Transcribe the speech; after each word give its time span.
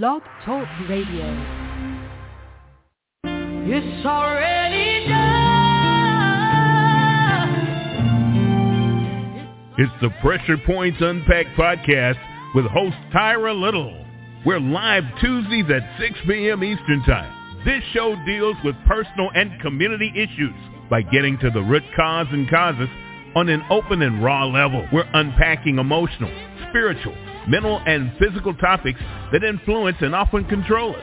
Blog 0.00 0.22
Talk 0.46 0.66
Radio. 0.88 1.26
It's 3.24 4.06
already 4.06 5.06
done. 5.06 5.34
It's 9.76 9.92
the 10.00 10.08
Pressure 10.22 10.56
Points 10.64 10.96
Unpacked 10.98 11.58
podcast 11.58 12.16
with 12.54 12.64
host 12.68 12.96
Tyra 13.14 13.54
Little. 13.54 13.94
We're 14.46 14.60
live 14.60 15.04
Tuesdays 15.20 15.66
at 15.68 16.00
6 16.00 16.20
p.m. 16.26 16.64
Eastern 16.64 17.02
Time. 17.04 17.62
This 17.66 17.82
show 17.92 18.16
deals 18.24 18.56
with 18.64 18.74
personal 18.86 19.28
and 19.34 19.60
community 19.60 20.10
issues 20.16 20.54
by 20.88 21.02
getting 21.02 21.36
to 21.40 21.50
the 21.50 21.60
root 21.60 21.84
cause 21.94 22.28
and 22.30 22.48
causes 22.48 22.88
on 23.36 23.50
an 23.50 23.62
open 23.68 24.00
and 24.00 24.24
raw 24.24 24.46
level. 24.46 24.88
We're 24.90 25.10
unpacking 25.12 25.78
emotional, 25.78 26.32
spiritual, 26.70 27.14
mental, 27.48 27.80
and 27.86 28.12
physical 28.18 28.54
topics 28.54 29.00
that 29.32 29.44
influence 29.44 29.96
and 30.00 30.14
often 30.14 30.44
control 30.44 30.94
us. 30.94 31.02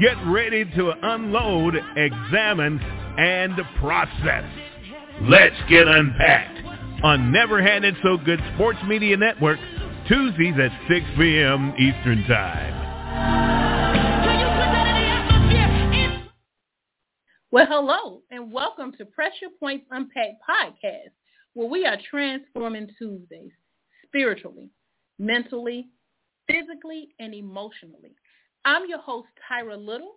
Get 0.00 0.16
ready 0.26 0.64
to 0.64 0.92
unload, 1.02 1.76
examine, 1.96 2.80
and 3.18 3.54
process. 3.78 4.44
Let's 5.22 5.56
get 5.68 5.86
unpacked 5.86 7.04
on 7.04 7.30
Never 7.30 7.62
Had 7.62 7.84
It 7.84 7.94
So 8.02 8.16
Good 8.16 8.40
Sports 8.54 8.78
Media 8.86 9.16
Network, 9.16 9.58
Tuesdays 10.08 10.54
at 10.58 10.72
6 10.88 11.06
p.m. 11.16 11.74
Eastern 11.78 12.24
Time. 12.26 12.84
Well, 17.50 17.66
hello, 17.68 18.22
and 18.32 18.50
welcome 18.50 18.90
to 18.98 19.06
Pressure 19.06 19.46
Points 19.60 19.86
Unpacked 19.92 20.42
podcast, 20.48 21.12
where 21.52 21.68
we 21.68 21.86
are 21.86 21.96
transforming 22.10 22.88
Tuesdays 22.98 23.52
spiritually, 24.06 24.70
mentally, 25.18 25.88
physically, 26.46 27.08
and 27.18 27.34
emotionally. 27.34 28.14
I'm 28.64 28.88
your 28.88 29.00
host, 29.00 29.28
Tyra 29.50 29.76
Little, 29.76 30.16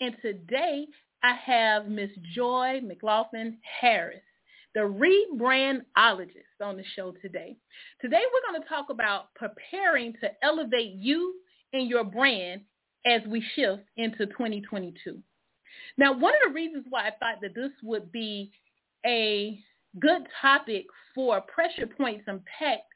and 0.00 0.14
today 0.22 0.86
I 1.22 1.34
have 1.34 1.88
Miss 1.88 2.10
Joy 2.34 2.80
McLaughlin 2.84 3.58
Harris, 3.80 4.20
the 4.74 4.80
rebrandologist 4.80 6.62
on 6.62 6.76
the 6.76 6.84
show 6.94 7.12
today. 7.22 7.56
Today 8.00 8.22
we're 8.32 8.52
going 8.52 8.62
to 8.62 8.68
talk 8.68 8.90
about 8.90 9.34
preparing 9.34 10.12
to 10.20 10.30
elevate 10.42 10.92
you 10.92 11.34
and 11.72 11.88
your 11.88 12.04
brand 12.04 12.60
as 13.06 13.22
we 13.26 13.42
shift 13.54 13.82
into 13.96 14.26
2022. 14.26 15.18
Now, 15.98 16.12
one 16.12 16.34
of 16.34 16.40
the 16.48 16.54
reasons 16.54 16.84
why 16.88 17.08
I 17.08 17.10
thought 17.10 17.40
that 17.42 17.54
this 17.54 17.72
would 17.82 18.12
be 18.12 18.50
a 19.06 19.58
good 20.00 20.26
topic 20.40 20.84
for 21.14 21.40
Pressure 21.40 21.86
Points 21.86 22.24
Unpacked 22.26 22.92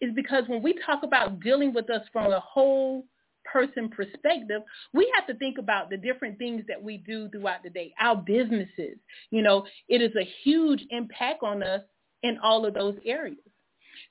is 0.00 0.14
because 0.14 0.44
when 0.46 0.62
we 0.62 0.74
talk 0.84 1.02
about 1.02 1.40
dealing 1.40 1.72
with 1.72 1.90
us 1.90 2.02
from 2.12 2.32
a 2.32 2.40
whole 2.40 3.04
person 3.44 3.88
perspective, 3.88 4.62
we 4.92 5.10
have 5.14 5.26
to 5.26 5.34
think 5.34 5.58
about 5.58 5.90
the 5.90 5.96
different 5.96 6.38
things 6.38 6.62
that 6.68 6.82
we 6.82 6.98
do 6.98 7.28
throughout 7.30 7.62
the 7.62 7.70
day. 7.70 7.92
Our 8.00 8.16
businesses, 8.16 8.98
you 9.30 9.42
know, 9.42 9.66
it 9.88 10.02
is 10.02 10.14
a 10.16 10.28
huge 10.42 10.84
impact 10.90 11.42
on 11.42 11.62
us 11.62 11.82
in 12.22 12.38
all 12.42 12.66
of 12.66 12.74
those 12.74 12.96
areas. 13.04 13.38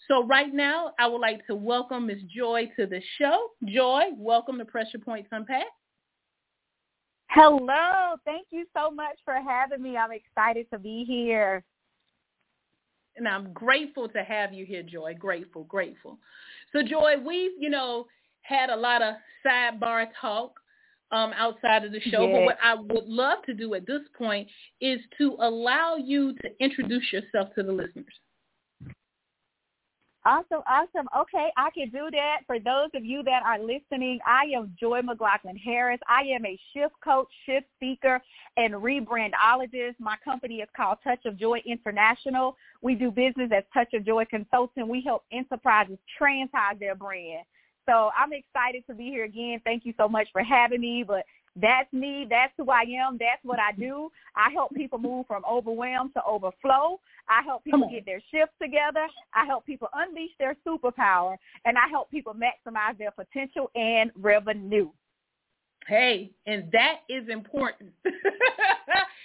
So 0.07 0.25
right 0.25 0.53
now, 0.53 0.94
I 0.99 1.07
would 1.07 1.19
like 1.19 1.45
to 1.47 1.55
welcome 1.55 2.07
Ms. 2.07 2.23
Joy 2.35 2.69
to 2.77 2.85
the 2.85 3.01
show. 3.17 3.49
Joy, 3.66 4.03
welcome 4.17 4.57
to 4.57 4.66
Pressure 4.66 4.99
Points 4.99 5.29
Unpacked. 5.31 5.66
Hello. 7.29 8.16
Thank 8.25 8.47
you 8.51 8.66
so 8.75 8.89
much 8.89 9.17
for 9.25 9.35
having 9.35 9.81
me. 9.81 9.97
I'm 9.97 10.11
excited 10.11 10.67
to 10.72 10.79
be 10.79 11.03
here. 11.05 11.63
And 13.17 13.27
I'm 13.27 13.51
grateful 13.53 14.07
to 14.09 14.23
have 14.23 14.53
you 14.53 14.65
here, 14.65 14.83
Joy. 14.83 15.15
Grateful, 15.17 15.63
grateful. 15.63 16.17
So 16.73 16.83
Joy, 16.83 17.15
we've, 17.25 17.51
you 17.57 17.69
know, 17.69 18.07
had 18.41 18.69
a 18.69 18.75
lot 18.75 19.01
of 19.01 19.15
sidebar 19.45 20.07
talk 20.19 20.59
um, 21.11 21.31
outside 21.35 21.85
of 21.85 21.91
the 21.91 22.01
show. 22.01 22.27
Yes. 22.27 22.33
But 22.33 22.43
what 22.43 22.57
I 22.63 22.75
would 22.75 23.07
love 23.07 23.39
to 23.45 23.53
do 23.53 23.73
at 23.73 23.88
this 23.88 24.01
point 24.17 24.47
is 24.81 24.99
to 25.17 25.35
allow 25.39 25.95
you 25.95 26.33
to 26.41 26.49
introduce 26.59 27.11
yourself 27.11 27.53
to 27.55 27.63
the 27.63 27.72
listeners. 27.72 28.13
Awesome, 30.27 30.61
awesome. 30.67 31.07
Okay, 31.17 31.47
I 31.55 31.69
can 31.69 31.89
do 31.89 32.09
that. 32.11 32.39
For 32.47 32.59
those 32.59 32.89
of 32.93 33.05
you 33.05 33.23
that 33.23 33.43
are 33.45 33.59
listening, 33.59 34.19
I 34.27 34.43
am 34.57 34.75
Joy 34.77 35.01
McLaughlin 35.01 35.55
Harris. 35.55 36.01
I 36.05 36.23
am 36.23 36.45
a 36.45 36.59
shift 36.73 36.95
coach, 37.01 37.29
shift 37.45 37.67
speaker, 37.77 38.19
and 38.57 38.73
rebrandologist. 38.73 39.95
My 39.99 40.17
company 40.25 40.55
is 40.55 40.67
called 40.75 40.97
Touch 41.01 41.25
of 41.25 41.39
Joy 41.39 41.61
International. 41.65 42.57
We 42.81 42.95
do 42.95 43.09
business 43.09 43.51
as 43.55 43.63
Touch 43.73 43.93
of 43.93 44.05
Joy 44.05 44.25
Consulting. 44.25 44.89
We 44.89 45.01
help 45.01 45.23
enterprises 45.31 45.97
transform 46.17 46.77
their 46.77 46.95
brand. 46.95 47.45
So 47.88 48.09
I'm 48.19 48.33
excited 48.33 48.83
to 48.89 48.95
be 48.95 49.05
here 49.05 49.23
again. 49.23 49.61
Thank 49.63 49.85
you 49.85 49.94
so 49.95 50.09
much 50.09 50.27
for 50.33 50.44
having 50.44 50.81
me. 50.81 51.05
But 51.07 51.23
that's 51.62 51.91
me. 51.91 52.25
That's 52.29 52.53
who 52.57 52.69
I 52.69 52.81
am. 52.81 53.18
That's 53.19 53.44
what 53.44 53.59
I 53.59 53.72
do. 53.78 54.09
I 54.35 54.51
help 54.53 54.73
people 54.73 55.00
move 55.00 55.25
from 55.28 55.44
overwhelmed 55.50 56.13
to 56.16 56.22
overflow. 56.23 57.00
I 57.29 57.41
help 57.44 57.63
people 57.63 57.90
get 57.91 58.06
their 58.06 58.22
shifts 58.31 58.56
together. 58.62 59.07
I 59.34 59.45
help 59.45 59.66
people 59.66 59.90
unleash 59.94 60.31
their 60.40 60.56
superpower. 60.66 61.35
And 61.66 61.78
I 61.78 61.88
help 61.90 62.09
people 62.12 62.34
maximize 62.34 62.97
their 62.97 63.12
potential 63.12 63.72
and 63.75 64.12
revenue. 64.16 64.90
Hey, 65.88 66.31
and 66.45 66.69
that 66.72 67.00
is 67.09 67.28
important. 67.29 67.91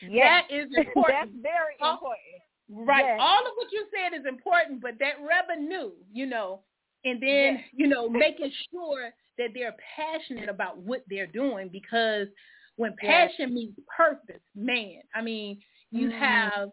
Yes. 0.08 0.44
That 0.50 0.54
is 0.54 0.66
important. 0.76 1.18
That's 1.20 1.42
very 1.42 1.76
important. 1.78 2.42
Right. 2.68 3.04
Yes. 3.04 3.18
All 3.20 3.40
of 3.40 3.52
what 3.56 3.70
you 3.70 3.84
said 3.92 4.18
is 4.18 4.26
important, 4.26 4.80
but 4.80 4.98
that 4.98 5.14
revenue, 5.20 5.90
you 6.12 6.26
know, 6.26 6.60
and 7.04 7.20
then, 7.22 7.56
Yes. 7.56 7.64
you 7.72 7.86
know, 7.88 8.08
making 8.08 8.50
sure 8.70 9.10
that 9.38 9.48
they're 9.54 9.76
passionate 9.96 10.48
about 10.48 10.78
what 10.78 11.02
they're 11.08 11.26
doing 11.26 11.68
because 11.68 12.28
when 12.76 12.94
Yes. 13.02 13.30
passion 13.36 13.54
meets 13.54 13.78
purpose, 13.94 14.42
man, 14.54 15.02
I 15.14 15.22
mean, 15.22 15.60
you 15.90 16.08
Mhm. 16.08 16.18
have 16.18 16.72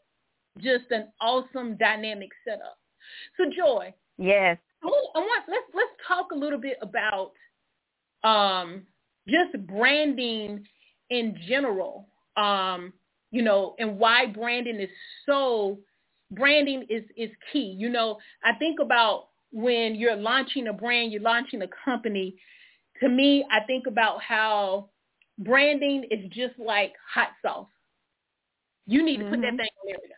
just 0.60 0.92
an 0.92 1.12
awesome 1.22 1.76
dynamic 1.78 2.30
setup. 2.44 2.78
So 3.38 3.46
Joy, 3.50 3.94
Yes. 4.18 4.60
I 4.84 4.88
want, 4.88 5.12
I 5.16 5.20
want 5.20 5.50
let's 5.50 5.74
let's 5.74 5.92
talk 6.08 6.32
a 6.32 6.36
little 6.36 6.60
bit 6.60 6.78
about 6.82 7.34
um, 8.24 8.86
just 9.28 9.58
branding 9.68 10.68
in 11.10 11.38
general. 11.48 12.10
Um, 12.38 12.94
you 13.32 13.42
know, 13.42 13.76
and 13.80 13.98
why 14.00 14.26
branding 14.28 14.80
is 14.80 14.90
so 15.26 15.80
branding 16.32 16.86
is 16.90 17.04
is 17.16 17.30
key. 17.52 17.76
You 17.78 17.90
know, 17.90 18.18
I 18.44 18.54
think 18.56 18.80
about 18.80 19.29
when 19.52 19.96
you're 19.96 20.16
launching 20.16 20.68
a 20.68 20.74
brand, 20.74 21.12
you're 21.12 21.22
launching 21.22 21.62
a 21.64 21.68
company. 21.86 22.36
To 23.02 23.10
me, 23.10 23.46
I 23.52 23.62
think 23.62 23.88
about 23.88 24.22
how 24.22 24.90
branding 25.40 26.06
is 26.12 26.30
just 26.32 26.58
like 26.60 26.94
hot 27.14 27.30
sauce. 27.42 27.68
You 28.88 29.04
need 29.04 29.18
to 29.18 29.30
put 29.30 29.42
that 29.42 29.54
Mhm. 29.54 29.58
thing 29.58 29.70
on 29.84 29.90
everything. 29.94 30.16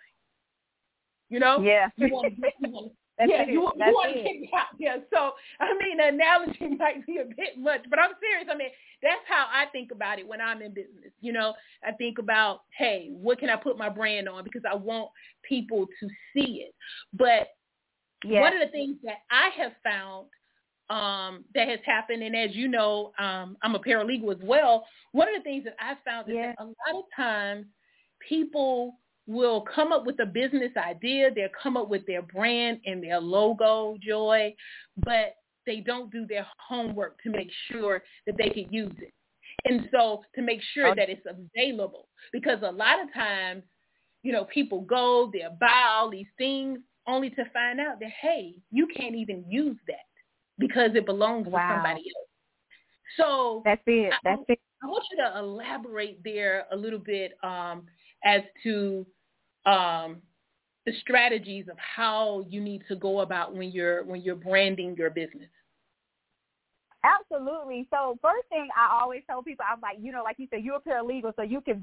You 1.30 1.40
know? 1.40 1.62
Yeah. 1.62 1.90
You 1.96 2.10
want, 2.12 2.34
you 2.38 2.70
want, 2.72 2.92
yeah, 3.20 3.44
it. 3.44 3.50
you, 3.50 3.62
want- 3.62 3.78
you 3.78 3.94
want 3.94 4.14
to 4.14 4.20
it 4.20 4.50
out. 4.54 4.68
Yeah. 4.80 4.98
So 5.14 5.34
I 5.60 5.74
mean, 5.78 5.98
the 5.98 6.08
analogy 6.08 6.68
might 6.80 7.06
be 7.06 7.18
a 7.18 7.26
bit 7.26 7.58
much, 7.58 7.82
but 7.90 8.00
I'm 8.00 8.12
serious. 8.20 8.48
I 8.52 8.58
mean, 8.58 8.70
that's 9.02 9.22
how 9.28 9.48
I 9.52 9.66
think 9.72 9.92
about 9.92 10.20
it 10.20 10.28
when 10.28 10.42
I'm 10.42 10.62
in 10.62 10.74
business. 10.74 11.12
You 11.22 11.34
know, 11.34 11.54
I 11.86 11.92
think 11.94 12.18
about, 12.20 12.62
hey, 12.78 13.10
what 13.12 13.40
can 13.40 13.50
I 13.50 13.56
put 13.56 13.78
my 13.78 13.90
brand 13.90 14.28
on 14.28 14.44
because 14.44 14.64
I 14.70 14.76
want 14.76 15.10
people 15.44 15.88
to 16.00 16.08
see 16.34 16.66
it. 16.68 16.76
But 17.14 17.50
Yes. 18.24 18.42
one 18.42 18.54
of 18.54 18.60
the 18.60 18.72
things 18.72 18.98
that 19.04 19.20
I 19.30 19.50
have 19.58 19.74
found 19.84 20.28
um, 20.90 21.46
that 21.56 21.70
has 21.70 21.80
happened, 21.86 22.22
and 22.22 22.36
as 22.36 22.54
you 22.54 22.68
know, 22.68 23.14
um, 23.18 23.58
I'm 23.64 23.76
a 23.76 23.80
paralegal 23.80 24.32
as 24.34 24.42
well. 24.44 24.86
One 25.14 25.30
of 25.30 25.36
the 25.36 25.44
things 25.44 25.64
that 25.64 25.76
I 25.80 25.96
found 26.04 26.30
is 26.30 26.36
Yeah. 26.36 26.48
that 26.48 26.64
a 26.64 26.66
lot 26.66 26.96
of 26.96 27.06
times 27.16 27.66
people 28.28 28.98
will 29.28 29.62
come 29.62 29.94
up 29.94 30.06
with 30.06 30.20
a 30.20 30.26
business 30.26 30.76
idea, 30.76 31.32
they'll 31.34 31.48
come 31.62 31.78
up 31.78 31.88
with 31.88 32.06
their 32.08 32.22
brand 32.22 32.82
and 32.86 33.02
their 33.02 33.20
logo, 33.20 33.98
Joy, 34.02 34.54
but 34.98 35.36
they 35.66 35.80
don't 35.80 36.12
do 36.12 36.26
their 36.26 36.46
homework 36.58 37.22
to 37.24 37.30
make 37.30 37.50
sure 37.72 38.04
that 38.26 38.36
they 38.38 38.50
can 38.50 38.72
use 38.74 38.94
it. 38.98 39.14
And 39.66 39.88
so 39.92 40.24
to 40.36 40.42
make 40.42 40.62
sure 40.74 40.94
that 40.96 41.10
it's 41.10 41.26
available, 41.26 42.10
because 42.34 42.60
a 42.64 42.72
lot 42.72 43.02
of 43.02 43.14
times, 43.14 43.64
you 44.24 44.32
know, 44.34 44.46
people 44.46 44.82
go, 44.82 45.30
they'll 45.32 45.56
buy 45.60 45.86
all 45.88 46.10
these 46.10 46.28
things 46.38 46.80
only 47.08 47.30
to 47.32 47.46
find 47.52 47.80
out 47.80 48.00
that, 48.00 48.12
hey, 48.22 48.56
you 48.72 48.88
can't 48.96 49.16
even 49.16 49.44
use 49.50 49.78
that 49.88 50.08
because 50.60 50.92
it 50.96 51.06
belongs 51.06 51.48
Wow. 51.48 51.60
to 51.60 51.74
somebody 51.74 52.04
else. 52.16 52.28
So 53.18 53.62
That's 53.66 53.82
it. 53.88 54.14
That's 54.24 54.42
it. 54.48 54.60
I 54.84 54.88
want 54.88 55.04
you 55.12 55.18
to 55.18 55.40
elaborate 55.40 56.24
there 56.24 56.66
a 56.72 56.76
little 56.76 57.00
bit 57.00 57.34
um, 57.44 57.86
as 58.24 58.42
to 58.64 59.06
um, 59.66 60.22
the 60.86 60.94
strategies 61.02 61.68
of 61.70 61.78
how 61.78 62.46
you 62.50 62.62
need 62.62 62.84
to 62.88 62.96
go 62.96 63.20
about 63.20 63.56
when 63.56 63.72
you're 63.72 64.04
when 64.06 64.22
you're 64.22 64.36
branding 64.36 64.96
your 64.98 65.12
business. 65.12 65.50
Absolutely. 67.04 67.88
So 67.90 68.20
first 68.22 68.48
thing 68.50 68.68
I 68.78 69.00
always 69.02 69.24
tell 69.26 69.42
people, 69.42 69.66
I'm 69.68 69.82
like, 69.82 69.98
you 70.00 70.12
know, 70.12 70.22
like 70.24 70.38
you 70.38 70.48
said, 70.52 70.64
you're 70.64 70.76
a 70.76 70.82
paralegal, 70.82 71.36
so 71.36 71.42
you 71.42 71.60
can 71.62 71.82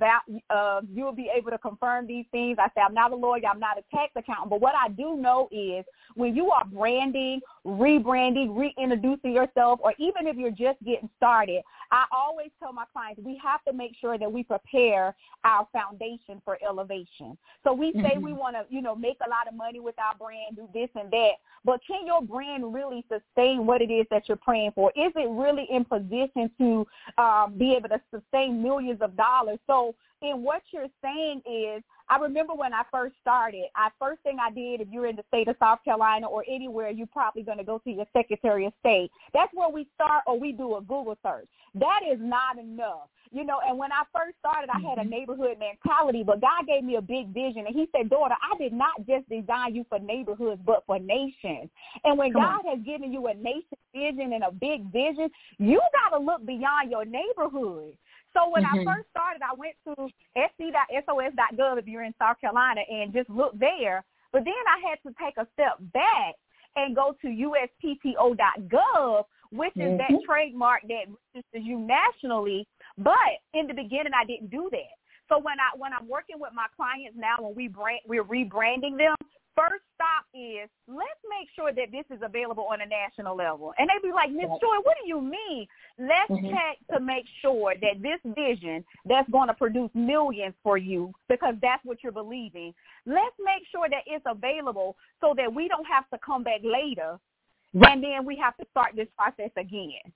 uh, 0.48 0.80
you'll 0.92 1.12
be 1.12 1.28
able 1.36 1.50
to 1.50 1.58
confirm 1.58 2.06
these 2.06 2.24
things. 2.30 2.56
I 2.60 2.68
say 2.68 2.82
I'm 2.86 2.94
not 2.94 3.12
a 3.12 3.16
lawyer, 3.16 3.40
I'm 3.50 3.58
not 3.58 3.78
a 3.78 3.82
tax 3.94 4.12
accountant, 4.14 4.50
but 4.50 4.60
what 4.60 4.74
I 4.76 4.88
do 4.90 5.16
know 5.16 5.48
is 5.50 5.84
when 6.14 6.36
you 6.36 6.50
are 6.50 6.64
branding, 6.64 7.40
rebranding, 7.66 8.56
reintroducing 8.56 9.32
yourself, 9.32 9.80
or 9.82 9.92
even 9.98 10.28
if 10.28 10.36
you're 10.36 10.50
just 10.50 10.82
getting 10.84 11.10
started, 11.16 11.62
I 11.90 12.04
always 12.12 12.50
tell 12.60 12.72
my 12.72 12.84
clients 12.92 13.20
we 13.24 13.40
have 13.42 13.64
to 13.64 13.72
make 13.72 13.92
sure 14.00 14.18
that 14.18 14.30
we 14.30 14.42
prepare 14.42 15.14
our 15.44 15.66
foundation 15.72 16.42
for 16.44 16.58
elevation. 16.66 17.36
So 17.64 17.72
we 17.72 17.92
say 17.92 18.14
mm-hmm. 18.14 18.24
we 18.24 18.32
want 18.32 18.56
to, 18.56 18.64
you 18.68 18.82
know, 18.82 18.94
make 18.94 19.18
a 19.26 19.30
lot 19.30 19.48
of 19.48 19.54
money 19.54 19.80
with 19.80 19.94
our 19.98 20.14
brand, 20.16 20.56
do 20.56 20.68
this 20.74 20.90
and 20.94 21.10
that, 21.10 21.32
but 21.64 21.80
can 21.86 22.06
your 22.06 22.22
brand 22.22 22.72
really 22.72 23.04
sustain 23.08 23.66
what 23.66 23.82
it 23.82 23.90
is 23.90 24.06
that 24.10 24.28
you're 24.28 24.36
praying 24.36 24.72
for? 24.74 24.90
Is 24.96 25.12
it 25.16 25.28
really 25.30 25.66
in 25.70 25.84
position 25.84 26.50
to 26.58 26.86
um, 27.22 27.54
be 27.58 27.74
able 27.74 27.88
to 27.90 28.00
sustain 28.14 28.62
millions 28.62 29.00
of 29.00 29.16
dollars? 29.16 29.58
So 29.66 29.94
in 30.22 30.42
what 30.42 30.62
you're 30.72 30.88
saying 31.02 31.42
is, 31.46 31.82
I 32.10 32.18
remember 32.18 32.54
when 32.54 32.72
I 32.72 32.82
first 32.90 33.14
started, 33.20 33.64
I 33.76 33.90
first 33.98 34.22
thing 34.22 34.38
I 34.40 34.50
did, 34.50 34.80
if 34.80 34.88
you're 34.90 35.06
in 35.06 35.16
the 35.16 35.24
state 35.28 35.48
of 35.48 35.56
South 35.60 35.80
Carolina 35.84 36.26
or 36.26 36.44
anywhere, 36.48 36.90
you're 36.90 37.06
probably 37.06 37.42
going 37.42 37.58
to 37.58 37.64
go 37.64 37.78
to 37.78 37.90
your 37.90 38.06
Secretary 38.12 38.64
of 38.66 38.72
State. 38.80 39.10
That's 39.34 39.52
where 39.52 39.68
we 39.68 39.86
start 39.94 40.24
or 40.26 40.38
we 40.38 40.52
do 40.52 40.76
a 40.76 40.80
Google 40.80 41.18
search. 41.22 41.48
That 41.74 42.00
is 42.10 42.18
not 42.20 42.58
enough. 42.58 43.08
You 43.30 43.44
know, 43.44 43.60
and 43.66 43.76
when 43.76 43.92
I 43.92 44.04
first 44.16 44.38
started, 44.38 44.70
I 44.72 44.80
had 44.80 44.96
a 44.96 45.02
mm-hmm. 45.02 45.10
neighborhood 45.10 45.58
mentality, 45.60 46.22
but 46.24 46.40
God 46.40 46.66
gave 46.66 46.82
me 46.82 46.96
a 46.96 47.02
big 47.02 47.34
vision. 47.34 47.66
And 47.66 47.76
he 47.76 47.86
said, 47.92 48.08
daughter, 48.08 48.34
I 48.40 48.56
did 48.56 48.72
not 48.72 49.06
just 49.06 49.28
design 49.28 49.74
you 49.74 49.84
for 49.90 49.98
neighborhoods, 49.98 50.62
but 50.64 50.82
for 50.86 50.98
nations. 50.98 51.68
And 52.04 52.16
when 52.16 52.32
Come 52.32 52.40
God 52.40 52.66
on. 52.66 52.76
has 52.76 52.86
given 52.86 53.12
you 53.12 53.26
a 53.26 53.34
nation 53.34 53.76
vision 53.92 54.32
and 54.32 54.44
a 54.44 54.52
big 54.52 54.90
vision, 54.92 55.28
you 55.58 55.80
got 55.92 56.16
to 56.16 56.24
look 56.24 56.46
beyond 56.46 56.90
your 56.90 57.04
neighborhood. 57.04 57.92
So 58.38 58.48
when 58.50 58.62
mm-hmm. 58.62 58.88
I 58.88 58.94
first 58.94 59.10
started, 59.10 59.42
I 59.42 59.54
went 59.58 59.74
to 59.84 59.94
sc.sos.gov 60.38 61.78
if 61.78 61.86
you're 61.86 62.04
in 62.04 62.14
South 62.18 62.40
Carolina 62.40 62.82
and 62.88 63.12
just 63.12 63.28
look 63.28 63.58
there. 63.58 64.04
But 64.32 64.44
then 64.44 64.54
I 64.68 64.78
had 64.88 65.02
to 65.08 65.14
take 65.18 65.36
a 65.38 65.46
step 65.54 65.78
back 65.92 66.34
and 66.76 66.94
go 66.94 67.16
to 67.20 67.26
uspto.gov, 67.26 69.24
which 69.50 69.74
is 69.74 69.82
mm-hmm. 69.82 69.96
that 69.96 70.22
trademark 70.24 70.82
that 70.82 71.06
registers 71.34 71.62
you 71.64 71.80
nationally. 71.80 72.68
But 72.96 73.42
in 73.54 73.66
the 73.66 73.74
beginning, 73.74 74.12
I 74.14 74.24
didn't 74.24 74.50
do 74.50 74.68
that. 74.70 74.94
So 75.28 75.38
when 75.38 75.58
I 75.58 75.76
when 75.76 75.92
I'm 75.92 76.08
working 76.08 76.36
with 76.38 76.52
my 76.54 76.66
clients 76.76 77.16
now, 77.18 77.36
when 77.40 77.54
we 77.56 77.66
brand, 77.68 78.00
we're 78.06 78.24
rebranding 78.24 78.96
them, 78.96 79.16
first 79.58 79.82
stop 79.94 80.24
is 80.32 80.70
let's 80.86 81.22
make 81.26 81.48
sure 81.54 81.72
that 81.72 81.90
this 81.90 82.04
is 82.14 82.22
available 82.22 82.66
on 82.70 82.80
a 82.80 82.86
national 82.86 83.36
level. 83.36 83.74
And 83.78 83.88
they'd 83.88 84.06
be 84.06 84.12
like, 84.12 84.30
Miss 84.30 84.46
Joy, 84.60 84.78
what 84.84 84.96
do 85.02 85.08
you 85.08 85.20
mean? 85.20 85.66
Let's 85.98 86.30
mm-hmm. 86.30 86.50
check 86.50 86.78
to 86.92 87.00
make 87.00 87.24
sure 87.42 87.74
that 87.80 88.02
this 88.02 88.20
vision 88.34 88.84
that's 89.04 89.28
going 89.30 89.48
to 89.48 89.54
produce 89.54 89.90
millions 89.94 90.54
for 90.62 90.78
you 90.78 91.12
because 91.28 91.54
that's 91.60 91.84
what 91.84 91.98
you're 92.02 92.12
believing. 92.12 92.72
Let's 93.06 93.36
make 93.44 93.66
sure 93.72 93.88
that 93.90 94.04
it's 94.06 94.24
available 94.26 94.96
so 95.20 95.34
that 95.36 95.52
we 95.52 95.66
don't 95.68 95.86
have 95.86 96.08
to 96.10 96.18
come 96.24 96.44
back 96.44 96.60
later 96.62 97.18
right. 97.74 97.92
and 97.92 98.02
then 98.02 98.24
we 98.24 98.36
have 98.36 98.56
to 98.58 98.66
start 98.70 98.92
this 98.96 99.08
process 99.16 99.50
again. 99.56 100.12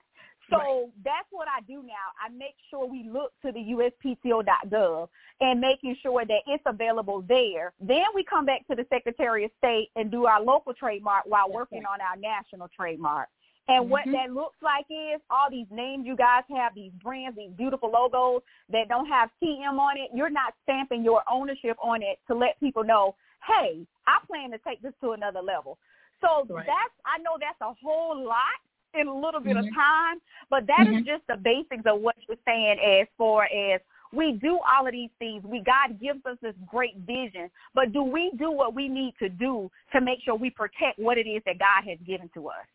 So 0.49 0.57
right. 0.57 0.85
that's 1.03 1.27
what 1.31 1.47
I 1.47 1.61
do 1.61 1.83
now. 1.83 2.11
I 2.23 2.29
make 2.29 2.55
sure 2.69 2.85
we 2.85 3.07
look 3.09 3.31
to 3.45 3.51
the 3.51 3.59
USPTO.gov 3.59 5.07
and 5.41 5.59
making 5.59 5.95
sure 6.01 6.25
that 6.25 6.41
it's 6.47 6.63
available 6.65 7.23
there. 7.27 7.73
Then 7.79 8.03
we 8.13 8.23
come 8.23 8.45
back 8.45 8.67
to 8.67 8.75
the 8.75 8.85
Secretary 8.89 9.45
of 9.45 9.51
State 9.57 9.89
and 9.95 10.11
do 10.11 10.25
our 10.25 10.41
local 10.41 10.73
trademark 10.73 11.25
while 11.25 11.47
that's 11.47 11.55
working 11.55 11.83
right. 11.83 11.93
on 11.93 12.01
our 12.01 12.17
national 12.17 12.69
trademark. 12.75 13.29
And 13.67 13.83
mm-hmm. 13.83 13.91
what 13.91 14.03
that 14.11 14.31
looks 14.31 14.57
like 14.61 14.85
is 14.89 15.21
all 15.29 15.49
these 15.49 15.67
names 15.71 16.05
you 16.05 16.17
guys 16.17 16.43
have, 16.55 16.75
these 16.75 16.91
brands, 17.01 17.37
these 17.37 17.51
beautiful 17.55 17.89
logos 17.89 18.41
that 18.69 18.89
don't 18.89 19.07
have 19.07 19.29
TM 19.41 19.79
on 19.79 19.97
it. 19.97 20.09
You're 20.13 20.29
not 20.29 20.53
stamping 20.63 21.03
your 21.03 21.23
ownership 21.31 21.77
on 21.81 22.01
it 22.01 22.19
to 22.27 22.35
let 22.35 22.59
people 22.59 22.83
know, 22.83 23.15
hey, 23.47 23.87
I 24.07 24.19
plan 24.27 24.51
to 24.51 24.57
take 24.67 24.81
this 24.81 24.93
to 25.01 25.11
another 25.11 25.41
level. 25.41 25.77
So 26.19 26.45
right. 26.49 26.65
that's, 26.65 26.95
I 27.05 27.19
know 27.19 27.37
that's 27.39 27.59
a 27.61 27.73
whole 27.81 28.21
lot 28.25 28.59
in 28.99 29.07
a 29.07 29.13
little 29.13 29.39
bit 29.39 29.55
mm-hmm. 29.55 29.67
of 29.67 29.75
time. 29.75 30.17
But 30.49 30.67
that 30.67 30.87
mm-hmm. 30.87 30.99
is 30.99 31.05
just 31.05 31.23
the 31.27 31.37
basics 31.37 31.83
of 31.85 32.01
what 32.01 32.15
you're 32.27 32.37
saying 32.45 32.77
as 32.79 33.07
far 33.17 33.45
as 33.45 33.81
we 34.13 34.33
do 34.33 34.59
all 34.69 34.85
of 34.85 34.93
these 34.93 35.09
things. 35.19 35.43
We 35.43 35.61
God 35.61 35.99
gives 35.99 36.25
us 36.25 36.37
this 36.41 36.53
great 36.67 36.97
vision, 37.05 37.49
but 37.73 37.91
do 37.91 38.03
we 38.03 38.31
do 38.37 38.51
what 38.51 38.75
we 38.75 38.87
need 38.87 39.15
to 39.19 39.29
do 39.29 39.69
to 39.91 40.01
make 40.01 40.19
sure 40.23 40.35
we 40.35 40.49
protect 40.49 40.99
what 40.99 41.17
it 41.17 41.27
is 41.27 41.41
that 41.45 41.59
God 41.59 41.89
has 41.89 41.97
given 42.05 42.29
to 42.35 42.49
us? 42.49 42.65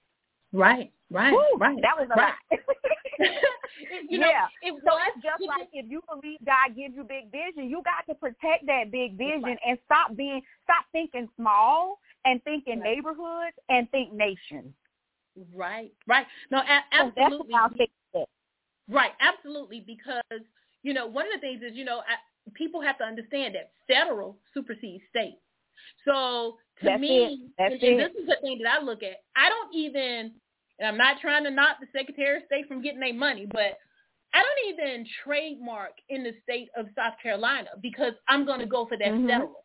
Right, 0.52 0.90
right, 1.10 1.32
Woo, 1.32 1.44
right. 1.58 1.76
That 1.82 1.96
was 1.98 2.08
a 2.10 2.18
right. 2.18 2.32
lot. 2.50 2.60
you 4.08 4.18
know, 4.18 4.28
yeah. 4.28 4.46
It 4.62 4.72
so 4.84 4.96
it's 5.06 5.22
just 5.22 5.42
like 5.46 5.68
if 5.72 5.86
you 5.90 6.00
believe 6.08 6.38
God 6.44 6.74
gives 6.74 6.94
you 6.96 7.04
big 7.04 7.30
vision, 7.30 7.68
you 7.68 7.82
got 7.84 8.10
to 8.10 8.18
protect 8.18 8.66
that 8.66 8.90
big 8.90 9.16
vision 9.16 9.42
right. 9.42 9.58
and 9.66 9.78
stop 9.84 10.16
being 10.16 10.40
stop 10.64 10.86
thinking 10.92 11.28
small 11.36 11.98
and 12.24 12.42
thinking 12.44 12.80
right. 12.80 12.94
neighborhoods 12.94 13.56
and 13.68 13.90
think 13.90 14.12
nations. 14.12 14.72
Right, 15.54 15.92
right. 16.06 16.26
No, 16.50 16.58
a- 16.58 16.94
absolutely. 16.94 17.54
Right, 18.90 19.12
absolutely. 19.20 19.84
Because 19.86 20.42
you 20.82 20.94
know, 20.94 21.06
one 21.06 21.26
of 21.26 21.32
the 21.34 21.40
things 21.40 21.62
is 21.62 21.76
you 21.76 21.84
know, 21.84 21.98
I, 21.98 22.16
people 22.54 22.80
have 22.80 22.98
to 22.98 23.04
understand 23.04 23.54
that 23.54 23.70
federal 23.86 24.36
supersedes 24.54 25.02
state. 25.10 25.38
So 26.04 26.56
to 26.80 26.86
That's 26.86 27.00
me, 27.00 27.50
and, 27.58 27.72
and 27.72 27.80
this 27.80 28.10
is 28.20 28.26
the 28.26 28.36
thing 28.42 28.60
that 28.62 28.80
I 28.80 28.82
look 28.82 29.02
at. 29.02 29.22
I 29.36 29.48
don't 29.48 29.74
even, 29.74 30.32
and 30.78 30.88
I'm 30.88 30.96
not 30.96 31.20
trying 31.20 31.44
to 31.44 31.50
knock 31.50 31.76
the 31.80 31.86
Secretary 31.96 32.36
of 32.36 32.42
State 32.46 32.68
from 32.68 32.82
getting 32.82 33.00
their 33.00 33.14
money, 33.14 33.46
but 33.50 33.78
I 34.34 34.42
don't 34.42 34.74
even 34.74 35.06
trademark 35.24 35.92
in 36.08 36.22
the 36.22 36.32
state 36.42 36.68
of 36.76 36.86
South 36.94 37.14
Carolina 37.22 37.70
because 37.80 38.12
I'm 38.28 38.44
going 38.44 38.60
to 38.60 38.66
go 38.66 38.86
for 38.86 38.96
that 38.98 39.08
mm-hmm. 39.08 39.26
federal. 39.26 39.64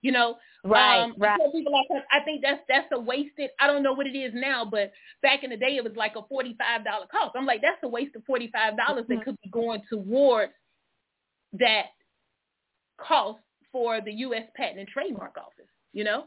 You 0.00 0.12
know, 0.12 0.36
right, 0.64 1.02
um, 1.02 1.14
right. 1.18 1.40
People 1.52 1.72
like 1.72 2.04
I 2.12 2.20
think 2.20 2.42
that's 2.42 2.60
that's 2.68 2.86
a 2.92 3.00
wasted. 3.00 3.50
I 3.60 3.66
don't 3.66 3.82
know 3.82 3.92
what 3.92 4.06
it 4.06 4.16
is 4.16 4.32
now, 4.34 4.64
but 4.64 4.92
back 5.22 5.42
in 5.42 5.50
the 5.50 5.56
day, 5.56 5.76
it 5.76 5.82
was 5.82 5.94
like 5.96 6.14
a 6.16 6.22
forty-five 6.28 6.84
dollar 6.84 7.06
cost. 7.06 7.34
I'm 7.36 7.46
like, 7.46 7.62
that's 7.62 7.82
a 7.82 7.88
waste 7.88 8.14
of 8.14 8.24
forty-five 8.24 8.76
dollars 8.76 9.04
mm-hmm. 9.04 9.14
that 9.14 9.24
could 9.24 9.36
be 9.42 9.50
going 9.50 9.82
towards 9.90 10.52
that 11.54 11.86
cost 12.96 13.40
for 13.72 14.00
the 14.00 14.12
U.S. 14.12 14.44
Patent 14.54 14.78
and 14.78 14.88
Trademark 14.88 15.36
Office. 15.36 15.70
You 15.92 16.04
know, 16.04 16.24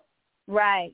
right, 0.47 0.94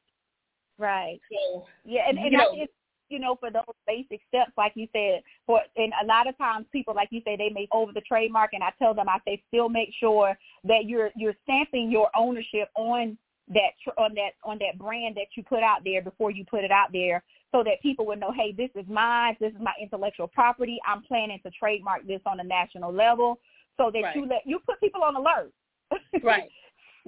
right. 0.77 1.19
So, 1.31 1.65
yeah, 1.83 2.01
and, 2.07 2.19
and 2.19 2.35
I 2.35 2.45
think 2.51 2.69
you 3.09 3.19
know, 3.19 3.36
for 3.39 3.51
those 3.51 3.63
basic 3.86 4.21
steps, 4.27 4.51
like 4.57 4.74
you 4.75 4.88
said, 4.94 5.21
for 5.45 5.62
and 5.75 5.94
a 6.01 6.06
lot 6.06 6.27
of 6.27 6.38
times 6.38 6.65
people, 6.71 6.94
like 6.94 7.09
you 7.12 7.21
say, 7.25 7.36
they 7.36 7.50
make 7.50 7.69
over 7.71 7.92
the 7.94 8.01
trademark, 8.01 8.51
and 8.54 8.63
I 8.63 8.71
tell 8.80 8.94
them, 8.94 9.09
I 9.09 9.19
say, 9.25 9.42
still 9.48 9.69
make 9.69 9.89
sure 10.00 10.38
that 10.65 10.86
you're 10.86 11.12
you're 11.15 11.36
stamping 11.44 11.92
your 11.92 12.09
ownership 12.15 12.69
on 12.75 13.18
that 13.50 13.71
on 13.98 14.13
that 14.15 14.31
on 14.44 14.57
that 14.59 14.77
brand 14.77 15.15
that 15.15 15.27
you 15.36 15.44
put 15.44 15.63
out 15.63 15.81
there 15.83 16.01
before 16.01 16.31
you 16.31 16.45
put 16.45 16.63
it 16.63 16.71
out 16.71 16.89
there, 16.92 17.24
so 17.51 17.63
that 17.63 17.81
people 17.81 18.06
would 18.07 18.19
know, 18.19 18.31
hey, 18.31 18.51
this 18.51 18.69
is 18.75 18.88
mine, 18.89 19.36
this 19.39 19.54
is 19.54 19.62
my 19.62 19.74
intellectual 19.81 20.27
property. 20.27 20.80
I'm 20.86 21.04
planning 21.04 21.39
to 21.44 21.51
trademark 21.51 22.06
this 22.06 22.21
on 22.25 22.39
a 22.39 22.44
national 22.44 22.94
level, 22.94 23.40
so 23.78 23.90
that 23.94 24.02
right. 24.02 24.16
you 24.16 24.26
let 24.28 24.42
you 24.45 24.59
put 24.66 24.80
people 24.80 25.04
on 25.04 25.16
alert. 25.16 25.52
Right. 26.21 26.44
as 26.44 26.49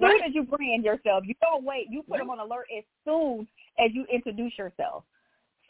soon 0.00 0.22
as 0.26 0.34
you 0.34 0.44
brand 0.44 0.84
yourself, 0.84 1.24
you 1.26 1.34
don't 1.42 1.64
wait. 1.64 1.86
You 1.90 2.02
put 2.02 2.12
right. 2.12 2.18
them 2.20 2.30
on 2.30 2.38
alert 2.38 2.66
as 2.76 2.84
soon 3.04 3.46
as 3.78 3.90
you 3.92 4.06
introduce 4.12 4.56
yourself. 4.56 5.04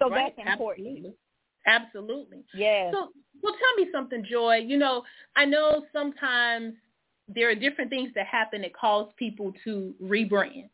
So 0.00 0.10
right. 0.10 0.32
that's 0.36 0.48
important. 0.52 0.88
Absolutely. 0.88 1.14
Absolutely. 1.66 2.44
Yeah. 2.54 2.90
So, 2.90 3.08
well, 3.42 3.54
tell 3.54 3.84
me 3.84 3.90
something, 3.92 4.24
Joy. 4.28 4.56
You 4.66 4.78
know, 4.78 5.02
I 5.36 5.44
know 5.44 5.84
sometimes 5.92 6.74
there 7.28 7.50
are 7.50 7.54
different 7.54 7.90
things 7.90 8.10
that 8.14 8.26
happen 8.26 8.62
that 8.62 8.74
cause 8.74 9.08
people 9.16 9.52
to 9.64 9.94
rebrand. 10.02 10.68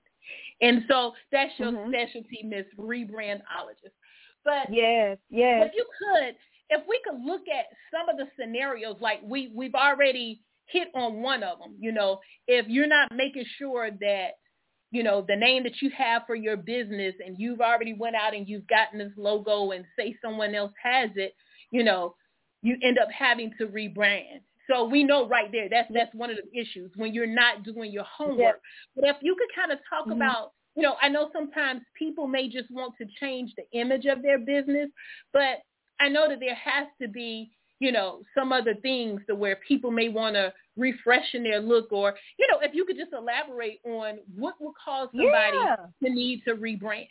And 0.61 0.85
so 0.89 1.13
that's 1.31 1.53
your 1.59 1.73
mm-hmm. 1.73 1.91
specialty, 1.91 2.43
Miss 2.45 2.65
Rebrandologist. 2.79 3.93
But 4.45 4.73
yes, 4.73 5.19
yes. 5.29 5.69
If 5.69 5.73
you 5.75 5.87
could, 5.99 6.35
if 6.71 6.83
we 6.89 7.01
could 7.05 7.21
look 7.23 7.43
at 7.49 7.67
some 7.93 8.09
of 8.09 8.17
the 8.17 8.27
scenarios, 8.41 8.97
like 9.01 9.21
we 9.23 9.53
we've 9.55 9.75
already 9.75 10.41
hit 10.67 10.89
on 10.95 11.21
one 11.23 11.43
of 11.43 11.59
them. 11.59 11.75
You 11.79 11.93
know, 11.93 12.21
if 12.47 12.67
you're 12.69 12.87
not 12.87 13.15
making 13.15 13.45
sure 13.59 13.91
that 13.91 14.29
you 14.91 15.03
know, 15.03 15.25
the 15.27 15.37
name 15.37 15.65
that 15.65 15.83
you 15.83 15.91
have 15.97 16.23
for 16.27 16.35
your 16.35 16.57
business 16.57 17.15
and 17.25 17.37
you've 17.39 17.61
already 17.61 17.93
went 17.93 18.17
out 18.17 18.35
and 18.35 18.49
you've 18.49 18.67
gotten 18.67 18.99
this 18.99 19.13
logo 19.17 19.73
and 19.73 19.85
say 19.99 20.17
someone 20.23 20.55
else 20.55 20.73
has 20.83 21.11
it, 21.17 21.35
you 21.71 21.83
know, 21.83 22.15
you 22.63 22.77
end 22.83 22.99
up 22.99 23.09
having 23.11 23.53
to 23.59 23.67
rebrand. 23.67 24.41
So 24.69 24.85
we 24.85 25.05
know 25.05 25.29
right 25.29 25.51
there 25.53 25.69
that's 25.69 25.89
that's 25.93 26.15
one 26.15 26.31
of 26.31 26.37
the 26.37 26.61
issues 26.61 26.91
when 26.97 27.15
you're 27.15 27.27
not 27.27 27.63
doing 27.63 27.93
your 27.93 28.05
homework. 28.05 28.61
But 28.95 29.05
if 29.05 29.17
you 29.21 29.37
could 29.37 29.55
kind 29.55 29.73
of 29.73 29.79
talk 29.89 30.07
mm-hmm. 30.07 30.21
about, 30.21 30.53
you 30.75 30.83
know, 30.83 30.97
I 31.01 31.09
know 31.09 31.31
sometimes 31.33 31.83
people 31.97 32.27
may 32.27 32.49
just 32.49 32.71
want 32.71 32.95
to 32.99 33.07
change 33.21 33.53
the 33.57 33.79
image 33.79 34.07
of 34.07 34.23
their 34.23 34.39
business, 34.39 34.89
but 35.33 35.63
I 36.01 36.09
know 36.09 36.29
that 36.29 36.41
there 36.41 36.55
has 36.55 36.89
to 37.01 37.09
be 37.09 37.51
you 37.79 37.93
know, 37.93 38.23
some 38.35 38.53
other 38.53 38.75
things 38.75 39.21
to 39.29 39.35
where 39.35 39.57
people 39.67 39.91
may 39.91 40.09
want 40.09 40.35
to 40.35 40.53
refreshen 40.79 41.43
their 41.43 41.61
look 41.61 41.93
or, 41.93 42.15
you 42.39 42.47
know, 42.51 42.59
if 42.63 42.75
you 42.75 42.85
could 42.85 42.97
just 42.97 43.13
elaborate 43.13 43.81
on 43.85 44.19
what 44.35 44.55
would 44.61 44.75
cause 44.83 45.09
somebody 45.13 45.57
yeah. 45.57 45.77
to 46.03 46.11
need 46.15 46.43
to 46.47 46.55
rebrand. 46.55 47.09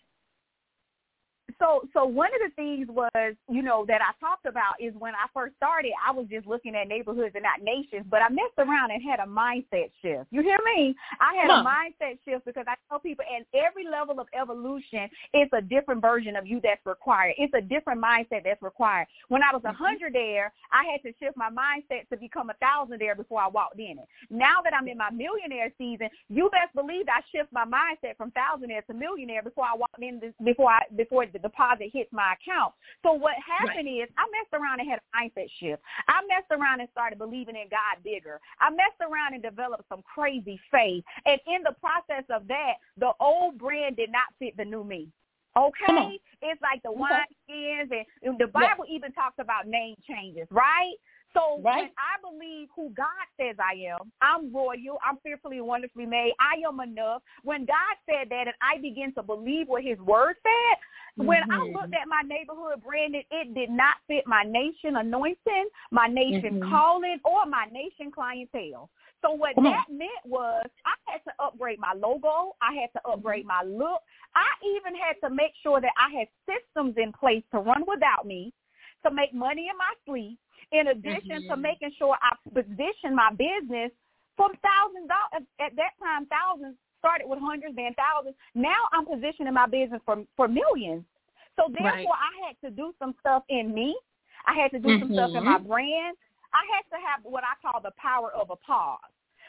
So 1.59 1.87
so 1.93 2.05
one 2.05 2.29
of 2.33 2.41
the 2.49 2.53
things 2.55 2.87
was, 2.89 3.35
you 3.49 3.61
know, 3.61 3.85
that 3.87 4.01
I 4.01 4.11
talked 4.19 4.45
about 4.45 4.75
is 4.79 4.93
when 4.97 5.13
I 5.15 5.27
first 5.33 5.55
started, 5.55 5.91
I 6.05 6.11
was 6.11 6.27
just 6.29 6.47
looking 6.47 6.75
at 6.75 6.87
neighborhoods 6.87 7.35
and 7.35 7.43
not 7.43 7.63
nations, 7.63 8.05
but 8.09 8.21
I 8.21 8.29
messed 8.29 8.57
around 8.57 8.91
and 8.91 9.01
had 9.01 9.19
a 9.19 9.27
mindset 9.27 9.91
shift. 10.01 10.27
You 10.31 10.41
hear 10.41 10.59
me? 10.75 10.95
I 11.19 11.35
had 11.35 11.51
a 11.51 11.63
mindset 11.63 12.19
shift 12.25 12.45
because 12.45 12.65
I 12.67 12.75
tell 12.89 12.99
people 12.99 13.25
at 13.25 13.45
every 13.57 13.85
level 13.87 14.19
of 14.19 14.27
evolution, 14.39 15.09
it's 15.33 15.51
a 15.53 15.61
different 15.61 16.01
version 16.01 16.35
of 16.35 16.45
you 16.45 16.59
that's 16.61 16.85
required. 16.85 17.35
It's 17.37 17.53
a 17.53 17.61
different 17.61 18.01
mindset 18.01 18.43
that's 18.43 18.61
required. 18.61 19.07
When 19.29 19.41
I 19.41 19.53
was 19.53 19.63
a 19.65 19.73
Mhm. 19.73 19.77
hundredaire, 19.77 20.49
I 20.71 20.83
had 20.85 21.01
to 21.03 21.13
shift 21.19 21.37
my 21.37 21.49
mindset 21.49 22.09
to 22.09 22.17
become 22.17 22.49
a 22.49 22.55
thousandaire 22.55 23.15
before 23.15 23.41
I 23.41 23.47
walked 23.47 23.79
in 23.79 23.99
it. 23.99 24.07
Now 24.29 24.61
that 24.63 24.73
I'm 24.73 24.87
in 24.87 24.97
my 24.97 25.09
millionaire 25.09 25.71
season, 25.77 26.09
you 26.29 26.49
best 26.49 26.73
believe 26.75 27.07
I 27.07 27.21
shift 27.31 27.51
my 27.51 27.65
mindset 27.65 28.17
from 28.17 28.31
thousandaire 28.31 28.85
to 28.87 28.93
millionaire 28.93 29.41
before 29.41 29.65
I 29.65 29.75
walked 29.75 30.01
in 30.01 30.19
this, 30.19 30.33
before 30.43 30.71
I 30.71 30.83
before 30.95 31.25
the 31.25 31.44
deposit 31.45 31.93
hits 31.93 32.09
my 32.09 32.33
account. 32.33 32.73
So 33.05 33.13
what 33.13 33.37
happened 33.37 33.85
is 33.85 34.09
I 34.17 34.25
messed 34.33 34.53
around 34.57 34.81
and 34.81 34.89
had 34.89 34.97
a 34.97 35.05
mindset 35.13 35.45
shift. 35.61 35.81
I 36.09 36.25
messed 36.25 36.49
around 36.49 36.81
and 36.81 36.89
started 36.89 37.21
believing 37.21 37.53
in 37.55 37.69
God 37.69 38.01
bigger. 38.01 38.41
I 38.57 38.73
messed 38.73 38.97
around 38.97 39.37
and 39.37 39.43
developed 39.45 39.85
some 39.87 40.01
crazy 40.01 40.59
faith. 40.73 41.05
And 41.29 41.39
in 41.45 41.61
the 41.61 41.77
process 41.77 42.25
of 42.33 42.47
that, 42.49 42.81
the 42.97 43.13
old 43.21 43.59
brand 43.61 43.95
did 43.95 44.09
not 44.11 44.33
fit 44.39 44.57
the 44.57 44.65
new 44.65 44.83
me. 44.83 45.13
Okay? 45.57 46.19
It's 46.41 46.61
like 46.61 46.83
the 46.83 46.91
wine 46.91 47.29
skins 47.45 47.91
and 48.23 48.37
the 48.39 48.47
Bible 48.47 48.85
even 48.89 49.11
talks 49.13 49.37
about 49.39 49.67
name 49.67 49.95
changes, 50.07 50.47
right? 50.51 50.97
So 51.35 51.59
Right. 51.61 51.77
when 51.77 51.89
I 51.99 52.15
believe 52.23 52.69
who 52.75 52.89
God 52.95 53.05
says 53.39 53.55
I 53.59 53.75
am, 53.91 54.11
I'm 54.21 54.53
royal, 54.53 54.97
I'm 55.05 55.17
fearfully 55.21 55.57
and 55.57 55.67
wonderfully 55.67 56.05
made, 56.05 56.33
I 56.39 56.65
am 56.67 56.79
enough. 56.79 57.21
When 57.43 57.65
God 57.65 57.93
said 58.09 58.29
that 58.29 58.47
and 58.47 58.55
I 58.61 58.79
begin 58.81 59.13
to 59.15 59.23
believe 59.23 59.67
what 59.67 59.83
his 59.83 59.99
word 59.99 60.35
said, 60.41 60.77
when 61.17 61.43
I 61.43 61.67
Mhm. 61.67 61.73
looked 61.73 61.93
at 61.93 62.07
my 62.07 62.21
neighborhood 62.21 62.81
Brandon, 62.83 63.23
it 63.31 63.53
did 63.53 63.69
not 63.69 63.97
fit 64.07 64.25
my 64.27 64.43
nation 64.43 64.95
anointing, 64.97 65.69
my 65.91 66.07
nation 66.07 66.59
Mhm. 66.59 66.69
calling, 66.69 67.19
or 67.23 67.45
my 67.45 67.65
nation 67.65 68.11
clientele. 68.11 68.89
So 69.21 69.31
what 69.31 69.55
Come 69.55 69.67
on. 69.67 69.73
that 69.73 69.89
meant 69.89 70.25
was 70.25 70.65
I 70.85 70.95
had 71.05 71.23
to 71.25 71.33
upgrade 71.39 71.79
my 71.79 71.93
logo. 71.93 72.55
I 72.61 72.73
had 72.73 72.91
to 72.93 73.07
upgrade 73.07 73.45
my 73.45 73.63
look. 73.63 74.01
I 74.35 74.47
even 74.65 74.95
had 74.95 75.19
to 75.21 75.29
make 75.29 75.55
sure 75.63 75.81
that 75.81 75.93
I 75.97 76.09
had 76.09 76.27
systems 76.45 76.97
in 76.97 77.11
place 77.13 77.43
to 77.51 77.59
run 77.59 77.85
without 77.87 78.25
me, 78.25 78.53
to 79.03 79.11
make 79.11 79.33
money 79.33 79.69
in 79.69 79.77
my 79.77 79.93
sleep, 80.05 80.37
in 80.79 80.87
addition 80.87 81.43
to 81.49 81.55
Mhm. 81.55 81.61
making 81.61 81.91
sure 81.97 82.17
I 82.21 82.35
position 82.49 83.15
my 83.15 83.31
business 83.31 83.91
from 84.35 84.51
thousands 84.57 85.07
dollars 85.07 85.47
at 85.59 85.75
that 85.75 85.97
time 85.99 86.25
thousands 86.27 86.77
started 86.99 87.27
with 87.27 87.39
hundreds 87.39 87.75
then 87.75 87.93
thousands. 87.95 88.35
Now 88.53 88.89
I'm 88.91 89.05
positioning 89.05 89.53
my 89.53 89.67
business 89.67 90.01
for 90.05 90.25
for 90.35 90.47
millions. 90.47 91.05
So 91.55 91.69
therefore 91.69 92.17
Right. 92.17 92.29
I 92.31 92.47
had 92.47 92.59
to 92.67 92.69
do 92.75 92.93
some 92.99 93.15
stuff 93.19 93.43
in 93.49 93.73
me. 93.73 93.95
I 94.45 94.53
had 94.53 94.71
to 94.71 94.79
do 94.79 94.99
some 94.99 95.11
stuff 95.13 95.31
in 95.33 95.43
my 95.43 95.57
Mhm. 95.57 95.67
brand. 95.67 96.17
I 96.53 96.63
had 96.73 96.83
to 96.91 96.97
have 97.05 97.23
what 97.23 97.43
I 97.43 97.55
call 97.61 97.81
the 97.81 97.91
power 97.97 98.31
of 98.31 98.49
a 98.49 98.55
pause. 98.55 98.99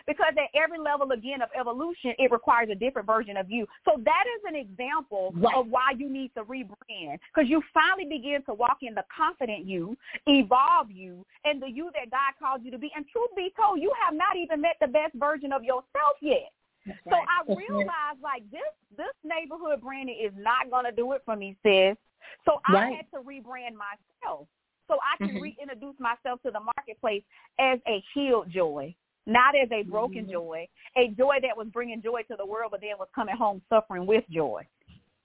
Because 0.07 0.35
at 0.39 0.51
every 0.55 0.79
level 0.79 1.11
again 1.13 1.43
of 1.43 1.49
evolution, 1.59 2.15
it 2.19 2.31
requires 2.31 2.69
a 2.71 2.75
different 2.75 3.07
version 3.07 3.37
of 3.37 3.51
you. 3.51 3.67
So 3.85 4.01
that 4.05 4.25
is 4.37 4.43
an 4.47 4.55
example 4.55 5.35
Right. 5.37 5.55
of 5.57 5.67
why 5.69 5.93
you 5.97 6.09
need 6.09 6.33
to 6.35 6.45
rebrand. 6.45 7.19
Because 7.35 7.51
you 7.51 7.63
finally 7.75 8.07
begin 8.09 8.43
to 8.47 8.55
walk 8.55 8.79
in 8.83 8.95
the 8.95 9.05
confident 9.15 9.67
you, 9.67 9.97
evolve 10.27 10.91
you, 10.91 11.27
and 11.45 11.61
the 11.61 11.71
you 11.71 11.91
that 11.95 12.11
God 12.11 12.35
called 12.39 12.65
you 12.65 12.71
to 12.71 12.79
be. 12.79 12.91
And 12.95 13.07
truth 13.09 13.31
be 13.37 13.53
told, 13.57 13.81
you 13.81 13.93
have 14.05 14.15
not 14.15 14.37
even 14.37 14.61
met 14.61 14.77
the 14.81 14.87
best 14.87 15.15
version 15.15 15.53
of 15.53 15.65
yourself 15.65 16.17
yet. 16.21 16.51
That's 16.87 16.99
So 17.11 17.17
right. 17.17 17.27
I 17.27 17.45
That's 17.47 17.49
right. 17.49 17.57
realized 17.59 18.23
like 18.23 18.51
this 18.51 18.63
this 18.97 19.15
neighborhood 19.25 19.81
branding 19.81 20.19
is 20.23 20.33
not 20.37 20.71
gonna 20.71 20.93
do 20.93 21.13
it 21.13 21.23
for 21.25 21.37
me, 21.37 21.57
sis. 21.63 21.97
So 22.45 22.61
I 22.65 22.93
had 22.97 23.11
to 23.11 23.23
rebrand 23.25 23.75
myself 23.75 24.47
so 24.89 24.99
I 25.03 25.17
can 25.25 25.35
Mhm. 25.35 25.41
reintroduce 25.41 25.99
myself 25.99 26.41
to 26.43 26.51
the 26.51 26.61
marketplace 26.61 27.25
as 27.59 27.81
a 27.87 28.01
healed 28.15 28.51
joy, 28.51 28.95
not 29.27 29.55
as 29.57 29.69
a 29.73 29.83
broken 29.83 30.27
Mhm. 30.27 30.31
joy, 30.33 30.69
a 30.97 31.09
joy 31.09 31.39
that 31.43 31.57
was 31.57 31.69
bringing 31.69 32.01
joy 32.01 32.23
to 32.25 32.37
the 32.37 32.47
world, 32.47 32.71
but 32.71 32.81
then 32.81 32.97
was 32.99 33.09
coming 33.15 33.37
home 33.37 33.61
suffering 33.69 34.07
with 34.07 34.25
joy. 34.31 34.67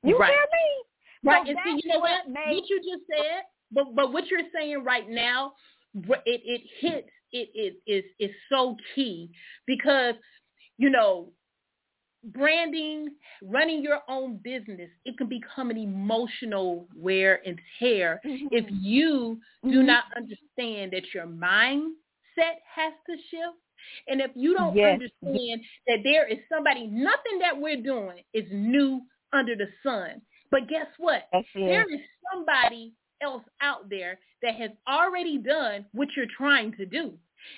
You 0.04 0.18
Right. 0.18 0.32
hear 0.32 0.48
me? 0.52 0.84
Right, 1.24 1.46
So 1.46 1.52
and 1.52 1.60
see, 1.64 1.88
you 1.88 1.94
know 1.94 2.00
what 2.00 2.26
what? 2.26 2.30
made- 2.30 2.56
What 2.56 2.70
you 2.70 2.80
just 2.82 3.06
said, 3.08 3.44
but 3.72 3.94
but 3.96 4.12
what 4.12 4.28
you're 4.30 4.50
saying 4.52 4.84
right 4.84 5.08
now, 5.08 5.54
it 5.94 6.42
it 6.46 6.62
hits 6.80 7.12
it 7.32 7.50
is 7.56 7.76
is 7.86 8.04
is 8.20 8.36
so 8.50 8.76
key 8.96 9.30
because 9.68 10.16
you 10.78 10.90
know 10.90 11.32
branding, 12.26 13.16
running 13.42 13.82
your 13.82 14.02
own 14.08 14.38
business, 14.38 14.92
it 15.06 15.18
can 15.18 15.28
become 15.28 15.72
an 15.72 15.78
emotional 15.78 16.88
wear 16.96 17.42
and 17.48 17.60
tear 17.80 18.20
if 18.24 18.66
you 18.70 19.42
do 19.64 19.82
Mhm. 19.82 19.86
not 19.86 20.06
understand 20.16 20.92
that 20.94 21.14
your 21.16 21.26
mindset 21.26 22.62
has 22.66 22.94
to 23.08 23.18
shift. 23.24 23.58
And 24.08 24.22
if 24.22 24.32
you 24.36 24.54
don't 24.54 24.76
Yes. 24.76 24.94
understand 24.94 25.62
that 25.88 26.00
there 26.04 26.28
is 26.28 26.40
somebody, 26.50 26.88
nothing 26.88 27.40
that 27.40 27.58
we're 27.60 27.82
doing 27.82 28.24
is 28.34 28.46
new 28.52 29.02
under 29.34 29.56
the 29.56 29.68
sun. 29.84 30.22
But 30.50 30.68
guess 30.68 30.88
what? 30.98 31.28
It. 31.34 31.46
There 31.56 31.90
is 31.94 32.02
somebody 32.32 32.94
else 33.22 33.44
out 33.62 33.90
there 33.90 34.20
that 34.42 34.56
has 34.56 34.72
already 34.88 35.38
done 35.38 35.86
what 35.94 36.10
you're 36.16 36.26
trying 36.38 36.74
to 36.74 36.86
do. 36.86 37.18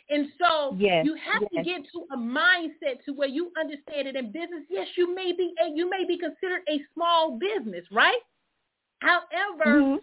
And 0.10 0.32
so 0.40 0.76
Yes, 0.80 1.06
you 1.06 1.16
have 1.16 1.42
to 1.50 1.64
get 1.64 1.82
to 1.92 2.06
a 2.14 2.18
mindset 2.18 3.04
to 3.06 3.14
where 3.14 3.28
you 3.28 3.52
understand 3.60 4.08
it 4.08 4.16
in 4.16 4.32
business. 4.32 4.64
Yes, 4.70 4.88
you 4.98 5.14
may 5.14 5.32
be 5.34 5.54
a, 5.62 5.70
you 5.70 5.90
may 5.90 6.06
be 6.06 6.18
considered 6.18 6.62
a 6.70 6.80
small 6.94 7.38
business, 7.38 7.86
right? 7.92 8.22
However, 9.00 9.66
Mhm. 9.66 10.02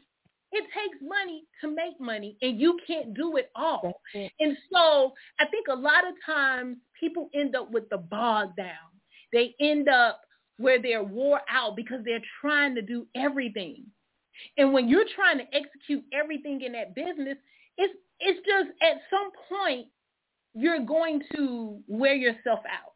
it 0.52 0.64
takes 0.72 1.00
money 1.00 1.44
to 1.60 1.68
make 1.68 1.98
money 2.00 2.36
and 2.42 2.60
you 2.60 2.76
can't 2.86 3.14
do 3.14 3.36
it 3.36 3.50
all. 3.54 4.02
It. 4.14 4.32
And 4.40 4.56
so 4.72 5.14
I 5.38 5.46
a 5.70 5.74
lot 5.74 6.06
of 6.06 6.14
times 6.24 6.76
people 6.98 7.30
end 7.34 7.56
up 7.56 7.70
with 7.70 7.88
the 7.90 7.98
bog 7.98 8.56
down. 8.56 8.90
They 9.32 9.54
end 9.60 9.88
up 9.88 10.20
where 10.58 10.80
they're 10.80 11.02
wore 11.02 11.40
out 11.50 11.76
because 11.76 12.00
they're 12.04 12.22
trying 12.40 12.74
to 12.74 12.82
do 12.82 13.06
everything. 13.16 13.84
And 14.58 14.72
when 14.72 14.88
you're 14.88 15.06
trying 15.14 15.38
to 15.38 15.44
execute 15.54 16.04
everything 16.12 16.62
in 16.62 16.72
that 16.72 16.94
business, 16.94 17.36
it's 17.76 17.94
it's 18.20 18.40
just 18.46 18.70
at 18.82 19.00
some 19.10 19.30
point 19.48 19.86
you're 20.54 20.84
going 20.84 21.22
to 21.34 21.78
wear 21.86 22.14
yourself 22.14 22.60
out. 22.66 22.92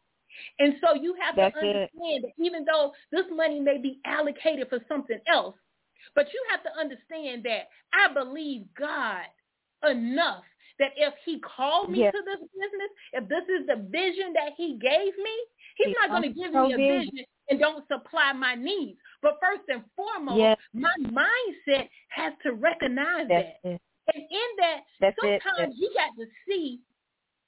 And 0.59 0.75
so 0.81 0.95
you 0.95 1.15
have 1.19 1.35
That's 1.35 1.55
to 1.55 1.61
it. 1.61 1.75
understand 1.75 2.25
that 2.25 2.43
even 2.43 2.65
though 2.65 2.91
this 3.11 3.25
money 3.31 3.59
may 3.59 3.77
be 3.77 3.99
allocated 4.05 4.69
for 4.69 4.79
something 4.87 5.19
else, 5.27 5.55
but 6.13 6.27
you 6.33 6.43
have 6.49 6.61
to 6.63 6.69
understand 6.79 7.43
that 7.45 7.69
I 7.93 8.13
believe 8.13 8.65
God 8.77 9.23
enough 9.89 10.43
that 10.79 10.91
if 10.97 11.13
he 11.25 11.39
called 11.39 11.89
me 11.91 11.99
Yes. 11.99 12.13
to 12.13 12.21
this 12.25 12.39
business, 12.39 12.91
if 13.13 13.27
this 13.29 13.43
is 13.49 13.65
the 13.67 13.77
vision 13.89 14.33
that 14.33 14.53
he 14.57 14.73
gave 14.77 15.17
me, 15.17 15.35
he's 15.77 15.87
He 15.87 15.93
not 16.01 16.09
going 16.09 16.23
to 16.23 16.29
give 16.29 16.51
from 16.51 16.67
me 16.67 16.73
a 16.73 16.77
vision. 16.77 17.11
vision 17.11 17.25
and 17.49 17.59
don't 17.59 17.87
supply 17.87 18.33
my 18.33 18.55
needs. 18.55 18.99
But 19.21 19.39
first 19.41 19.63
and 19.69 19.83
foremost, 19.95 20.37
Yes. 20.37 20.57
my 20.73 20.93
mindset 20.99 21.89
has 22.09 22.33
to 22.43 22.53
recognize 22.53 23.27
That's 23.29 23.47
that. 23.63 23.69
it. 23.71 23.81
And 24.13 24.23
in 24.29 24.49
that, 24.59 24.81
That's 24.99 25.17
it. 25.23 25.41
sometimes 25.43 25.75
you 25.77 25.89
got 25.93 26.11
to 26.17 26.25
see 26.47 26.81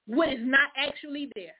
what 0.07 0.29
is 0.31 0.39
not 0.41 0.69
actually 0.75 1.29
there. 1.35 1.53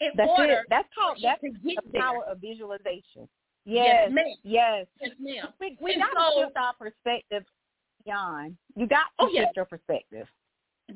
In 0.00 0.10
That's 0.16 0.30
order 0.30 0.52
it. 0.60 0.66
That's 0.68 0.88
how 0.96 1.14
that's 1.22 1.40
to 1.40 1.50
the 1.52 1.58
get 1.74 1.92
there. 1.92 2.02
power 2.02 2.24
of 2.24 2.38
visualization. 2.40 3.28
Yes, 3.64 3.86
Yes. 3.86 4.10
ma'am. 4.12 4.34
Yes. 4.42 4.86
Yes, 5.00 5.10
ma'am. 5.18 5.52
We 5.60 5.78
we 5.80 5.96
got 5.96 6.10
to 6.10 6.20
so- 6.34 6.40
shift 6.42 6.56
our 6.56 6.74
perspective 6.74 7.44
beyond. 8.04 8.56
You 8.76 8.86
got 8.86 9.04
to 9.18 9.26
Oh, 9.26 9.28
yeah. 9.32 9.44
shift 9.46 9.56
your 9.56 9.64
perspective. 9.64 10.26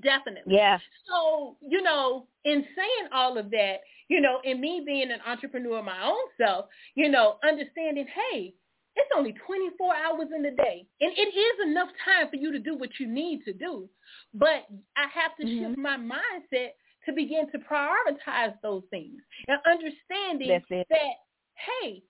Definitely. 0.02 0.54
Yeah. 0.54 0.78
So, 1.06 1.56
you 1.66 1.82
know, 1.82 2.26
in 2.44 2.64
saying 2.76 3.08
all 3.12 3.38
of 3.38 3.50
that, 3.50 3.76
you 4.08 4.20
know, 4.20 4.40
and 4.44 4.60
me 4.60 4.82
being 4.84 5.10
an 5.10 5.20
entrepreneur 5.26 5.82
my 5.82 6.02
own 6.04 6.18
self, 6.38 6.66
you 6.94 7.08
know, 7.08 7.38
understanding, 7.42 8.06
hey, 8.06 8.54
it's 8.96 9.10
only 9.16 9.32
24 9.46 9.94
hours 9.94 10.28
in 10.34 10.42
the 10.42 10.50
day. 10.50 10.86
And 11.00 11.12
it 11.16 11.34
is 11.34 11.68
enough 11.70 11.88
time 12.04 12.28
for 12.28 12.36
you 12.36 12.52
to 12.52 12.58
do 12.58 12.76
what 12.76 12.90
you 12.98 13.06
need 13.06 13.44
to 13.44 13.52
do. 13.52 13.88
But 14.34 14.66
I 14.96 15.06
have 15.14 15.36
to 15.36 15.44
Mhm. 15.46 15.58
shift 15.58 15.78
my 15.78 15.96
mindset 15.96 16.74
to 17.06 17.12
begin 17.12 17.50
to 17.52 17.58
prioritize 17.58 18.60
those 18.60 18.84
things 18.90 19.22
and 19.46 19.58
understanding 19.64 20.62
that, 20.90 21.14
hey, 21.54 22.02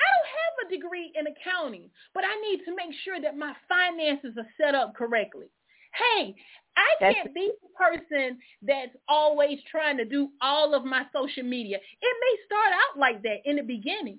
I 0.00 0.06
don't 0.08 0.32
have 0.40 0.54
a 0.66 0.70
degree 0.74 1.12
in 1.14 1.26
accounting, 1.26 1.90
but 2.14 2.24
I 2.24 2.34
need 2.40 2.64
to 2.64 2.74
make 2.74 2.96
sure 3.04 3.20
that 3.20 3.36
my 3.36 3.54
finances 3.68 4.34
are 4.38 4.48
set 4.56 4.74
up 4.74 4.94
correctly. 4.94 5.46
Hey, 5.92 6.34
I 6.76 7.12
can't 7.12 7.34
be 7.34 7.50
the 7.62 7.68
person 7.76 8.38
that's 8.62 8.96
always 9.08 9.58
trying 9.70 9.96
to 9.98 10.04
do 10.04 10.30
all 10.40 10.74
of 10.74 10.84
my 10.84 11.02
social 11.12 11.42
media. 11.42 11.76
It 11.76 12.16
may 12.20 12.44
start 12.46 12.72
out 12.72 12.98
like 12.98 13.22
that 13.22 13.38
in 13.44 13.56
the 13.56 13.62
beginning, 13.62 14.18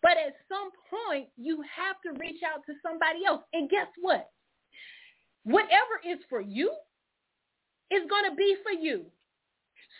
but 0.00 0.12
at 0.12 0.36
some 0.48 0.70
point 0.88 1.28
you 1.36 1.62
have 1.76 1.96
to 2.06 2.18
reach 2.20 2.40
out 2.42 2.62
to 2.66 2.74
somebody 2.82 3.24
else. 3.26 3.42
And 3.52 3.68
guess 3.68 3.88
what? 4.00 4.30
Whatever 5.44 6.00
is 6.08 6.18
for 6.28 6.40
you 6.40 6.70
is 7.90 8.08
going 8.08 8.30
to 8.30 8.36
be 8.36 8.56
for 8.62 8.72
you. 8.72 9.06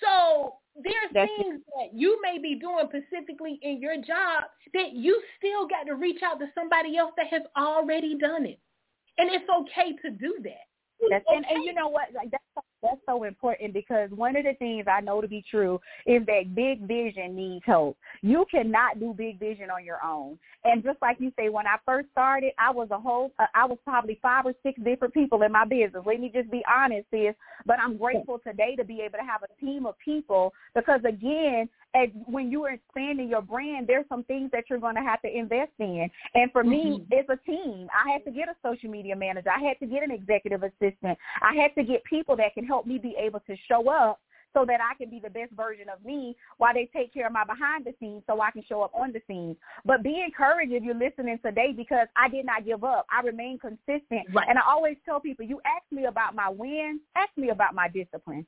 So 0.00 0.54
there's 0.82 1.10
That's 1.12 1.30
things 1.38 1.60
that 1.76 1.90
you 1.92 2.20
may 2.22 2.38
be 2.38 2.58
doing 2.58 2.86
specifically 2.88 3.58
in 3.62 3.80
your 3.80 3.96
job 3.96 4.44
that 4.74 4.92
you 4.92 5.20
still 5.38 5.66
got 5.66 5.84
to 5.84 5.94
reach 5.94 6.22
out 6.22 6.38
to 6.38 6.46
somebody 6.54 6.96
else 6.96 7.12
that 7.16 7.26
has 7.28 7.42
already 7.56 8.16
done 8.16 8.46
it. 8.46 8.58
And 9.18 9.30
it's 9.32 9.48
okay 9.48 9.96
to 10.02 10.10
do 10.10 10.38
that. 10.44 10.66
That's, 11.10 11.24
and, 11.28 11.44
and 11.48 11.64
you 11.64 11.74
know 11.74 11.88
what? 11.88 12.08
Like 12.14 12.30
that's 12.30 12.44
that's 12.82 13.00
so 13.06 13.24
important 13.24 13.72
because 13.72 14.10
one 14.10 14.36
of 14.36 14.44
the 14.44 14.54
things 14.54 14.86
I 14.90 15.00
know 15.00 15.20
to 15.20 15.28
be 15.28 15.44
true 15.50 15.80
is 16.06 16.24
that 16.26 16.54
big 16.54 16.86
vision 16.86 17.34
needs 17.34 17.64
help. 17.66 17.96
You 18.22 18.44
cannot 18.50 19.00
do 19.00 19.14
big 19.16 19.38
vision 19.38 19.70
on 19.70 19.84
your 19.84 19.98
own. 20.04 20.38
And 20.64 20.82
just 20.82 20.98
like 21.02 21.16
you 21.20 21.32
say, 21.36 21.48
when 21.48 21.66
I 21.66 21.76
first 21.84 22.08
started, 22.12 22.52
I 22.58 22.70
was 22.70 22.88
a 22.90 22.98
whole, 22.98 23.32
uh, 23.38 23.46
I 23.54 23.64
was 23.64 23.78
probably 23.84 24.18
five 24.22 24.46
or 24.46 24.54
six 24.62 24.80
different 24.82 25.14
people 25.14 25.42
in 25.42 25.52
my 25.52 25.64
business. 25.64 26.04
Let 26.06 26.20
me 26.20 26.30
just 26.32 26.50
be 26.50 26.62
honest, 26.72 27.06
sis. 27.10 27.34
But 27.66 27.78
I'm 27.80 27.96
grateful 27.96 28.38
today 28.38 28.76
to 28.76 28.84
be 28.84 29.00
able 29.00 29.18
to 29.18 29.24
have 29.24 29.42
a 29.42 29.64
team 29.64 29.86
of 29.86 29.94
people 30.04 30.52
because 30.74 31.00
again, 31.06 31.68
as 31.94 32.08
when 32.26 32.50
you 32.50 32.64
are 32.64 32.70
expanding 32.70 33.28
your 33.28 33.42
brand, 33.42 33.86
there's 33.86 34.06
some 34.08 34.24
things 34.24 34.50
that 34.52 34.64
you're 34.68 34.78
going 34.78 34.94
to 34.94 35.02
have 35.02 35.22
to 35.22 35.28
invest 35.28 35.72
in. 35.78 36.10
And 36.34 36.52
for 36.52 36.62
me, 36.62 36.98
Mhm. 36.98 37.06
it's 37.10 37.28
a 37.28 37.36
team. 37.38 37.88
I 37.92 38.10
had 38.10 38.24
to 38.24 38.30
get 38.30 38.48
a 38.48 38.56
social 38.62 38.90
media 38.90 39.16
manager. 39.16 39.50
I 39.50 39.60
had 39.60 39.78
to 39.80 39.86
get 39.86 40.02
an 40.02 40.10
executive 40.10 40.62
assistant. 40.62 41.18
I 41.40 41.54
had 41.54 41.74
to 41.76 41.82
get 41.82 42.04
people 42.04 42.36
that 42.36 42.54
can 42.54 42.64
help 42.64 42.86
me 42.86 42.98
be 42.98 43.16
able 43.16 43.40
to 43.40 43.56
show 43.56 43.88
up 43.88 44.20
so 44.54 44.64
that 44.64 44.80
I 44.80 44.94
can 44.94 45.10
be 45.10 45.20
the 45.20 45.30
best 45.30 45.52
version 45.52 45.88
of 45.88 46.02
me 46.04 46.36
while 46.56 46.72
they 46.74 46.86
take 46.86 47.12
care 47.12 47.26
of 47.26 47.32
my 47.32 47.44
behind 47.44 47.84
the 47.84 47.94
scenes 48.00 48.22
so 48.26 48.40
I 48.40 48.50
can 48.50 48.62
show 48.62 48.82
up 48.82 48.94
on 48.94 49.12
the 49.12 49.20
scenes. 49.26 49.56
But 49.84 50.02
be 50.02 50.22
encouraged 50.22 50.72
if 50.72 50.82
you're 50.82 50.94
listening 50.94 51.38
today 51.44 51.72
because 51.72 52.08
I 52.16 52.28
did 52.28 52.46
not 52.46 52.64
give 52.64 52.82
up. 52.82 53.06
I 53.10 53.20
remain 53.22 53.58
consistent. 53.58 54.26
Right. 54.32 54.48
And 54.48 54.58
I 54.58 54.62
always 54.66 54.96
tell 55.04 55.20
people, 55.20 55.44
you 55.44 55.60
ask 55.66 55.84
me 55.90 56.06
about 56.06 56.34
my 56.34 56.48
wins, 56.48 57.00
ask 57.14 57.30
me 57.36 57.50
about 57.50 57.74
my 57.74 57.88
discipline. 57.88 58.46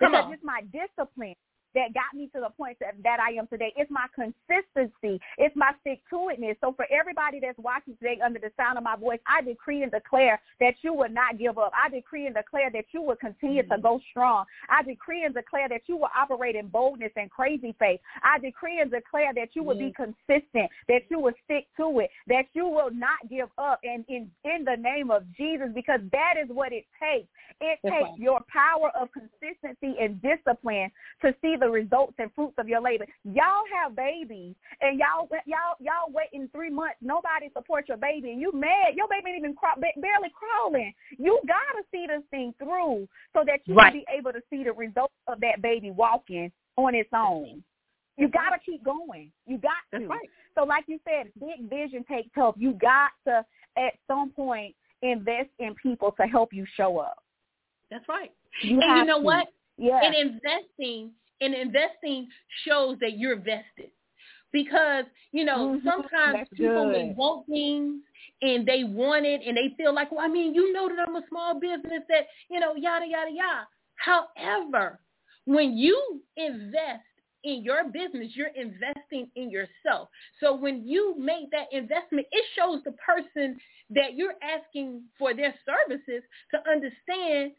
Come 0.00 0.12
Because 0.12 0.26
on. 0.26 0.32
it's 0.34 0.44
my 0.44 0.62
discipline 0.70 1.34
that 1.74 1.94
got 1.94 2.16
me 2.16 2.28
to 2.34 2.40
the 2.40 2.50
point 2.50 2.76
that, 2.80 2.94
that 3.02 3.18
I 3.20 3.38
am 3.38 3.46
today. 3.46 3.72
It's 3.76 3.90
my 3.90 4.06
consistency. 4.14 5.20
It's 5.36 5.54
my 5.54 5.72
stick-to-itness. 5.80 6.56
So 6.60 6.72
for 6.72 6.86
everybody 6.90 7.40
that's 7.40 7.58
watching 7.58 7.96
today 7.96 8.18
under 8.24 8.38
the 8.38 8.50
sound 8.56 8.78
of 8.78 8.84
my 8.84 8.96
voice, 8.96 9.20
I 9.26 9.42
decree 9.42 9.82
and 9.82 9.92
declare 9.92 10.40
that 10.60 10.74
you 10.82 10.94
will 10.94 11.10
not 11.10 11.38
give 11.38 11.58
up. 11.58 11.72
I 11.74 11.88
decree 11.90 12.26
and 12.26 12.34
declare 12.34 12.70
that 12.72 12.86
you 12.92 13.02
will 13.02 13.16
continue 13.16 13.62
to 13.62 13.76
mm. 13.76 13.82
go 13.82 14.00
strong. 14.10 14.44
I 14.68 14.82
decree 14.82 15.24
and 15.24 15.34
declare 15.34 15.68
that 15.68 15.82
you 15.86 15.96
will 15.96 16.10
operate 16.16 16.56
in 16.56 16.68
boldness 16.68 17.12
and 17.16 17.30
crazy 17.30 17.74
faith. 17.78 18.00
I 18.22 18.38
decree 18.38 18.80
and 18.80 18.90
declare 18.90 19.34
that 19.34 19.50
you 19.54 19.62
will 19.62 19.78
be 19.78 19.92
mm. 19.92 19.94
consistent, 19.94 20.70
that 20.88 21.02
you 21.10 21.20
will 21.20 21.34
stick 21.44 21.66
to 21.76 22.00
it, 22.00 22.10
that 22.26 22.46
you 22.52 22.66
will 22.66 22.90
not 22.92 23.18
give 23.28 23.48
up. 23.58 23.80
And 23.82 24.04
in, 24.08 24.30
in 24.44 24.64
the 24.64 24.76
name 24.76 25.10
of 25.10 25.24
Jesus, 25.36 25.68
because 25.74 26.00
that 26.12 26.34
is 26.42 26.48
what 26.48 26.72
it 26.72 26.86
takes. 27.00 27.28
It 27.60 27.78
That's 27.82 27.94
takes 27.94 28.10
right. 28.10 28.18
your 28.18 28.40
power 28.48 28.90
of 28.98 29.08
consistency 29.12 29.96
and 30.00 30.22
discipline 30.22 30.90
to 31.22 31.34
see 31.42 31.56
the 31.58 31.68
results 31.68 32.14
and 32.18 32.32
fruits 32.34 32.54
of 32.58 32.68
your 32.68 32.80
labor. 32.80 33.06
Y'all 33.24 33.64
have 33.74 33.94
babies 33.96 34.54
and 34.80 34.98
y'all 34.98 35.28
y'all 35.46 35.76
y'all 35.80 36.10
waiting 36.12 36.48
three 36.52 36.70
months. 36.70 36.96
Nobody 37.00 37.50
supports 37.52 37.88
your 37.88 37.98
baby 37.98 38.30
and 38.32 38.40
you 38.40 38.52
mad. 38.52 38.94
Your 38.94 39.08
baby 39.08 39.30
ain't 39.30 39.38
even 39.38 39.54
craw- 39.54 39.74
barely 39.76 40.30
crawling. 40.32 40.92
You 41.18 41.40
gotta 41.46 41.84
see 41.90 42.06
this 42.06 42.22
thing 42.30 42.54
through 42.58 43.08
so 43.32 43.44
that 43.46 43.60
you 43.66 43.74
Right. 43.74 43.92
can 43.92 44.00
be 44.00 44.06
able 44.16 44.32
to 44.32 44.42
see 44.50 44.64
the 44.64 44.72
results 44.72 45.14
of 45.26 45.40
that 45.40 45.60
baby 45.62 45.90
walking 45.90 46.50
on 46.76 46.94
its 46.94 47.10
own. 47.12 47.62
You 48.16 48.28
gotta 48.28 48.58
keep 48.64 48.82
going. 48.82 49.30
You 49.46 49.58
got 49.58 49.82
to. 49.98 50.06
right. 50.06 50.28
So 50.54 50.64
like 50.64 50.84
you 50.88 50.98
said, 51.08 51.30
big 51.38 51.68
vision 51.70 52.04
takes 52.04 52.30
help. 52.34 52.56
You 52.58 52.72
got 52.72 53.10
to 53.26 53.44
at 53.76 53.94
some 54.08 54.30
point 54.30 54.74
invest 55.02 55.50
in 55.60 55.74
people 55.76 56.10
to 56.20 56.26
help 56.26 56.52
you 56.52 56.64
show 56.76 56.98
up. 56.98 57.22
That's 57.90 58.08
right. 58.08 58.32
You 58.62 58.80
and 58.80 58.98
you 58.98 59.04
know 59.04 59.18
to. 59.18 59.24
what? 59.24 59.48
Yeah. 59.76 60.00
And 60.02 60.14
investing 60.16 61.12
and 61.40 61.54
investing 61.54 62.28
shows 62.64 62.98
that 63.00 63.18
you're 63.18 63.36
vested. 63.36 63.90
Because, 64.50 65.04
you 65.32 65.44
know, 65.44 65.76
Mhm. 65.76 65.84
sometimes 65.84 66.38
That's 66.38 66.50
people 66.54 66.86
may 66.86 67.12
want 67.12 67.46
things 67.46 68.02
and 68.40 68.66
they 68.66 68.82
want 68.84 69.26
it 69.26 69.42
and 69.46 69.56
they 69.56 69.74
feel 69.76 69.92
like, 69.94 70.10
well, 70.10 70.20
I 70.24 70.28
mean, 70.28 70.54
you 70.54 70.72
know 70.72 70.88
that 70.88 70.98
I'm 71.06 71.16
a 71.16 71.26
small 71.28 71.60
business 71.60 72.02
that, 72.08 72.28
you 72.50 72.58
know, 72.58 72.74
yada, 72.74 73.06
yada, 73.06 73.30
yada. 73.30 73.68
However, 73.96 75.00
when 75.44 75.76
you 75.76 76.22
invest 76.36 77.04
in 77.44 77.62
your 77.62 77.84
business, 77.84 78.34
you're 78.34 78.48
investing 78.48 79.30
in 79.36 79.50
yourself. 79.50 80.08
So 80.40 80.54
when 80.54 80.86
you 80.86 81.14
make 81.18 81.50
that 81.50 81.72
investment, 81.72 82.26
it 82.32 82.44
shows 82.56 82.82
the 82.84 82.92
person 82.92 83.58
that 83.90 84.14
you're 84.14 84.34
asking 84.42 85.02
for 85.18 85.34
their 85.34 85.54
services 85.64 86.22
to 86.52 86.70
understand 86.70 87.52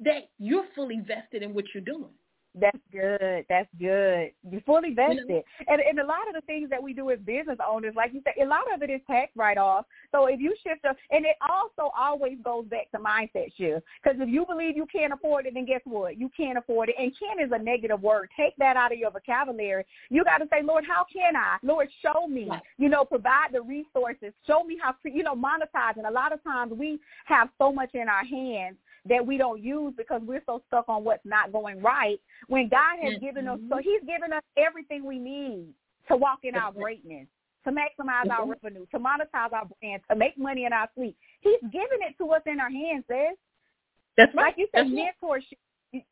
that 0.00 0.30
you're 0.38 0.66
fully 0.74 1.00
vested 1.00 1.42
in 1.42 1.54
what 1.54 1.64
you're 1.74 1.84
doing. 1.84 2.12
That's 2.54 2.78
good. 2.92 3.46
That's 3.48 3.68
good. 3.78 4.32
You're 4.50 4.60
fully 4.66 4.92
vested. 4.92 5.42
And 5.66 5.80
and 5.80 5.98
a 5.98 6.06
lot 6.06 6.28
of 6.28 6.34
the 6.34 6.42
things 6.42 6.68
that 6.68 6.82
we 6.82 6.92
do 6.92 7.10
as 7.10 7.18
business 7.20 7.58
owners, 7.66 7.94
like 7.96 8.12
you 8.12 8.20
said, 8.24 8.34
a 8.42 8.46
lot 8.46 8.72
of 8.74 8.82
it 8.82 8.90
is 8.90 9.00
tax 9.06 9.32
write 9.36 9.56
off. 9.56 9.86
So 10.10 10.26
if 10.26 10.38
you 10.38 10.54
shift 10.62 10.84
up 10.84 10.96
and 11.10 11.24
it 11.24 11.36
also 11.48 11.90
always 11.98 12.36
goes 12.44 12.66
back 12.66 12.90
to 12.90 12.98
mindset 12.98 13.56
shift. 13.56 13.86
Because 14.02 14.20
if 14.20 14.28
you 14.28 14.44
believe 14.44 14.76
you 14.76 14.86
can't 14.92 15.14
afford 15.14 15.46
it, 15.46 15.54
then 15.54 15.64
guess 15.64 15.80
what? 15.84 16.18
You 16.18 16.30
can't 16.36 16.58
afford 16.58 16.90
it. 16.90 16.96
And 16.98 17.12
can 17.18 17.44
is 17.44 17.52
a 17.52 17.62
negative 17.62 18.02
word. 18.02 18.28
Take 18.36 18.54
that 18.56 18.76
out 18.76 18.92
of 18.92 18.98
your 18.98 19.10
vocabulary. 19.10 19.84
You 20.10 20.22
got 20.22 20.38
to 20.38 20.46
say, 20.50 20.62
Lord, 20.62 20.84
how 20.86 21.06
can 21.10 21.34
I? 21.34 21.56
Lord, 21.62 21.88
show 22.02 22.26
me. 22.26 22.50
You 22.76 22.90
know, 22.90 23.04
provide 23.04 23.48
the 23.52 23.62
resources. 23.62 24.34
Show 24.46 24.62
me 24.64 24.76
how, 24.80 24.94
you 25.04 25.22
know, 25.22 25.34
monetizing. 25.34 26.06
A 26.06 26.12
lot 26.12 26.32
of 26.32 26.44
times 26.44 26.72
we 26.76 27.00
have 27.24 27.48
so 27.56 27.72
much 27.72 27.94
in 27.94 28.08
our 28.08 28.24
hands 28.24 28.76
that 29.08 29.24
we 29.26 29.36
don't 29.36 29.60
use 29.60 29.92
because 29.96 30.22
we're 30.24 30.42
so 30.46 30.62
stuck 30.68 30.88
on 30.88 31.02
what's 31.04 31.24
not 31.24 31.52
going 31.52 31.80
right 31.82 32.20
when 32.46 32.68
God 32.68 32.98
has 33.02 33.18
given 33.18 33.48
us 33.48 33.58
so 33.68 33.76
Mhm. 33.76 33.82
he's 33.82 34.02
given 34.04 34.32
us 34.32 34.44
everything 34.56 35.04
we 35.04 35.18
need 35.18 35.74
to 36.08 36.16
walk 36.16 36.44
in 36.44 36.54
our 36.54 36.72
greatness, 36.72 37.26
to 37.64 37.70
maximize 37.72 38.30
our 38.30 38.46
Mhm. 38.46 38.50
revenue, 38.62 38.86
to 38.86 38.98
monetize 38.98 39.52
our 39.52 39.66
brand, 39.80 40.02
to 40.08 40.14
make 40.16 40.36
money 40.38 40.64
in 40.64 40.72
our 40.72 40.88
sleep. 40.94 41.16
He's 41.40 41.60
given 41.70 42.02
it 42.02 42.16
to 42.18 42.32
us 42.32 42.42
in 42.46 42.60
our 42.60 42.70
hands, 42.70 43.04
sis. 43.06 43.36
That's 44.16 44.34
right. 44.34 44.46
Like 44.46 44.58
you 44.58 44.68
said, 44.72 44.86
That's 44.86 45.16
mentorship. 45.20 45.58
You- 45.92 46.02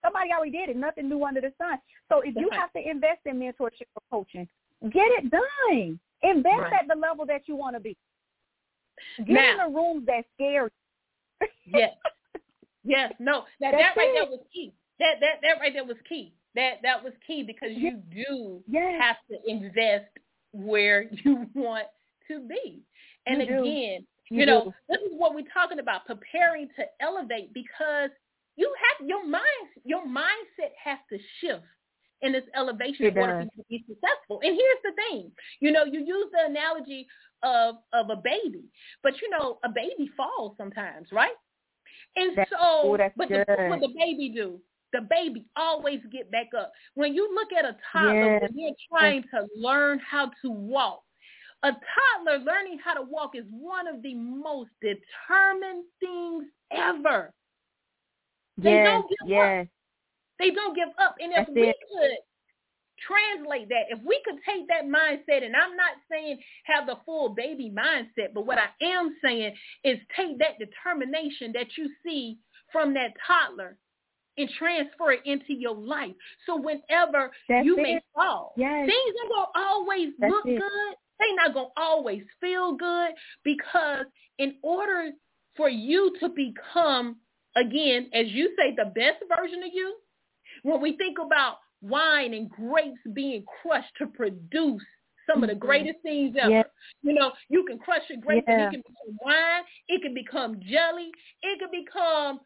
Somebody 0.00 0.32
already 0.32 0.52
did 0.52 0.68
it. 0.70 0.76
Nothing 0.76 1.08
new 1.08 1.24
under 1.24 1.40
the 1.40 1.52
sun. 1.58 1.78
So 2.08 2.20
if 2.20 2.32
That's 2.32 2.42
you 2.44 2.48
right. 2.50 2.60
have 2.60 2.72
to 2.74 2.88
invest 2.88 3.26
in 3.26 3.38
mentorship 3.40 3.88
or 3.96 4.02
coaching, 4.10 4.48
get 4.90 5.10
it 5.12 5.28
done. 5.30 5.98
Invest 6.22 6.56
Right. 6.56 6.72
at 6.72 6.88
the 6.88 6.94
level 6.94 7.26
that 7.26 7.48
you 7.48 7.56
want 7.56 7.74
to 7.74 7.80
be. 7.80 7.96
Get 9.18 9.28
Now- 9.28 9.50
in 9.50 9.56
the 9.72 9.78
rooms 9.78 10.06
that 10.06 10.24
scare 10.34 10.64
you. 10.64 11.48
Yes. 11.66 11.96
Yes. 12.88 13.12
No. 13.18 13.44
Now 13.60 13.70
That's 13.72 13.82
that 13.82 13.96
right 13.96 14.10
there 14.14 14.26
was 14.30 14.40
key. 14.52 14.72
That 14.98 15.16
that 15.20 15.34
that 15.42 15.60
right 15.60 15.72
there 15.72 15.84
was 15.84 15.96
key. 16.08 16.32
That 16.54 16.78
that 16.82 17.04
was 17.04 17.12
key 17.26 17.42
because 17.42 17.70
you 17.72 18.02
do 18.10 18.62
Yes. 18.66 19.00
have 19.00 19.16
to 19.30 19.36
invest 19.50 20.06
where 20.52 21.02
you 21.24 21.46
want 21.54 21.86
to 22.28 22.40
be. 22.48 22.82
And 23.26 23.38
You 23.42 23.60
again, 23.62 24.06
You 24.30 24.40
you, 24.40 24.46
know, 24.46 24.64
do. 24.64 24.72
this 24.88 24.98
is 25.02 25.12
what 25.12 25.34
we're 25.34 25.44
talking 25.52 25.78
about, 25.78 26.06
preparing 26.06 26.68
to 26.76 26.84
elevate 27.00 27.52
because 27.52 28.10
you 28.56 28.72
have 28.98 29.06
your 29.06 29.24
mind 29.26 29.68
your 29.84 30.04
mindset 30.06 30.72
has 30.82 30.98
to 31.12 31.18
shift 31.40 31.64
in 32.22 32.32
this 32.32 32.42
elevation 32.56 33.06
It 33.06 33.12
in 33.16 33.18
order 33.18 33.40
does. 33.40 33.48
for 33.54 33.62
you 33.68 33.78
to 33.78 33.84
be 33.86 33.94
successful. 33.94 34.40
And 34.42 34.54
here's 34.56 34.82
the 34.82 34.92
thing. 35.08 35.30
You 35.60 35.70
know, 35.70 35.84
you 35.84 36.00
use 36.04 36.26
the 36.32 36.46
analogy 36.50 37.06
of 37.44 37.76
of 37.92 38.10
a 38.10 38.16
baby, 38.16 38.64
but 39.04 39.12
you 39.22 39.30
know, 39.30 39.58
a 39.64 39.68
baby 39.68 40.10
falls 40.16 40.56
sometimes, 40.56 41.12
right? 41.12 41.36
And 42.16 42.36
That- 42.36 42.48
so 42.50 42.56
oh, 42.58 42.96
but 43.16 43.28
the, 43.28 43.44
what 43.68 43.80
the 43.80 43.88
baby 43.96 44.28
do? 44.30 44.60
The 44.92 45.02
baby 45.02 45.44
always 45.54 46.00
get 46.10 46.30
back 46.30 46.48
up. 46.58 46.72
When 46.94 47.12
you 47.14 47.32
look 47.34 47.52
at 47.52 47.64
a 47.64 47.76
toddler, 47.92 48.38
Yes. 48.40 48.42
when 48.50 48.58
you're 48.58 48.74
trying 48.88 49.22
to 49.34 49.46
learn 49.54 49.98
how 49.98 50.30
to 50.42 50.50
walk, 50.50 51.02
a 51.62 51.72
toddler 51.72 52.38
learning 52.38 52.78
how 52.82 52.94
to 52.94 53.02
walk 53.02 53.34
is 53.34 53.44
one 53.50 53.86
of 53.86 54.00
the 54.02 54.14
most 54.14 54.70
determined 54.80 55.84
things 56.00 56.44
ever. 56.70 57.34
They 58.56 58.70
yes, 58.72 58.86
don't 58.86 59.08
give 59.08 59.38
up. 59.38 59.66
They 60.38 60.50
don't 60.52 60.74
give 60.74 60.88
up. 60.98 61.16
And 61.20 61.32
if 61.32 61.36
That's 61.38 61.50
we 61.50 61.68
it. 61.68 61.76
could 61.92 62.10
translate 63.06 63.68
that, 63.68 63.86
if 63.90 63.98
we 64.04 64.20
could 64.24 64.38
take 64.48 64.68
that 64.68 64.84
mindset, 64.84 65.44
and 65.44 65.54
I'm 65.56 65.76
not 65.76 65.92
saying 66.10 66.38
have 66.64 66.86
the 66.86 66.96
full 67.04 67.30
baby 67.30 67.72
mindset, 67.74 68.34
but 68.34 68.46
what 68.46 68.58
I 68.58 68.68
am 68.84 69.16
saying 69.22 69.54
is 69.84 69.98
take 70.16 70.38
that 70.38 70.58
determination 70.58 71.52
that 71.54 71.76
you 71.76 71.90
see 72.04 72.38
from 72.72 72.94
that 72.94 73.12
toddler 73.26 73.76
and 74.36 74.48
transfer 74.58 75.12
it 75.12 75.20
into 75.24 75.52
your 75.52 75.74
life. 75.74 76.14
So 76.46 76.56
whenever 76.56 77.32
That's 77.48 77.64
you 77.64 77.76
it. 77.78 77.82
may 77.82 78.00
fall, 78.14 78.54
Yes. 78.56 78.86
things 78.86 79.14
are 79.24 79.28
going 79.28 79.46
to 79.54 79.60
always 79.60 80.08
That's 80.18 80.30
look 80.32 80.46
it. 80.46 80.58
good. 80.58 80.94
They're 81.18 81.36
not 81.36 81.54
going 81.54 81.70
to 81.76 81.82
always 81.82 82.22
feel 82.40 82.74
good 82.74 83.10
because 83.42 84.06
in 84.38 84.56
order 84.62 85.10
for 85.56 85.68
you 85.68 86.14
to 86.20 86.28
become, 86.28 87.16
again, 87.56 88.08
as 88.14 88.28
you 88.28 88.54
say, 88.56 88.74
the 88.76 88.92
best 88.94 89.24
version 89.36 89.64
of 89.64 89.70
you, 89.72 89.96
when 90.62 90.80
we 90.80 90.96
think 90.96 91.18
about 91.18 91.56
wine 91.80 92.34
and 92.34 92.50
grapes 92.50 93.00
being 93.12 93.44
crushed 93.62 93.94
to 93.98 94.06
produce 94.06 94.82
some 95.26 95.42
of 95.42 95.48
the 95.50 95.54
Mhm. 95.54 95.60
greatest 95.60 96.00
things 96.02 96.36
ever. 96.36 96.50
Yeah. 96.50 96.62
You 97.02 97.12
know, 97.12 97.32
you 97.48 97.64
can 97.64 97.78
crush 97.78 98.08
a 98.10 98.16
grape 98.16 98.44
and 98.48 98.62
it 98.62 98.70
can 98.70 98.80
become 98.80 99.18
wine. 99.20 99.64
It 99.88 100.02
can 100.02 100.14
become 100.14 100.60
jelly. 100.60 101.12
It 101.42 101.58
can 101.58 101.70
become 101.70 102.40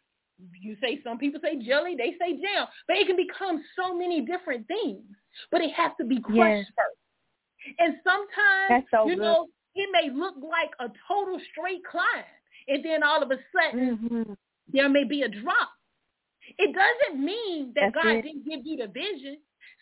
you 0.61 0.77
say 0.81 1.01
some 1.05 1.19
people 1.19 1.41
say 1.43 1.57
jelly, 1.57 1.95
they 1.95 2.17
say 2.19 2.33
jam, 2.33 2.67
but 2.87 2.97
it 2.97 3.07
can 3.07 3.17
become 3.17 3.63
so 3.77 3.95
many 3.95 4.21
different 4.21 4.67
things. 4.67 5.05
But 5.51 5.61
it 5.61 5.73
has 5.75 5.93
to 5.99 6.05
be 6.05 6.21
crushed 6.21 6.67
yes. 6.67 6.67
first. 6.77 7.79
And 7.79 7.97
sometimes, 8.03 8.85
so 8.91 9.07
you 9.07 9.17
good. 9.17 9.23
know, 9.23 9.47
it 9.75 9.89
may 9.93 10.11
look 10.11 10.35
like 10.37 10.71
a 10.81 10.93
total 11.09 11.39
straight 11.53 11.83
climb, 11.85 12.25
and 12.69 12.85
then 12.85 13.03
all 13.03 13.23
of 13.23 13.31
a 13.31 13.39
sudden 13.55 13.99
mm-hmm. 13.99 14.33
there 14.73 14.89
may 14.89 15.05
be 15.05 15.23
a 15.23 15.29
drop. 15.29 15.71
It 16.59 16.75
doesn't 16.75 17.25
mean 17.25 17.73
that 17.75 17.93
That's 17.95 18.05
God 18.05 18.17
it. 18.17 18.23
didn't 18.23 18.45
give 18.49 18.61
you 18.65 18.77
the 18.77 18.89
vision. 18.89 19.39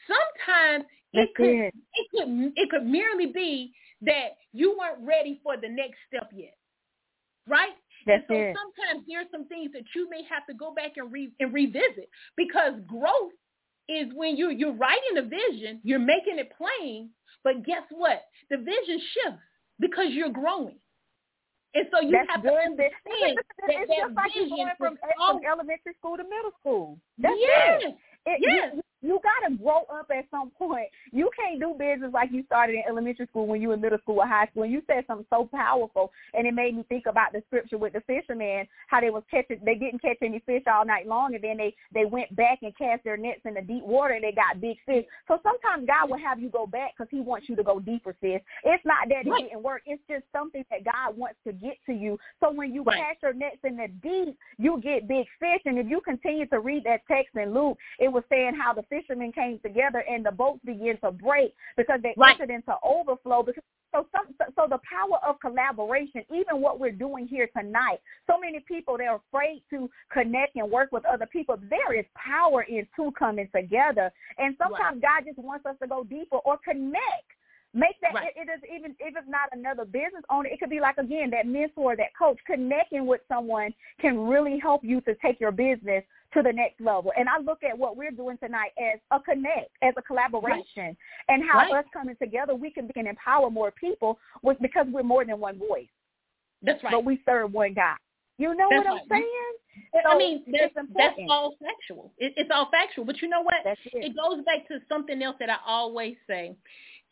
Sometimes 0.06 0.84
That's 1.14 1.28
it 1.28 1.34
could 1.36 1.48
it. 1.48 1.74
it 1.94 2.06
could 2.10 2.52
it 2.56 2.70
could 2.70 2.86
merely 2.86 3.26
be 3.26 3.72
that 4.02 4.36
you 4.52 4.76
weren't 4.78 5.06
ready 5.06 5.40
for 5.42 5.56
the 5.56 5.68
next 5.68 5.98
step 6.08 6.30
yet, 6.34 6.56
right? 7.46 7.72
That's 8.06 8.24
and 8.28 8.36
so 8.36 8.42
it. 8.42 8.56
sometimes 8.56 9.06
there's 9.08 9.26
some 9.30 9.46
things 9.46 9.70
that 9.72 9.84
you 9.94 10.08
may 10.10 10.22
have 10.30 10.46
to 10.46 10.54
go 10.54 10.74
back 10.74 10.92
and 10.96 11.12
re 11.12 11.30
and 11.40 11.52
revisit 11.52 12.08
because 12.36 12.74
growth 12.86 13.32
is 13.88 14.06
when 14.14 14.36
you 14.36 14.50
you're 14.50 14.72
writing 14.76 15.18
a 15.18 15.22
vision, 15.22 15.80
you're 15.82 15.98
making 15.98 16.38
it 16.38 16.50
plain, 16.56 17.10
but 17.44 17.64
guess 17.64 17.82
what? 17.90 18.22
The 18.50 18.56
vision 18.58 19.00
shifts 19.14 19.42
because 19.78 20.06
you're 20.10 20.30
growing. 20.30 20.78
And 21.74 21.86
so 21.94 22.02
you 22.02 22.10
That's 22.10 22.26
have 22.34 22.42
good. 22.42 22.50
to 22.50 22.56
understand 22.56 23.38
it's 23.38 23.48
that 23.62 23.70
it's 23.70 23.86
that 23.86 24.10
just 24.10 24.14
like 24.16 24.34
you 24.34 24.42
vision 24.42 24.58
going 24.58 24.74
from, 24.78 24.94
from 24.98 25.40
elementary 25.46 25.94
school 25.98 26.16
to 26.18 26.24
middle 26.24 26.50
school. 26.58 26.98
That's 27.18 27.38
yes, 27.38 27.82
it. 27.82 27.94
It, 28.26 28.38
yes. 28.42 28.74
You, 28.74 28.82
you 29.02 29.20
got 29.22 29.48
to 29.48 29.56
grow 29.56 29.82
up 29.92 30.10
at 30.10 30.26
some 30.30 30.50
point. 30.50 30.88
You 31.12 31.30
can't 31.36 31.60
do 31.60 31.74
business 31.78 32.12
like 32.12 32.30
you 32.32 32.42
started 32.44 32.74
in 32.74 32.82
elementary 32.88 33.26
school 33.26 33.46
when 33.46 33.60
you 33.62 33.68
were 33.68 33.74
in 33.74 33.80
middle 33.80 33.98
school 33.98 34.18
or 34.20 34.26
high 34.26 34.46
school. 34.46 34.64
And 34.64 34.72
you 34.72 34.82
said 34.86 35.04
something 35.06 35.26
so 35.30 35.48
powerful, 35.52 36.12
and 36.34 36.46
it 36.46 36.54
made 36.54 36.76
me 36.76 36.84
think 36.88 37.06
about 37.06 37.32
the 37.32 37.42
scripture 37.46 37.78
with 37.78 37.92
the 37.94 38.00
fishermen, 38.02 38.66
how 38.88 39.00
they 39.00 39.10
was 39.10 39.22
catching, 39.30 39.60
they 39.64 39.74
didn't 39.74 40.02
catch 40.02 40.18
any 40.22 40.40
fish 40.40 40.62
all 40.70 40.84
night 40.84 41.06
long, 41.06 41.34
and 41.34 41.42
then 41.42 41.56
they 41.56 41.74
they 41.92 42.04
went 42.04 42.34
back 42.36 42.58
and 42.62 42.76
cast 42.76 43.04
their 43.04 43.16
nets 43.16 43.40
in 43.44 43.54
the 43.54 43.62
deep 43.62 43.84
water, 43.84 44.14
and 44.14 44.24
they 44.24 44.32
got 44.32 44.60
big 44.60 44.76
fish. 44.84 45.04
So 45.28 45.38
sometimes 45.42 45.86
God 45.86 46.10
will 46.10 46.18
have 46.18 46.40
you 46.40 46.50
go 46.50 46.66
back 46.66 46.92
because 46.96 47.10
He 47.10 47.20
wants 47.20 47.48
you 47.48 47.56
to 47.56 47.62
go 47.62 47.80
deeper, 47.80 48.14
sis. 48.20 48.40
It's 48.64 48.84
not 48.84 49.08
that 49.08 49.26
it 49.26 49.30
Right. 49.30 49.44
didn't 49.44 49.62
work. 49.62 49.82
It's 49.86 50.02
just 50.08 50.24
something 50.32 50.64
that 50.70 50.84
God 50.84 51.16
wants 51.16 51.38
to 51.46 51.52
get 51.52 51.76
to 51.86 51.92
you. 51.92 52.18
So 52.40 52.50
when 52.50 52.74
you 52.74 52.82
Right. 52.82 52.98
cast 52.98 53.22
your 53.22 53.32
nets 53.32 53.58
in 53.64 53.76
the 53.76 53.88
deep, 53.88 54.36
you 54.58 54.78
get 54.80 55.08
big 55.08 55.26
fish. 55.38 55.62
And 55.64 55.78
if 55.78 55.88
you 55.88 56.00
continue 56.00 56.46
to 56.46 56.60
read 56.60 56.84
that 56.84 57.06
text 57.06 57.36
in 57.36 57.52
Luke, 57.54 57.78
it 57.98 58.08
was 58.08 58.24
saying 58.28 58.54
how 58.54 58.72
the 58.72 58.82
fishermen 58.90 59.32
came 59.32 59.58
together 59.60 60.04
and 60.08 60.26
the 60.26 60.32
boats 60.32 60.60
began 60.64 60.98
to 60.98 61.10
break 61.10 61.54
because 61.76 62.00
they 62.02 62.14
Right. 62.16 62.38
entered 62.38 62.52
into 62.52 62.76
overflow. 62.82 63.42
Because 63.42 63.62
so 63.92 64.06
some 64.12 64.34
so 64.54 64.66
the 64.68 64.78
power 64.78 65.18
of 65.26 65.40
collaboration, 65.40 66.24
even 66.30 66.60
what 66.60 66.78
we're 66.78 66.92
doing 66.92 67.26
here 67.26 67.48
tonight, 67.56 68.00
so 68.26 68.38
many 68.38 68.60
people 68.60 68.96
they're 68.96 69.16
afraid 69.16 69.62
to 69.70 69.90
connect 70.12 70.56
and 70.56 70.70
work 70.70 70.92
with 70.92 71.04
other 71.04 71.26
people. 71.26 71.56
There 71.68 71.94
is 71.98 72.04
power 72.14 72.62
in 72.62 72.86
two 72.94 73.12
coming 73.18 73.48
together, 73.54 74.12
and 74.38 74.54
sometimes 74.58 75.00
God 75.00 75.24
just 75.26 75.38
wants 75.38 75.66
us 75.66 75.76
to 75.82 75.88
go 75.88 76.04
deeper 76.04 76.36
or 76.36 76.58
connect. 76.58 77.30
Make 77.72 78.00
that 78.00 78.14
Right. 78.14 78.32
it, 78.36 78.48
it 78.48 78.52
is 78.52 78.60
even 78.72 78.96
if 78.98 79.16
it's 79.16 79.28
not 79.28 79.48
another 79.52 79.84
business 79.84 80.24
owner, 80.28 80.48
it 80.48 80.58
could 80.58 80.70
be 80.70 80.80
like 80.80 80.98
again 80.98 81.30
that 81.30 81.46
mentor, 81.46 81.94
that 81.96 82.14
coach. 82.16 82.38
Connecting 82.44 83.06
with 83.06 83.20
someone 83.28 83.72
can 84.00 84.18
really 84.26 84.58
help 84.58 84.82
you 84.82 85.00
to 85.02 85.14
take 85.16 85.38
your 85.38 85.52
business 85.52 86.04
to 86.34 86.42
the 86.42 86.52
next 86.52 86.80
level. 86.80 87.12
And 87.18 87.28
I 87.28 87.38
look 87.38 87.62
at 87.62 87.76
what 87.76 87.96
we're 87.96 88.10
doing 88.10 88.38
tonight 88.38 88.70
as 88.78 89.00
a 89.10 89.20
connect, 89.20 89.70
as 89.82 89.94
a 89.96 90.02
collaboration, 90.02 90.96
and 91.28 91.42
how 91.42 91.58
Right. 91.58 91.72
us 91.72 91.84
coming 91.92 92.16
together 92.16 92.54
we 92.54 92.70
can, 92.70 92.88
can 92.88 93.06
empower 93.06 93.50
more 93.50 93.70
people 93.72 94.18
with 94.42 94.58
because 94.60 94.86
we're 94.90 95.02
more 95.02 95.24
than 95.24 95.40
one 95.40 95.58
voice, 95.58 95.88
That's 96.62 96.82
right. 96.84 96.92
but 96.92 97.04
we 97.04 97.22
serve 97.26 97.52
one 97.52 97.74
God. 97.74 97.96
You 98.38 98.54
know 98.54 98.68
That's 98.70 98.84
what 98.84 98.86
I'm 98.86 98.94
right. 98.94 99.08
saying? 99.10 99.52
I 99.94 100.12
So 100.12 100.18
mean, 100.18 100.44
that's, 100.46 100.74
that's 100.96 101.18
all 101.28 101.56
factual. 101.62 102.12
It, 102.18 102.32
it's 102.36 102.50
all 102.52 102.70
factual. 102.70 103.04
But 103.04 103.20
you 103.22 103.28
know 103.28 103.42
what? 103.42 103.54
It. 103.64 103.78
It 103.92 104.16
goes 104.16 104.44
back 104.44 104.66
to 104.68 104.80
something 104.88 105.22
else 105.22 105.36
that 105.40 105.50
I 105.50 105.56
always 105.66 106.16
say. 106.26 106.56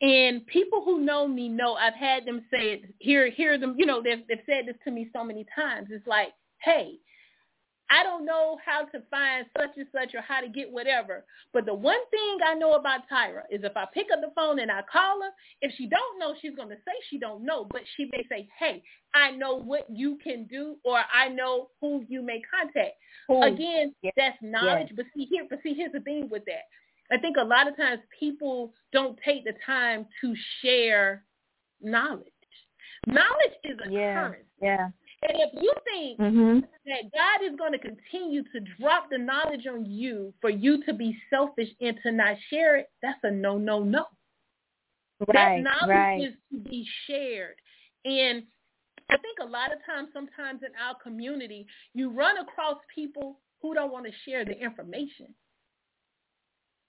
And 0.00 0.46
people 0.46 0.82
who 0.84 1.00
know 1.00 1.26
me 1.26 1.48
know 1.48 1.74
I've 1.74 1.94
had 1.94 2.24
them 2.24 2.44
say 2.50 2.72
it. 2.72 2.94
Hear, 2.98 3.30
hear 3.30 3.58
them. 3.58 3.74
You 3.76 3.84
know, 3.84 4.00
they've 4.02 4.22
they've 4.28 4.38
said 4.46 4.66
this 4.66 4.76
to 4.84 4.90
me 4.90 5.10
so 5.12 5.24
many 5.24 5.44
times. 5.54 5.88
It's 5.90 6.06
like, 6.06 6.28
hey, 6.62 6.98
I 7.90 8.02
don't 8.02 8.26
know 8.26 8.58
how 8.64 8.84
to 8.84 9.00
find 9.10 9.46
such 9.56 9.70
and 9.76 9.86
such 9.92 10.14
or 10.14 10.20
how 10.20 10.40
to 10.40 10.48
get 10.48 10.70
whatever. 10.70 11.24
But 11.54 11.64
the 11.64 11.72
one 11.74 11.98
thing 12.10 12.38
I 12.46 12.54
know 12.54 12.74
about 12.74 13.08
Tyra 13.10 13.42
is 13.50 13.62
if 13.64 13.76
I 13.76 13.86
pick 13.94 14.06
up 14.12 14.20
the 14.20 14.30
phone 14.34 14.58
and 14.58 14.70
I 14.70 14.82
call 14.90 15.22
her, 15.22 15.30
if 15.62 15.72
she 15.76 15.86
don't 15.86 16.18
know, 16.18 16.34
she's 16.40 16.54
going 16.54 16.68
to 16.68 16.76
say 16.76 16.92
she 17.08 17.18
don't 17.18 17.44
know. 17.44 17.66
But 17.70 17.82
she 17.96 18.04
may 18.12 18.24
say, 18.28 18.48
hey, 18.58 18.82
I 19.14 19.30
know 19.30 19.56
what 19.56 19.86
you 19.88 20.18
can 20.22 20.44
do 20.46 20.76
or 20.84 21.00
I 21.12 21.28
know 21.28 21.70
who 21.80 22.04
you 22.08 22.20
may 22.22 22.42
contact. 22.42 22.96
Again, 23.42 23.94
Yes. 24.02 24.12
that's 24.16 24.36
knowledge. 24.42 24.88
But 24.94 25.06
see 25.16 25.24
here, 25.24 25.46
but 25.48 25.60
see 25.62 25.74
here's 25.74 25.92
the 25.92 26.00
thing 26.00 26.28
with 26.30 26.44
that. 26.44 26.64
I 27.10 27.16
think 27.18 27.36
a 27.38 27.44
lot 27.44 27.68
of 27.68 27.76
times 27.76 28.00
people 28.20 28.72
don't 28.92 29.18
take 29.24 29.44
the 29.44 29.54
time 29.64 30.06
to 30.20 30.34
share 30.60 31.24
knowledge. 31.80 32.26
Knowledge 33.06 33.54
is 33.64 33.78
a 33.86 33.90
yeah, 33.90 34.14
current. 34.14 34.44
yeah. 34.60 34.88
And 35.22 35.32
if 35.40 35.50
you 35.60 35.72
think 35.84 36.18
Mhm. 36.20 36.68
that 36.86 37.10
God 37.12 37.42
is 37.42 37.56
going 37.56 37.72
to 37.72 37.78
continue 37.78 38.44
to 38.44 38.60
drop 38.60 39.10
the 39.10 39.18
knowledge 39.18 39.66
on 39.66 39.84
you 39.84 40.32
for 40.40 40.48
you 40.48 40.84
to 40.84 40.92
be 40.92 41.20
selfish 41.28 41.74
and 41.80 42.00
to 42.02 42.12
not 42.12 42.38
share 42.48 42.76
it, 42.76 42.90
that's 43.02 43.22
a 43.24 43.30
no, 43.30 43.58
no, 43.58 43.82
no. 43.82 44.06
Right, 45.26 45.62
that 45.62 45.62
knowledge 45.62 45.88
right. 45.88 46.20
is 46.20 46.34
to 46.52 46.58
be 46.58 46.84
shared. 47.06 47.56
And 48.04 48.46
I 49.08 49.16
think 49.16 49.38
a 49.40 49.44
lot 49.44 49.72
of 49.72 49.84
times, 49.84 50.12
sometimes 50.12 50.62
in 50.62 50.70
our 50.76 50.94
community, 50.94 51.66
you 51.94 52.10
run 52.10 52.38
across 52.38 52.78
people 52.94 53.40
who 53.60 53.74
don't 53.74 53.90
want 53.90 54.06
to 54.06 54.12
share 54.24 54.44
the 54.44 54.56
information. 54.56 55.34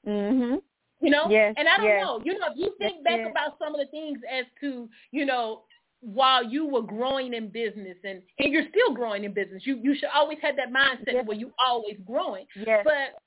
Mhm. 0.05 0.61
You 1.01 1.09
know? 1.09 1.29
Yes, 1.29 1.55
and 1.57 1.67
I 1.67 1.77
don't 1.77 1.85
yes. 1.85 2.05
know. 2.05 2.21
You 2.23 2.37
know, 2.37 2.51
if 2.51 2.57
you 2.57 2.75
think 2.77 3.03
back 3.03 3.21
it. 3.21 3.27
about 3.27 3.57
some 3.57 3.73
of 3.73 3.79
the 3.79 3.87
things 3.87 4.19
as 4.29 4.45
to, 4.59 4.89
you 5.11 5.25
know, 5.25 5.65
while 6.01 6.43
you 6.43 6.65
were 6.65 6.81
growing 6.81 7.33
in 7.33 7.49
business 7.49 7.97
and, 8.03 8.21
and 8.39 8.53
you're 8.53 8.67
still 8.69 8.93
growing 8.93 9.23
in 9.25 9.33
business, 9.33 9.63
you 9.65 9.77
you 9.81 9.95
should 9.95 10.09
always 10.13 10.37
have 10.41 10.55
that 10.55 10.71
mindset 10.71 11.13
Yes. 11.13 11.25
where 11.27 11.37
you 11.37 11.51
always 11.65 11.97
growing. 12.05 12.45
Yes. 12.55 12.81
But 12.85 13.19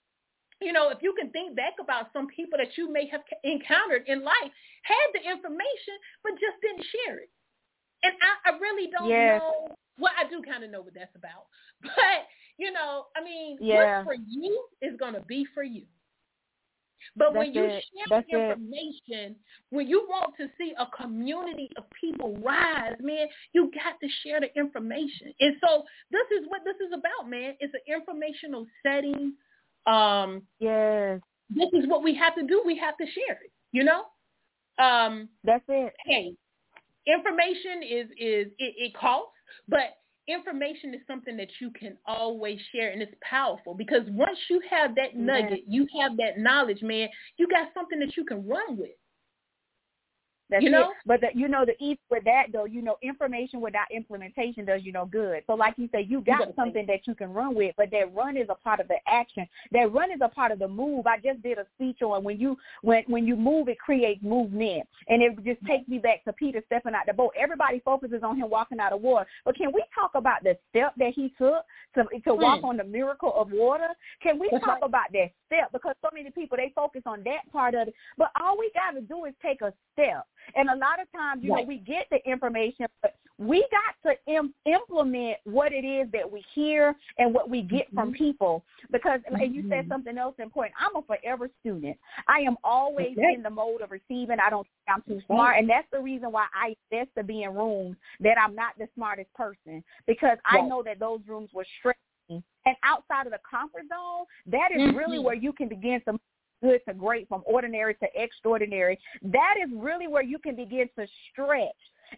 you 0.61 0.73
know, 0.73 0.91
if 0.91 0.99
you 1.03 1.13
can 1.19 1.31
think 1.31 1.57
back 1.57 1.75
about 1.81 2.07
some 2.13 2.29
people 2.29 2.57
that 2.57 2.79
you 2.79 2.91
may 2.93 3.07
have 3.09 3.23
encountered 3.45 4.05
in 4.07 4.23
life, 4.23 4.51
had 4.85 5.09
the 5.13 5.21
information 5.29 5.95
but 6.23 6.33
just 6.33 6.57
didn't 6.63 6.87
share 6.95 7.19
it. 7.19 7.31
And 8.05 8.15
I, 8.23 8.51
I 8.53 8.59
really 8.59 8.91
don't 8.91 9.09
Yes. 9.09 9.41
know. 9.41 9.75
Well, 9.99 10.13
I 10.19 10.29
do 10.29 10.41
kind 10.43 10.65
of 10.65 10.71
know 10.71 10.81
what 10.81 10.95
that's 10.95 11.15
about. 11.17 11.47
But 11.83 12.27
you 12.59 12.71
know, 12.73 13.07
I 13.17 13.25
mean, 13.25 13.59
Yeah. 13.61 14.05
what's 14.05 14.05
for 14.07 14.15
you 14.27 14.65
is 14.83 14.97
going 14.99 15.15
to 15.15 15.21
be 15.23 15.45
for 15.53 15.63
you. 15.65 15.85
But 17.17 17.35
when 17.35 17.53
you 17.53 17.65
it. 17.65 17.85
share 17.95 18.07
That's 18.11 18.27
it. 18.29 18.35
information, 18.35 19.37
when 19.71 19.87
you 19.89 20.07
want 20.09 20.35
to 20.39 20.49
see 20.59 20.75
a 20.79 20.87
community 20.97 21.71
of 21.77 21.85
people 22.01 22.37
rise, 22.43 22.97
man, 23.01 23.27
you 23.53 23.71
got 23.75 23.99
to 24.01 24.09
share 24.23 24.41
the 24.41 24.49
information. 24.59 25.33
And 25.41 25.57
so 25.65 25.85
this 26.11 26.27
is 26.39 26.47
what 26.49 26.63
this 26.65 26.77
is 26.87 26.93
about, 26.93 27.29
man. 27.29 27.55
It's 27.61 27.75
an 27.75 27.95
informational 27.95 28.67
setting. 28.83 29.35
Um, 29.87 30.43
Yes. 30.59 31.21
this 31.51 31.69
is 31.73 31.89
what 31.89 32.03
we 32.03 32.15
have 32.15 32.35
to 32.37 32.43
do. 32.43 32.63
We 32.65 32.77
have 32.79 32.97
to 32.99 33.05
share 33.05 33.35
it. 33.45 33.53
You 33.73 33.85
know. 33.85 34.05
Um, 34.79 35.29
That's 35.45 35.65
it. 35.69 35.93
hey, 36.07 36.35
information 37.07 37.83
is 37.83 38.07
is 38.19 38.47
it, 38.59 38.75
it 38.79 38.95
costs, 38.95 39.33
but 39.69 39.99
information 40.29 40.95
is 40.95 41.01
something 41.07 41.37
that 41.37 41.49
you 41.61 41.71
can 41.71 41.97
always 42.07 42.59
share, 42.73 42.91
and 42.91 43.03
it's 43.03 43.15
powerful 43.29 43.75
because 43.75 44.03
once 44.09 44.39
you 44.49 44.61
have 44.71 44.95
that 44.95 45.17
nugget, 45.17 45.65
you 45.67 45.87
have 46.01 46.17
that 46.17 46.39
knowledge, 46.39 46.83
man. 46.83 47.09
You 47.37 47.49
got 47.49 47.69
something 47.75 47.99
that 47.99 48.17
you 48.17 48.25
can 48.25 48.47
run 48.47 48.77
with. 48.77 48.91
That's 50.51 50.63
You 50.65 50.71
know? 50.71 50.91
it. 50.91 50.97
But 51.07 51.21
the, 51.23 51.29
you 51.35 51.49
know, 51.49 51.65
the 51.65 51.73
ease 51.83 51.99
with 52.11 52.25
that 52.25 52.47
though, 52.53 52.67
you 52.67 52.83
know, 52.83 52.97
information 53.03 53.61
without 53.61 53.91
implementation 53.91 54.65
does 54.65 54.83
you 54.85 54.93
no 54.93 55.07
good. 55.07 55.43
So 55.47 55.55
like 55.55 55.75
you 55.79 55.89
say, 55.93 56.03
you 56.09 56.21
got 56.21 56.41
gotta 56.41 56.53
something 56.55 56.85
that 56.87 57.07
you 57.07 57.15
can 57.15 57.33
run 57.33 57.55
with, 57.55 57.75
but 57.77 57.91
that 57.91 58.15
run 58.15 58.37
is 58.37 58.47
a 58.51 58.55
part 58.55 58.81
of 58.81 58.89
the 58.89 58.97
action. 59.07 59.47
That 59.73 59.93
run 59.93 60.11
is 60.11 60.21
a 60.23 60.29
part 60.29 60.53
of 60.53 60.59
the 60.59 60.69
move. 60.69 61.07
I 61.07 61.17
just 61.19 61.43
did 61.43 61.59
a 61.59 61.67
speech 61.75 62.03
on 62.03 62.23
when 62.25 62.39
you 62.39 62.57
when 62.83 63.05
when 63.07 63.27
you 63.27 63.37
move, 63.37 63.69
it 63.69 63.79
creates 63.79 64.23
movement, 64.23 64.87
and 65.09 65.23
it 65.23 65.33
just 65.45 65.65
takes 65.67 65.89
me 65.89 65.99
back 65.99 66.25
to 66.25 66.33
Peter 66.35 66.63
stepping 66.67 66.95
out 66.95 67.07
the 67.07 67.15
boat. 67.15 67.33
Everybody 67.39 67.81
focuses 67.85 68.23
on 68.23 68.37
him 68.37 68.51
walking 68.51 68.81
out 68.81 68.93
of 68.93 69.01
water, 69.01 69.27
but 69.45 69.57
can 69.57 69.73
we 69.73 69.83
talk 69.95 70.11
about 70.15 70.43
the 70.43 70.57
step 70.71 70.93
that 70.99 71.13
he 71.15 71.33
took 71.39 71.65
to 71.95 72.05
to 72.25 72.35
walk 72.35 72.61
Hmm. 72.61 72.67
on 72.67 72.77
the 72.77 72.85
miracle 72.85 73.33
of 73.35 73.51
water? 73.53 73.89
Can 74.23 74.39
we 74.39 74.49
That's 74.51 74.63
talk 74.65 74.75
right. 74.81 74.85
about 74.85 75.13
that 75.13 75.31
step? 75.47 75.73
Because 75.73 75.95
so 76.03 76.09
many 76.13 76.31
people 76.31 76.57
they 76.59 76.73
focus 76.75 77.03
on 77.07 77.23
that 77.25 77.51
part 77.51 77.75
of 77.75 77.89
it, 77.89 77.95
but 78.19 78.31
all 78.41 78.59
we 78.59 78.71
got 78.75 78.93
to 78.93 79.01
do 79.01 79.25
is 79.25 79.35
take 79.43 79.63
a 79.63 79.73
step. 79.93 80.27
And 80.57 80.69
a 80.71 80.77
lot 80.77 81.01
of 81.01 81.11
times, 81.13 81.43
you 81.43 81.53
Right. 81.53 81.63
know, 81.63 81.69
we 81.69 81.79
get 81.79 82.09
the 82.11 82.19
information, 82.29 82.87
but 83.01 83.17
we 83.39 83.67
got 83.71 84.11
to 84.11 84.33
Im- 84.33 84.55
implement 84.67 85.39
what 85.45 85.73
it 85.73 85.85
is 85.85 86.11
that 86.13 86.31
we 86.31 86.45
hear 86.55 86.95
and 87.19 87.35
what 87.35 87.49
we 87.49 87.63
get 87.63 87.93
from 87.95 88.13
people. 88.13 88.65
Because, 88.91 89.21
and 89.27 89.55
you 89.55 89.63
said 89.69 89.87
Mhm. 89.87 89.89
something 89.89 90.19
else 90.19 90.39
important. 90.39 90.75
I'm 90.79 90.95
a 90.97 91.03
forever 91.03 91.49
student. 91.61 91.99
I 92.29 92.41
am 92.41 92.57
always 92.63 93.17
Okay. 93.19 93.35
in 93.35 93.43
the 93.43 93.51
mode 93.51 93.81
of 93.81 93.91
receiving. 93.91 94.39
I 94.39 94.51
don't 94.51 94.65
think 94.65 94.89
I'm 94.89 95.03
too 95.03 95.21
smart, 95.27 95.59
and 95.59 95.69
that's 95.69 95.89
the 95.91 96.01
reason 96.01 96.31
why 96.31 96.47
I 96.55 96.77
invest 96.91 97.15
to 97.17 97.25
be 97.25 97.43
in 97.43 97.55
rooms 97.55 97.97
that 98.21 98.39
I'm 98.39 98.55
not 98.55 98.77
the 98.79 98.89
smartest 98.95 99.33
person 99.35 99.83
because 100.07 100.39
I 100.45 100.59
Right. 100.59 100.69
know 100.69 100.83
that 100.83 100.99
those 100.99 101.27
rooms 101.27 101.53
will 101.53 101.65
stretch 101.79 101.97
me. 102.29 102.43
And 102.65 102.77
outside 102.85 103.13
outside 103.13 103.27
of 103.27 103.33
the 103.33 103.41
comfort 103.49 103.83
zone, 103.89 104.27
that 104.47 104.71
is 104.73 104.81
Mm-hmm. 104.81 104.97
really 104.97 105.19
where 105.19 105.35
you 105.35 105.53
can 105.53 105.69
begin 105.69 106.01
to 106.03 106.19
good 106.63 106.81
to 106.89 106.95
great, 106.95 107.29
from 107.29 107.43
ordinary 107.45 107.95
to 107.97 108.07
extraordinary. 108.15 108.99
That 109.23 109.55
is 109.63 109.71
really 109.75 110.07
where 110.07 110.23
you 110.23 110.39
can 110.39 110.57
begin 110.57 110.89
to 110.99 111.07
stretch. 111.31 111.71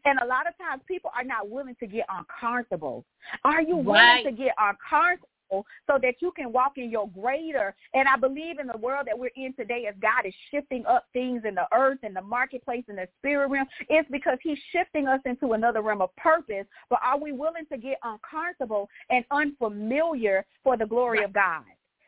And 0.05 0.19
a 0.21 0.27
lot 0.27 0.47
of 0.47 0.57
times 0.59 0.83
people 0.87 1.11
are 1.17 1.25
not 1.25 1.49
willing 1.49 1.77
to 1.81 1.87
get 1.87 2.07
uncomfortable. 2.09 3.05
Are 3.45 3.63
you 3.63 3.77
willing 3.77 4.01
Right. 4.01 4.25
to 4.25 4.33
get 4.33 4.55
uncomfortable 4.59 5.67
so 5.87 5.99
that 5.99 6.21
you 6.21 6.33
can 6.33 6.53
walk 6.53 6.79
in 6.79 6.91
your 6.91 7.09
greater? 7.09 7.75
And 7.95 8.09
I 8.09 8.17
believe 8.17 8.59
in 8.59 8.67
the 8.67 8.77
world 8.79 9.07
that 9.07 9.19
we're 9.19 9.31
in 9.37 9.53
today 9.55 9.87
as 9.87 9.95
God 10.01 10.27
is 10.27 10.35
shifting 10.51 10.85
up 10.87 11.07
things 11.13 11.45
in 11.45 11.55
the 11.55 11.69
earth 11.73 12.01
and 12.03 12.15
the 12.15 12.23
marketplace 12.23 12.85
and 12.89 12.99
the 12.99 13.09
spirit 13.19 13.49
realm, 13.49 13.69
it's 13.89 14.09
because 14.11 14.39
he's 14.43 14.59
shifting 14.73 15.07
us 15.07 15.21
into 15.25 15.53
another 15.53 15.81
realm 15.81 16.03
of 16.03 16.15
purpose. 16.17 16.67
But 16.91 16.99
are 17.03 17.19
we 17.19 17.33
willing 17.33 17.67
to 17.67 17.79
get 17.79 17.99
uncomfortable 18.03 18.91
and 19.11 19.25
unfamiliar 19.31 20.45
for 20.65 20.77
the 20.77 20.87
glory 20.87 21.23
of 21.23 21.33
God? 21.33 21.65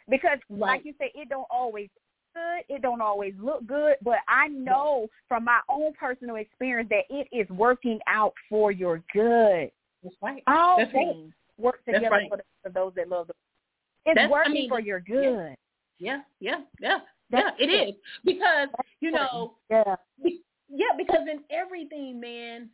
Because 0.09 0.39
Right. 0.51 0.61
like 0.61 0.85
you 0.85 0.95
said, 0.99 1.11
it 1.15 1.29
don't 1.29 1.47
always 1.51 1.89
good. 2.37 2.75
It 2.75 2.83
don't 2.83 3.01
always 3.01 3.35
look 3.41 3.67
good, 3.67 3.97
but 4.03 4.19
I 4.29 4.49
know 4.49 5.09
from 5.29 5.45
my 5.45 5.61
own 5.69 5.93
personal 5.95 6.37
experience 6.37 6.91
that 6.91 7.05
it 7.11 7.29
is 7.33 7.49
working 7.51 7.99
out 8.07 8.35
for 8.49 8.71
your 8.71 9.03
good. 9.13 9.71
That's 10.03 10.17
right. 10.23 10.43
All 10.47 10.77
That's 10.79 10.93
right. 10.95 11.17
work 11.59 11.85
together 11.85 12.09
right. 12.11 12.29
for, 12.29 12.37
the, 12.37 12.43
for 12.63 12.69
those 12.71 12.93
that 12.97 13.09
love 13.09 13.29
the 13.29 13.35
It's 14.05 14.17
That's- 14.17 14.29
I 14.29 14.31
working 14.31 14.53
mean, 14.53 14.69
for 14.69 14.81
your 14.81 15.01
good. 15.01 15.57
Yeah, 15.99 16.21
yeah, 16.41 16.59
yeah, 16.81 16.99
yeah. 17.31 17.43
That's 17.43 17.57
It 17.59 17.67
is 17.67 17.95
because 18.25 18.69
you 19.01 19.11
know, 19.11 19.55
Yeah. 19.71 19.97
yeah, 20.23 20.87
because 20.97 21.27
in 21.31 21.41
everything, 21.51 22.21
man, 22.21 22.69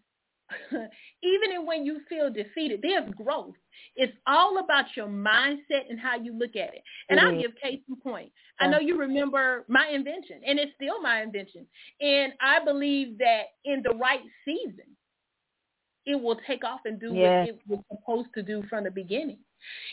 even 1.22 1.66
when 1.66 1.84
you 1.84 2.00
feel 2.08 2.30
defeated, 2.30 2.80
there's 2.82 3.08
growth. 3.14 3.54
It's 3.96 4.16
all 4.26 4.58
about 4.58 4.86
your 4.96 5.06
mindset 5.06 5.88
and 5.88 5.98
how 5.98 6.16
you 6.16 6.32
look 6.36 6.56
at 6.56 6.74
it. 6.74 6.82
And 7.08 7.18
I'll 7.20 7.32
Mhm. 7.32 7.40
give 7.40 7.56
case 7.56 7.80
in 7.88 7.96
point. 7.96 8.32
I 8.60 8.66
know 8.66 8.78
you 8.78 8.96
remember 8.96 9.64
my 9.68 9.88
invention, 9.88 10.40
and 10.46 10.58
it's 10.58 10.74
still 10.74 11.00
my 11.00 11.22
invention. 11.22 11.66
And 12.00 12.32
I 12.40 12.60
believe 12.64 13.18
that 13.18 13.54
in 13.64 13.82
the 13.82 13.90
right 13.94 14.22
season, 14.44 14.96
it 16.06 16.16
will 16.20 16.36
take 16.46 16.64
off 16.64 16.80
and 16.84 17.00
do 17.00 17.14
Yeah. 17.14 17.40
what 17.40 17.48
it 17.48 17.60
was 17.68 17.80
supposed 17.90 18.32
to 18.34 18.42
do 18.42 18.62
from 18.64 18.84
the 18.84 18.90
beginning. 18.90 19.38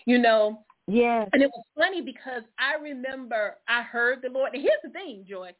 You 0.06 0.17
know, 0.17 0.65
Yes. 0.88 1.30
and 1.34 1.43
it 1.43 1.52
was 1.52 1.63
funny 1.76 2.02
because 2.02 2.43
I 2.58 2.76
remember 2.76 3.60
I 3.67 3.84
heard 3.84 4.22
the 4.24 4.30
Lord. 4.30 4.54
And 4.54 4.62
here's 4.63 4.82
the 4.82 4.89
thing, 4.89 5.24
Joy. 5.26 5.54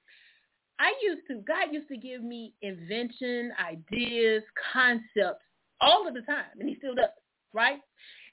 I 0.80 0.94
used 1.04 1.22
to, 1.28 1.36
God 1.46 1.74
used 1.74 1.90
to 1.90 1.98
give 1.98 2.24
me 2.24 2.54
invention, 2.62 3.52
ideas, 3.62 4.44
concepts 4.74 5.44
all 5.82 6.08
of 6.08 6.14
the 6.14 6.22
time, 6.22 6.58
and 6.60 6.70
he 6.70 6.76
still 6.76 6.96
does, 6.96 7.10
right? 7.54 7.80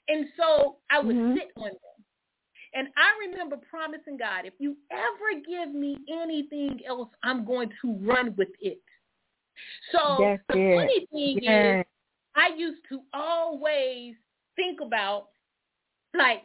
And 0.07 0.27
so 0.37 0.77
I 0.89 0.99
would 0.99 1.15
Mhm. 1.15 1.35
sit 1.35 1.51
on 1.57 1.69
them. 1.69 2.05
And 2.73 2.89
I 2.97 3.17
remember 3.27 3.57
promising 3.57 4.17
God, 4.17 4.45
if 4.45 4.53
you 4.59 4.77
ever 4.91 5.41
give 5.45 5.73
me 5.73 5.97
anything 6.09 6.85
else, 6.85 7.09
I'm 7.23 7.45
going 7.45 7.71
to 7.81 7.93
run 7.95 8.35
with 8.35 8.49
it. 8.61 8.81
So 9.91 10.17
That's 10.19 10.43
the 10.47 10.57
it. 10.57 10.75
funny 10.75 11.05
thing 11.07 11.43
is, 11.43 11.85
I 12.35 12.49
used 12.49 12.83
to 12.89 13.01
always 13.13 14.15
think 14.55 14.79
about 14.81 15.29
like 16.13 16.43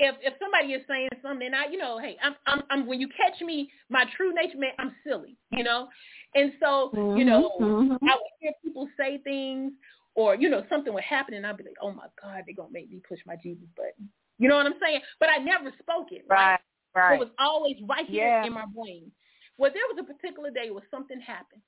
if 0.00 0.16
if 0.22 0.34
somebody 0.40 0.72
is 0.72 0.82
saying 0.88 1.10
something 1.22 1.46
and 1.46 1.54
I 1.54 1.66
you 1.70 1.78
know 1.78 1.98
hey 1.98 2.16
I'm 2.22 2.34
I'm, 2.46 2.62
I'm 2.70 2.86
when 2.86 3.00
you 3.00 3.08
catch 3.08 3.40
me 3.42 3.70
my 3.90 4.04
true 4.16 4.32
nature 4.34 4.58
man 4.58 4.72
I'm 4.78 4.94
silly 5.06 5.36
you 5.52 5.62
know 5.62 5.88
and 6.34 6.52
so 6.60 6.90
you 7.16 7.24
know 7.24 7.50
Mhm. 7.60 7.98
I 8.02 8.14
would 8.16 8.32
hear 8.40 8.52
people 8.64 8.88
say 8.96 9.18
things 9.18 9.72
or 10.14 10.34
you 10.34 10.48
know 10.48 10.64
something 10.70 10.92
would 10.92 11.04
happen 11.04 11.34
and 11.34 11.46
I'd 11.46 11.56
be 11.58 11.64
like 11.64 11.76
oh 11.82 11.92
my 11.92 12.06
god 12.20 12.42
they're 12.46 12.54
gonna 12.56 12.72
make 12.72 12.90
me 12.90 13.00
push 13.06 13.20
my 13.26 13.36
Jesus 13.36 13.68
button 13.76 14.10
you 14.38 14.48
know 14.48 14.56
what 14.56 14.66
I'm 14.66 14.80
saying 14.82 15.00
but 15.20 15.28
I 15.28 15.36
never 15.36 15.70
spoke 15.80 16.12
it 16.12 16.24
right, 16.28 16.52
Right. 16.52 16.60
Right. 16.94 17.14
it 17.14 17.18
was 17.20 17.28
always 17.38 17.76
right 17.88 18.06
here 18.06 18.26
Yeah. 18.26 18.46
in 18.46 18.52
my 18.52 18.64
brain. 18.74 19.12
Well, 19.58 19.70
there 19.72 19.82
was 19.92 19.98
a 20.00 20.04
particular 20.12 20.50
day 20.50 20.70
where 20.70 20.82
something 20.90 21.20
happened, 21.20 21.60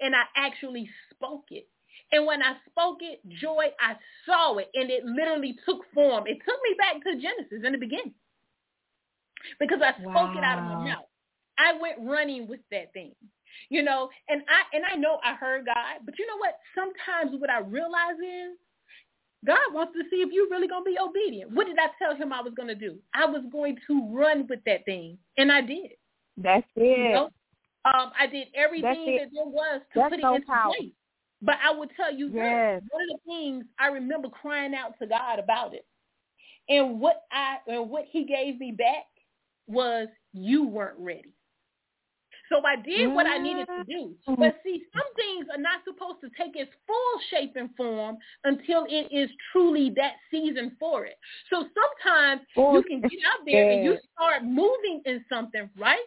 and 0.00 0.14
I 0.14 0.22
actually 0.36 0.88
spoke 1.10 1.46
it. 1.50 1.66
And 2.12 2.26
when 2.26 2.42
I 2.42 2.54
spoke 2.70 2.98
it, 3.00 3.20
joy, 3.40 3.66
I 3.80 3.94
saw 4.24 4.56
it, 4.58 4.70
and 4.74 4.90
it 4.90 5.04
literally 5.04 5.56
took 5.64 5.80
form. 5.92 6.24
It 6.26 6.38
took 6.46 6.60
me 6.62 6.76
back 6.78 7.02
to 7.02 7.20
Genesis 7.20 7.64
in 7.64 7.72
the 7.72 7.78
beginning 7.78 8.14
because 9.58 9.80
I 9.82 9.92
spoke 10.00 10.36
it 10.36 10.44
out 10.44 10.58
of 10.58 10.64
my 10.64 10.84
mouth. 10.84 11.06
I 11.58 11.72
went 11.80 11.96
running 12.00 12.46
with 12.46 12.60
that 12.70 12.92
thing, 12.92 13.12
you 13.70 13.82
know. 13.82 14.08
And 14.28 14.42
I 14.48 14.76
and 14.76 14.84
I 14.90 14.96
know 14.96 15.18
I 15.24 15.34
heard 15.34 15.66
God, 15.66 16.04
but 16.04 16.18
you 16.18 16.26
know 16.26 16.36
what? 16.36 16.58
Sometimes 16.74 17.40
what 17.40 17.50
I 17.50 17.60
realize 17.60 18.18
is 18.20 18.56
God 19.46 19.72
wants 19.72 19.94
to 19.94 20.02
see 20.10 20.16
if 20.16 20.30
you're 20.32 20.48
really 20.50 20.68
going 20.68 20.84
to 20.84 20.90
be 20.90 20.98
obedient. 20.98 21.52
What 21.52 21.66
did 21.66 21.78
I 21.78 21.88
tell 21.98 22.16
him 22.16 22.32
I 22.32 22.40
was 22.40 22.52
going 22.54 22.68
to 22.68 22.74
do? 22.74 22.96
I 23.14 23.26
was 23.26 23.42
going 23.50 23.78
to 23.86 24.08
run 24.12 24.46
with 24.48 24.60
that 24.66 24.84
thing, 24.84 25.18
and 25.38 25.50
I 25.50 25.60
did. 25.60 25.92
That's 26.36 26.66
it. 26.76 26.98
You 26.98 27.12
know? 27.14 27.30
um, 27.86 28.12
I 28.18 28.26
did 28.26 28.48
everything 28.54 29.04
it. 29.06 29.20
that 29.22 29.30
there 29.32 29.46
was 29.46 29.80
to 29.94 30.00
That's 30.00 30.10
put 30.10 30.18
it 30.18 30.22
so 30.22 30.34
into 30.34 30.46
powerful. 30.46 30.74
place. 30.78 30.92
But 31.42 31.56
I 31.62 31.70
will 31.70 31.88
tell 31.96 32.12
you 32.12 32.28
Yes. 32.28 32.82
this, 32.82 32.90
one 32.90 33.02
of 33.02 33.08
the 33.08 33.18
things 33.26 33.64
I 33.78 33.88
remember 33.88 34.28
crying 34.28 34.74
out 34.74 34.98
to 34.98 35.06
God 35.06 35.38
about 35.38 35.74
it. 35.74 35.86
And 36.68 37.00
what 37.00 37.24
I 37.30 37.58
and 37.66 37.88
what 37.90 38.06
he 38.10 38.24
gave 38.24 38.58
me 38.58 38.72
back 38.72 39.06
was 39.66 40.08
you 40.32 40.66
weren't 40.66 40.98
ready. 40.98 41.32
So 42.48 42.64
I 42.64 42.76
did 42.76 43.12
what 43.12 43.26
I 43.26 43.38
needed 43.38 43.66
to 43.66 43.84
do. 43.84 44.14
Mm-hmm. 44.28 44.40
But 44.40 44.60
see, 44.62 44.84
some 44.92 45.06
things 45.16 45.46
are 45.52 45.60
not 45.60 45.80
supposed 45.84 46.20
to 46.20 46.30
take 46.40 46.54
its 46.54 46.70
full 46.86 47.20
shape 47.30 47.56
and 47.56 47.70
form 47.76 48.18
until 48.44 48.86
it 48.88 49.08
is 49.10 49.30
truly 49.52 49.92
that 49.96 50.14
season 50.30 50.76
for 50.78 51.06
it. 51.06 51.18
So 51.50 51.64
sometimes 51.74 52.42
you 52.56 52.82
can 52.84 53.00
get 53.00 53.18
out 53.26 53.44
there 53.44 53.70
and 53.70 53.84
you 53.84 53.98
start 54.14 54.44
moving 54.44 55.02
in 55.04 55.24
something, 55.28 55.68
right? 55.76 56.06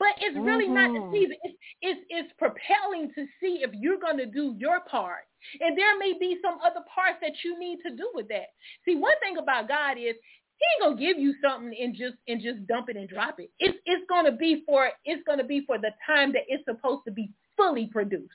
But 0.00 0.14
it's 0.18 0.36
really 0.36 0.66
not 0.66 0.92
the 0.94 1.00
Mhm. 1.00 1.12
season. 1.12 1.36
It's, 1.44 1.58
it's 1.82 2.00
it's 2.08 2.32
propelling 2.38 3.12
to 3.14 3.26
see 3.38 3.62
if 3.62 3.70
you're 3.74 3.98
going 3.98 4.16
to 4.16 4.26
do 4.26 4.56
your 4.58 4.80
part, 4.80 5.26
and 5.60 5.76
there 5.78 5.96
may 5.98 6.14
be 6.14 6.40
some 6.42 6.58
other 6.64 6.80
parts 6.92 7.18
that 7.20 7.44
you 7.44 7.58
need 7.58 7.78
to 7.82 7.90
do 7.94 8.10
with 8.14 8.26
that. 8.28 8.48
See, 8.84 8.96
one 8.96 9.18
thing 9.20 9.36
about 9.36 9.68
God 9.68 9.98
is 9.98 10.16
He 10.58 10.66
ain't 10.74 10.82
gonna 10.82 10.96
give 10.96 11.18
you 11.18 11.34
something 11.42 11.74
and 11.78 11.94
just 11.94 12.16
and 12.28 12.40
just 12.40 12.66
dump 12.66 12.88
it 12.88 12.96
and 12.96 13.08
drop 13.08 13.38
it. 13.40 13.50
It's 13.60 13.78
it's 13.86 14.04
gonna 14.08 14.32
be 14.32 14.62
for 14.66 14.90
it's 15.04 15.22
gonna 15.26 15.44
be 15.44 15.60
for 15.66 15.78
the 15.78 15.92
time 16.06 16.32
that 16.32 16.42
it's 16.48 16.64
supposed 16.64 17.04
to 17.06 17.10
be 17.10 17.30
fully 17.56 17.86
produced. 17.86 18.32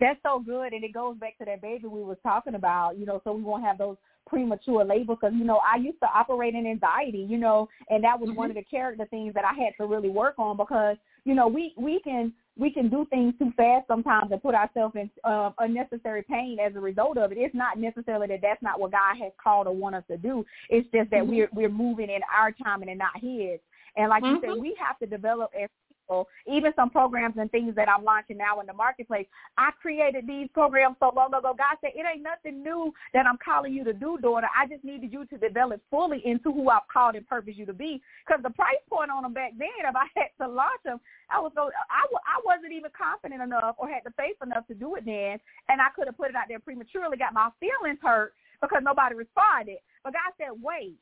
That's 0.00 0.20
so 0.22 0.40
good, 0.40 0.72
and 0.72 0.84
it 0.84 0.92
goes 0.92 1.16
back 1.16 1.38
to 1.38 1.44
that 1.44 1.62
baby 1.62 1.86
we 1.86 2.02
was 2.02 2.18
talking 2.22 2.54
about. 2.54 2.98
You 2.98 3.06
know, 3.06 3.20
so 3.24 3.32
we 3.32 3.42
won't 3.42 3.64
have 3.64 3.78
those 3.78 3.96
premature 4.26 4.84
labors. 4.84 5.16
Because 5.20 5.34
you 5.36 5.44
know, 5.44 5.60
I 5.66 5.76
used 5.76 6.00
to 6.00 6.08
operate 6.12 6.54
in 6.54 6.66
anxiety. 6.66 7.26
You 7.28 7.38
know, 7.38 7.68
and 7.90 8.02
that 8.04 8.18
was 8.18 8.30
one 8.34 8.50
of 8.50 8.56
the 8.56 8.64
character 8.64 9.06
things 9.06 9.34
that 9.34 9.44
I 9.44 9.52
had 9.54 9.72
to 9.78 9.86
really 9.86 10.10
work 10.10 10.34
on 10.38 10.56
because 10.56 10.96
you 11.24 11.34
know 11.34 11.48
we 11.48 11.74
we 11.76 12.00
can 12.00 12.32
we 12.56 12.70
can 12.70 12.88
do 12.88 13.06
things 13.10 13.34
too 13.38 13.52
fast 13.56 13.86
sometimes 13.88 14.30
and 14.30 14.40
put 14.40 14.54
ourselves 14.54 14.94
in 14.94 15.10
uh, 15.24 15.50
unnecessary 15.58 16.22
pain 16.22 16.58
as 16.64 16.74
a 16.76 16.80
result 16.80 17.18
of 17.18 17.32
it. 17.32 17.38
It's 17.38 17.54
not 17.54 17.78
necessarily 17.78 18.28
that 18.28 18.40
that's 18.42 18.62
not 18.62 18.78
what 18.78 18.92
God 18.92 19.16
has 19.20 19.32
called 19.42 19.66
or 19.66 19.74
want 19.74 19.96
us 19.96 20.04
to 20.08 20.16
do. 20.16 20.44
It's 20.68 20.88
just 20.90 21.10
that 21.10 21.24
Mhm. 21.24 21.28
we're 21.28 21.48
we're 21.52 21.68
moving 21.68 22.10
in 22.10 22.20
our 22.32 22.52
timing 22.52 22.88
and 22.90 22.98
not 22.98 23.18
His. 23.20 23.60
And 23.96 24.08
like 24.08 24.24
you 24.24 24.36
Mhm. 24.36 24.40
said, 24.40 24.58
we 24.58 24.74
have 24.74 24.98
to 24.98 25.06
develop 25.06 25.52
as 25.54 25.70
people, 26.04 26.28
even 26.46 26.72
some 26.76 26.90
programs 26.90 27.34
and 27.38 27.50
things 27.50 27.74
that 27.76 27.88
I'm 27.88 28.04
launching 28.04 28.36
now 28.36 28.60
in 28.60 28.66
the 28.66 28.72
marketplace. 28.72 29.26
I 29.58 29.70
created 29.80 30.26
these 30.26 30.48
programs 30.52 30.96
so 31.00 31.12
long 31.14 31.28
ago. 31.28 31.54
God 31.56 31.76
said, 31.80 31.92
it 31.94 32.04
ain't 32.04 32.22
nothing 32.22 32.62
new 32.62 32.92
that 33.12 33.26
I'm 33.26 33.38
calling 33.44 33.72
you 33.72 33.84
to 33.84 33.92
do, 33.92 34.18
daughter. 34.20 34.48
I 34.54 34.66
just 34.66 34.84
needed 34.84 35.12
you 35.12 35.24
to 35.26 35.38
develop 35.38 35.80
fully 35.90 36.22
into 36.24 36.52
who 36.52 36.68
I've 36.68 36.88
called 36.92 37.14
and 37.14 37.26
purposed 37.26 37.58
you 37.58 37.66
to 37.66 37.72
be. 37.72 38.02
Because 38.26 38.42
the 38.42 38.50
price 38.50 38.82
point 38.88 39.10
on 39.10 39.22
them 39.22 39.34
back 39.34 39.52
then, 39.58 39.68
if 39.80 39.96
I 39.96 40.06
had 40.14 40.30
to 40.44 40.50
launch 40.50 40.82
them, 40.84 41.00
I 41.30 41.40
was 41.40 41.52
so 41.54 41.70
I, 41.90 42.04
I 42.04 42.40
wasn't 42.44 42.72
even 42.72 42.90
confident 42.96 43.42
enough 43.42 43.76
or 43.78 43.88
had 43.88 44.04
the 44.04 44.12
faith 44.16 44.36
enough 44.42 44.66
to 44.68 44.74
do 44.74 44.96
it 44.96 45.04
then. 45.04 45.40
And 45.68 45.80
I 45.80 45.88
could 45.96 46.06
have 46.06 46.16
put 46.16 46.30
it 46.30 46.36
out 46.36 46.48
there 46.48 46.60
prematurely, 46.60 47.16
got 47.16 47.32
my 47.32 47.50
feelings 47.60 47.98
hurt 48.02 48.34
because 48.60 48.82
nobody 48.84 49.14
responded. 49.14 49.78
But 50.02 50.12
God 50.12 50.32
said, 50.36 50.52
wait 50.60 50.96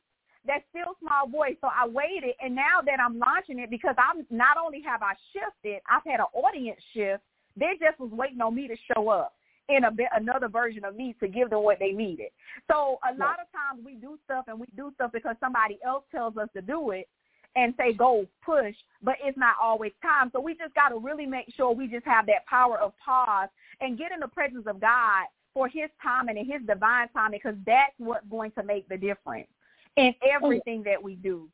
that 0.45 0.63
still 0.69 0.95
small 0.99 1.27
voice. 1.27 1.55
So 1.61 1.67
I 1.67 1.87
waited, 1.87 2.35
and 2.41 2.55
now 2.55 2.81
that 2.85 2.99
I'm 2.99 3.17
launching 3.17 3.59
it, 3.59 3.69
because 3.69 3.95
I'm 3.97 4.25
not 4.29 4.57
only 4.63 4.81
have 4.85 5.01
I 5.01 5.13
shifted, 5.31 5.81
I've 5.89 6.03
had 6.05 6.19
an 6.19 6.31
audience 6.33 6.79
shift. 6.93 7.23
They 7.55 7.73
just 7.79 7.99
was 7.99 8.11
waiting 8.11 8.41
on 8.41 8.55
me 8.55 8.67
to 8.67 8.75
show 8.93 9.09
up 9.09 9.33
in 9.69 9.85
a 9.85 9.91
bit 9.91 10.07
another 10.13 10.49
version 10.49 10.83
of 10.83 10.95
me 10.95 11.15
to 11.19 11.27
give 11.27 11.49
them 11.49 11.63
what 11.63 11.79
they 11.79 11.91
needed. 11.91 12.27
So 12.69 12.99
a 13.09 13.15
lot 13.15 13.37
of 13.39 13.47
times 13.53 13.85
we 13.85 13.95
do 13.95 14.17
stuff 14.25 14.45
and 14.47 14.59
we 14.59 14.67
do 14.75 14.91
stuff 14.95 15.11
because 15.13 15.35
somebody 15.39 15.79
else 15.85 16.03
tells 16.11 16.35
us 16.37 16.49
to 16.55 16.61
do 16.61 16.91
it 16.91 17.07
and 17.55 17.73
say 17.77 17.93
go 17.93 18.25
push, 18.43 18.75
but 19.01 19.15
it's 19.23 19.37
not 19.37 19.55
always 19.61 19.91
time. 20.01 20.31
So 20.33 20.41
we 20.41 20.55
just 20.55 20.73
got 20.73 20.89
to 20.89 20.97
really 20.97 21.25
make 21.25 21.53
sure 21.55 21.71
we 21.71 21.87
just 21.87 22.05
have 22.05 22.25
that 22.25 22.45
power 22.47 22.79
of 22.79 22.93
pause 22.97 23.49
and 23.79 23.97
get 23.97 24.11
in 24.11 24.19
the 24.19 24.27
presence 24.27 24.65
of 24.67 24.81
God 24.81 25.27
for 25.53 25.67
His 25.67 25.89
timing 26.01 26.37
and 26.37 26.51
His 26.51 26.61
divine 26.67 27.07
timing, 27.13 27.39
because 27.41 27.57
that's 27.65 27.93
what's 27.99 28.25
going 28.29 28.51
to 28.57 28.63
make 28.63 28.89
the 28.89 28.97
difference 28.97 29.47
in 29.95 30.13
everything 30.23 30.83
that 30.83 31.01
we 31.01 31.15
do. 31.15 31.49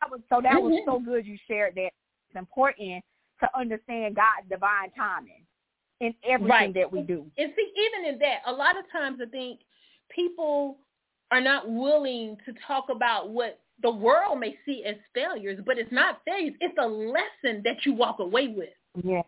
That 0.00 0.10
was 0.10 0.20
so 0.28 0.40
that 0.40 0.62
was 0.62 0.72
Mhm. 0.72 0.84
so 0.84 0.98
good 1.00 1.26
you 1.26 1.36
shared 1.46 1.74
that. 1.76 1.92
It's 2.28 2.36
important 2.36 3.04
to 3.40 3.58
understand 3.58 4.14
God's 4.16 4.48
divine 4.48 4.90
timing 4.92 5.46
in 6.00 6.14
everything 6.22 6.48
Right. 6.48 6.74
that 6.74 6.90
we 6.90 7.02
do. 7.02 7.30
And 7.36 7.54
see, 7.54 7.72
even 7.76 8.04
in 8.06 8.18
that, 8.18 8.42
a 8.46 8.52
lot 8.52 8.78
of 8.78 8.88
times 8.90 9.20
I 9.20 9.26
think 9.26 9.60
people 10.08 10.78
are 11.30 11.40
not 11.40 11.68
willing 11.68 12.36
to 12.44 12.52
talk 12.54 12.88
about 12.90 13.30
what 13.30 13.60
the 13.80 13.90
world 13.90 14.38
may 14.38 14.56
see 14.64 14.84
as 14.84 14.96
failures, 15.14 15.60
but 15.64 15.78
it's 15.78 15.90
not 15.90 16.22
failures. 16.24 16.54
It's 16.60 16.76
a 16.78 16.86
lesson 16.86 17.62
that 17.62 17.86
you 17.86 17.94
walk 17.94 18.18
away 18.18 18.48
with. 18.48 18.74
Yeah. 19.02 19.22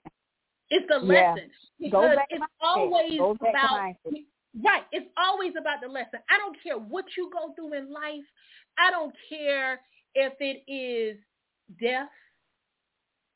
It's 0.71 0.91
a 0.91 0.99
lesson 0.99 1.49
Goes 1.49 1.53
because 1.79 2.17
back 2.17 2.27
it's 2.31 2.45
always 2.61 3.19
Goes 3.19 3.39
back 3.39 3.53
to 3.53 3.59
about 3.59 3.81
mindset. 3.81 4.27
Right. 4.65 4.83
It's 4.93 5.09
always 5.17 5.53
about 5.59 5.81
the 5.83 5.89
lesson. 5.89 6.21
I 6.31 6.39
don't 6.39 6.57
care 6.63 6.77
what 6.79 7.05
you 7.17 7.31
go 7.33 7.53
through 7.55 7.75
in 7.75 7.93
life. 7.93 8.25
I 8.79 8.91
don't 8.91 9.15
care 9.29 9.81
if 10.15 10.33
it 10.41 10.63
is 10.71 11.19
death, 11.81 12.09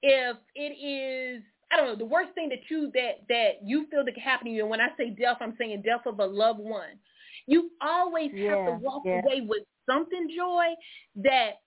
if 0.03 0.37
it 0.55 0.61
is 0.61 1.43
I 1.73 1.77
don't 1.77 1.87
know 1.87 1.97
the 1.97 2.05
worst 2.05 2.31
thing 2.35 2.49
that 2.51 2.61
you 2.71 2.91
that 2.95 3.27
that 3.29 3.51
you 3.65 3.87
feel 3.91 4.05
that 4.05 4.15
can 4.15 4.23
happen 4.23 4.47
to 4.47 4.53
you. 4.53 4.63
And 4.63 4.71
when 4.71 4.81
I 4.81 4.89
say 4.97 5.11
death, 5.11 5.39
I'm 5.41 5.55
saying 5.59 5.83
death 5.83 6.07
of 6.07 6.21
a 6.21 6.25
loved 6.27 6.61
one. 6.61 6.99
You 7.47 7.71
always 7.81 8.31
have 8.49 8.67
to 8.67 8.79
walk 8.83 9.03
yeah. 9.05 9.21
away 9.21 9.41
with 9.47 9.63
something, 9.89 10.29
joy, 10.37 10.67
that 11.17 11.61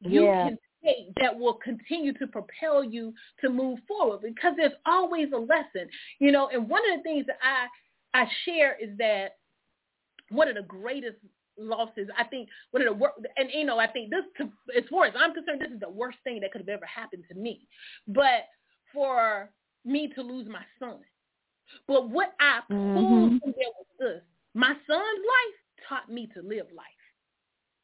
you 0.00 0.24
Yeah. 0.24 0.48
can 0.48 0.58
take 0.84 1.14
that 1.20 1.36
will 1.38 1.54
continue 1.54 2.12
to 2.14 2.26
propel 2.26 2.84
you 2.84 3.12
to 3.40 3.48
move 3.48 3.78
forward 3.88 4.20
because 4.22 4.54
there's 4.56 4.72
always 4.84 5.28
a 5.32 5.38
lesson, 5.38 5.88
you 6.18 6.32
know. 6.32 6.48
And 6.48 6.68
one 6.68 6.82
of 6.90 6.98
the 6.98 7.02
things 7.02 7.26
that 7.26 7.38
I 7.42 7.66
I 8.16 8.26
share 8.44 8.76
is 8.80 8.96
that 8.98 9.36
one 10.30 10.48
of 10.48 10.54
the 10.56 10.62
greatest 10.62 11.16
losses, 11.58 12.08
I 12.18 12.24
think, 12.24 12.48
one 12.70 12.82
of 12.82 12.86
the 12.86 12.92
wor- 12.94 13.14
and 13.36 13.48
you 13.52 13.64
know, 13.64 13.78
I 13.78 13.86
think 13.86 14.10
this, 14.10 14.24
to, 14.38 14.44
as 14.76 14.84
far 14.90 15.06
as 15.06 15.14
I'm 15.18 15.34
concerned, 15.34 15.60
this 15.60 15.70
is 15.70 15.80
the 15.80 15.88
worst 15.88 16.18
thing 16.24 16.40
that 16.40 16.52
could 16.52 16.60
have 16.60 16.68
ever 16.68 16.86
happened 16.86 17.24
to 17.28 17.34
me. 17.34 17.66
But 18.08 18.48
for 18.92 19.50
me 19.84 20.08
to 20.14 20.22
lose 20.22 20.48
my 20.48 20.64
son, 20.78 20.98
but 21.86 22.08
what 22.10 22.34
I 22.40 22.60
pulled 22.92 23.32
Mhm. 23.32 23.40
from 23.40 23.52
there 23.56 23.72
was 23.78 23.86
this: 23.98 24.22
my 24.54 24.74
son's 24.86 25.24
life 25.34 25.56
taught 25.88 26.10
me 26.10 26.26
to 26.34 26.42
live 26.42 26.66
life. 26.72 26.86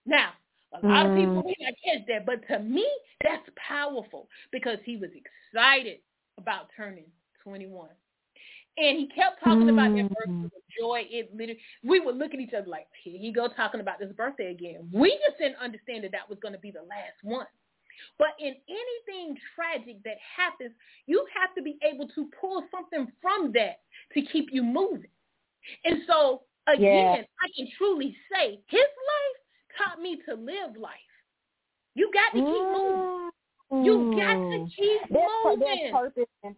Now, 0.07 0.33
a 0.73 0.81
lot 0.87 1.07
of 1.07 1.15
people 1.15 1.43
Mm. 1.43 1.47
may 1.47 1.57
not 1.61 1.75
catch 1.85 2.07
that, 2.07 2.27
but 2.27 2.47
to 2.49 2.59
me, 2.61 2.89
that's 3.23 3.49
powerful 3.57 4.29
because 4.51 4.79
he 4.85 4.97
was 4.97 5.11
excited 5.15 6.01
about 6.39 6.71
turning 6.77 7.11
21. 7.43 7.91
And 8.79 8.99
he 8.99 9.07
kept 9.09 9.43
talking 9.45 9.69
about 9.69 9.95
that 9.95 10.09
birthday 10.09 10.33
Mm. 10.33 10.43
with 10.45 10.63
joy. 10.81 11.07
It 11.11 11.35
literally, 11.35 11.61
we 11.85 12.01
would 12.01 12.17
look 12.17 12.33
at 12.33 12.41
each 12.41 12.55
other 12.55 12.67
like, 12.69 12.87
here 13.03 13.19
he 13.19 13.31
go 13.31 13.49
talking 13.49 13.81
about 13.81 13.99
this 13.99 14.13
birthday 14.13 14.51
again. 14.51 14.89
We 14.93 15.11
just 15.27 15.39
didn't 15.39 15.57
understand 15.57 16.05
that 16.05 16.13
that 16.13 16.29
was 16.29 16.39
going 16.41 16.55
to 16.55 16.61
be 16.61 16.71
the 16.71 16.83
last 16.83 17.23
one. 17.23 17.47
But 18.19 18.29
in 18.41 18.55
anything 18.69 19.37
tragic 19.55 20.03
that 20.05 20.17
happens, 20.37 20.73
you 21.07 21.25
have 21.39 21.55
to 21.55 21.63
be 21.63 21.79
able 21.83 22.09
to 22.09 22.31
pull 22.41 22.65
something 22.71 23.13
from 23.21 23.53
that 23.53 23.81
to 24.15 24.23
keep 24.23 24.49
you 24.53 24.63
moving. 24.63 25.11
And 25.85 26.03
so, 26.09 26.43
again, 26.67 27.25
I 27.41 27.49
can 27.55 27.69
truly 27.77 28.17
say 28.33 28.59
his 28.69 28.81
life 28.81 29.39
taught 29.79 30.01
me 30.01 30.19
to 30.29 30.35
live 30.35 30.77
life. 30.79 30.93
You 31.95 32.11
got 32.13 32.31
to 32.37 32.43
keep 32.43 32.65
moving. 32.73 33.31
You 33.85 34.11
got 34.17 34.35
to 34.35 34.59
Mm. 34.59 34.75
keep 34.75 35.01
that's 35.11 35.31
moving. 35.45 35.93
purpose 35.93 36.29
and 36.43 36.57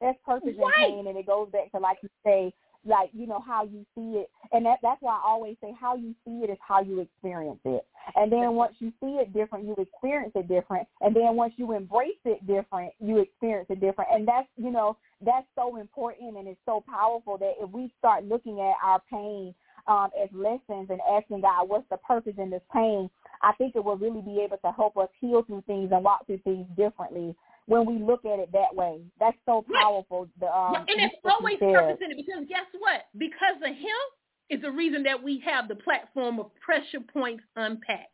that's 0.00 0.18
purpose 0.24 0.54
Right. 0.58 0.64
and 0.64 0.74
pain, 0.96 1.06
and 1.08 1.16
it 1.18 1.26
goes 1.26 1.50
back 1.50 1.70
to 1.72 1.78
like 1.78 1.98
you 2.02 2.08
say, 2.24 2.52
like 2.84 3.10
you 3.12 3.26
know 3.26 3.40
how 3.40 3.64
you 3.64 3.84
see 3.94 4.18
it, 4.20 4.30
and 4.52 4.64
that 4.66 4.78
that's 4.82 5.02
why 5.02 5.14
I 5.14 5.22
always 5.24 5.56
say 5.60 5.74
how 5.78 5.96
you 5.96 6.14
see 6.24 6.44
it 6.44 6.50
is 6.50 6.58
how 6.66 6.80
you 6.82 7.00
experience 7.00 7.60
it, 7.64 7.86
and 8.16 8.30
then 8.32 8.54
once 8.54 8.74
you 8.78 8.92
see 9.00 9.18
it 9.20 9.32
different, 9.34 9.66
you 9.66 9.74
experience 9.78 10.32
it 10.36 10.48
different, 10.48 10.86
and 11.00 11.14
then 11.14 11.36
once 11.36 11.54
you 11.56 11.72
embrace 11.72 12.20
it 12.24 12.46
different, 12.46 12.92
you 13.00 13.18
experience 13.18 13.68
it 13.70 13.80
different, 13.80 14.10
and 14.12 14.26
that's 14.28 14.48
you 14.56 14.70
know 14.70 14.96
that's 15.24 15.46
so 15.54 15.76
important 15.76 16.36
and 16.36 16.46
it's 16.48 16.60
so 16.66 16.84
powerful 16.88 17.38
that 17.38 17.54
if 17.60 17.70
we 17.70 17.92
start 17.98 18.24
looking 18.24 18.60
at 18.60 18.74
our 18.84 19.02
pain 19.10 19.54
um, 19.88 20.10
as 20.22 20.28
lessons 20.32 20.88
and 20.90 21.00
asking 21.10 21.40
God, 21.40 21.68
what's 21.68 21.88
the 21.90 21.96
purpose 21.98 22.34
in 22.38 22.50
this 22.50 22.62
pain? 22.72 23.08
I 23.42 23.52
think 23.54 23.74
it 23.76 23.84
will 23.84 23.96
really 23.96 24.20
be 24.20 24.40
able 24.44 24.58
to 24.58 24.72
help 24.72 24.96
us 24.96 25.08
heal 25.20 25.42
through 25.42 25.62
things 25.66 25.90
and 25.92 26.04
walk 26.04 26.26
through 26.26 26.38
things 26.38 26.66
differently 26.76 27.34
when 27.68 27.84
we 27.84 27.98
look 27.98 28.24
at 28.24 28.38
it 28.40 28.50
that 28.52 28.74
way. 28.74 29.02
That's 29.20 29.36
so 29.44 29.64
powerful. 29.72 30.26
The, 30.40 30.46
um, 30.46 30.72
Right, 30.72 30.84
and 30.88 31.00
it's 31.00 31.14
always 31.24 31.58
purpose 31.58 31.98
in 32.04 32.10
it 32.10 32.16
because 32.16 32.44
guess 32.48 32.66
what? 32.78 33.02
Because 33.16 33.56
of 33.62 33.68
him 33.68 34.00
is 34.48 34.62
the 34.62 34.70
reason 34.72 35.02
that 35.02 35.22
we 35.22 35.38
have 35.44 35.68
the 35.68 35.74
platform 35.76 36.40
of 36.40 36.50
Pressure 36.56 37.00
Points 37.12 37.44
Unpacked. 37.56 38.08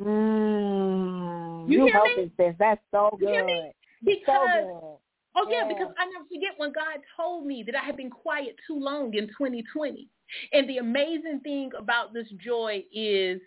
Mm, 0.00 1.68
You 1.68 1.78
you 1.78 1.84
hear 1.86 2.02
me? 2.16 2.30
sis. 2.38 2.54
That's 2.58 2.80
so 2.92 3.16
good. 3.18 3.26
me? 3.26 3.72
So 4.04 4.04
Because 4.04 4.48
good. 4.54 4.96
Oh 5.38 5.46
yeah, 5.50 5.62
Yeah. 5.62 5.68
because 5.68 5.88
I 5.98 6.06
never 6.06 6.24
forget 6.24 6.54
when 6.56 6.72
God 6.72 7.00
told 7.16 7.46
me 7.46 7.64
that 7.66 7.74
I 7.74 7.84
had 7.84 7.96
been 7.96 8.10
quiet 8.10 8.56
too 8.66 8.78
long 8.78 9.12
in 9.14 9.26
2020. 9.26 10.08
And 10.52 10.68
the 10.68 10.78
amazing 10.78 11.40
thing 11.42 11.70
about 11.76 12.14
this 12.14 12.28
joy 12.42 12.84
is 12.92 13.40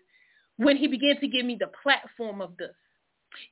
when 0.57 0.75
he 0.77 0.87
began 0.87 1.19
to 1.19 1.27
give 1.27 1.45
me 1.45 1.55
the 1.59 1.71
platform 1.81 2.41
of 2.41 2.57
this 2.57 2.75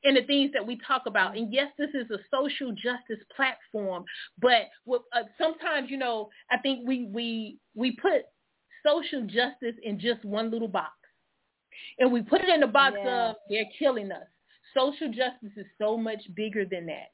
and 0.04 0.18
the 0.18 0.24
things 0.24 0.52
that 0.54 0.66
we 0.66 0.80
talk 0.86 1.04
about. 1.06 1.38
And 1.38 1.52
yes, 1.52 1.72
this 1.78 1.90
is 1.94 2.10
a 2.12 2.18
social 2.32 2.72
justice 2.72 3.24
platform, 3.36 4.04
but 4.42 4.70
with, 4.86 5.02
uh, 5.14 5.24
sometimes, 5.38 5.90
you 5.90 5.98
know, 5.98 6.30
I 6.52 6.58
think 6.58 6.88
we, 6.88 7.06
we, 7.06 7.58
we 7.76 7.92
put 7.92 8.24
social 8.86 9.22
justice 9.24 9.76
in 9.84 10.00
just 10.00 10.24
one 10.26 10.52
little 10.52 10.68
box. 10.68 10.92
And 12.00 12.12
we 12.12 12.22
put 12.22 12.42
it 12.42 12.50
in 12.50 12.62
the 12.62 12.68
box 12.68 12.96
Yeah. 13.04 13.30
of 13.30 13.36
they're 13.50 13.66
killing 13.78 14.12
us. 14.12 14.28
Social 14.76 15.10
justice 15.10 15.56
is 15.56 15.66
so 15.78 15.98
much 15.98 16.22
bigger 16.36 16.66
than 16.66 16.88
that 16.88 17.12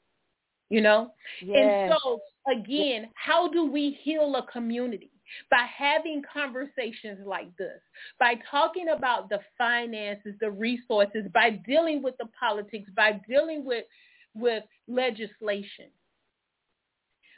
you 0.70 0.80
know? 0.80 1.12
Yes. 1.44 1.58
And 1.90 1.94
so, 2.02 2.20
again, 2.50 3.10
how 3.14 3.48
do 3.48 3.70
we 3.70 3.98
heal 4.02 4.34
a 4.36 4.50
community? 4.50 5.10
By 5.50 5.66
having 5.76 6.22
conversations 6.32 7.20
like 7.26 7.54
this, 7.56 7.80
by 8.18 8.34
talking 8.50 8.88
about 8.88 9.28
the 9.28 9.40
finances, 9.56 10.34
the 10.40 10.50
resources, 10.50 11.26
by 11.32 11.50
dealing 11.50 12.02
with 12.02 12.16
the 12.18 12.26
politics, 12.38 12.90
by 12.94 13.20
dealing 13.28 13.64
with, 13.64 13.84
with 14.34 14.64
legislation, 14.88 15.88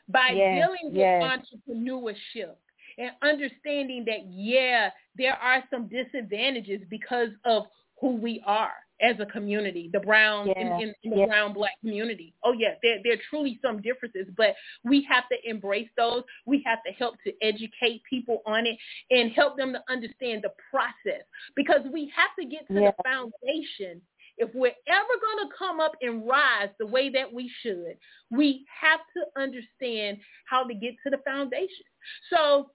by 0.09 0.35
Yes, 0.35 0.55
dealing 0.55 0.95
with 0.95 1.09
yes. 1.09 1.23
entrepreneurship 1.23 2.55
and 2.99 3.11
understanding 3.23 4.05
that, 4.07 4.27
yeah, 4.29 4.91
there 5.17 5.35
are 5.35 5.63
some 5.71 5.89
disadvantages 5.89 6.81
because 6.89 7.31
of 7.45 7.65
who 8.01 8.17
we 8.17 8.43
are 8.47 8.73
as 9.01 9.17
a 9.21 9.27
community, 9.27 9.91
the 9.93 10.01
brown 10.01 10.49
in, 10.51 10.67
in, 10.67 10.95
in 11.03 11.11
the 11.11 11.17
yeah. 11.19 11.27
brown 11.27 11.53
black 11.53 11.73
community. 11.81 12.33
Oh 12.45 12.53
yeah, 12.53 12.75
there 12.83 12.99
there 13.05 13.15
are 13.15 13.23
truly 13.31 13.59
some 13.63 13.83
differences, 13.83 14.27
but 14.37 14.55
we 14.85 15.07
have 15.09 15.25
to 15.29 15.37
embrace 15.49 15.89
those. 15.97 16.23
We 16.47 16.63
have 16.67 16.79
to 16.87 16.93
help 16.93 17.17
to 17.25 17.33
educate 17.43 18.03
people 18.09 18.43
on 18.47 18.67
it 18.67 18.77
and 19.11 19.33
help 19.33 19.57
them 19.57 19.73
to 19.73 19.83
understand 19.89 20.43
the 20.45 20.53
process 20.71 21.25
because 21.55 21.81
we 21.93 22.13
have 22.17 22.31
to 22.39 22.47
get 22.47 22.67
to 22.69 22.75
Yeah. 22.81 22.91
the 22.97 23.03
foundation. 23.03 24.01
If 24.39 24.51
we're 24.55 24.75
ever 24.87 25.15
going 25.23 25.49
to 25.49 25.55
come 25.57 25.81
up 25.81 25.93
and 26.03 26.27
rise 26.29 26.69
the 26.79 26.85
way 26.87 27.09
that 27.09 27.33
we 27.33 27.51
should, 27.63 27.97
we 28.31 28.67
have 28.81 29.01
to 29.17 29.41
understand 29.41 30.19
how 30.45 30.65
to 30.65 30.75
get 30.75 30.95
to 31.05 31.11
the 31.11 31.19
foundation. 31.25 31.87
So 32.29 32.71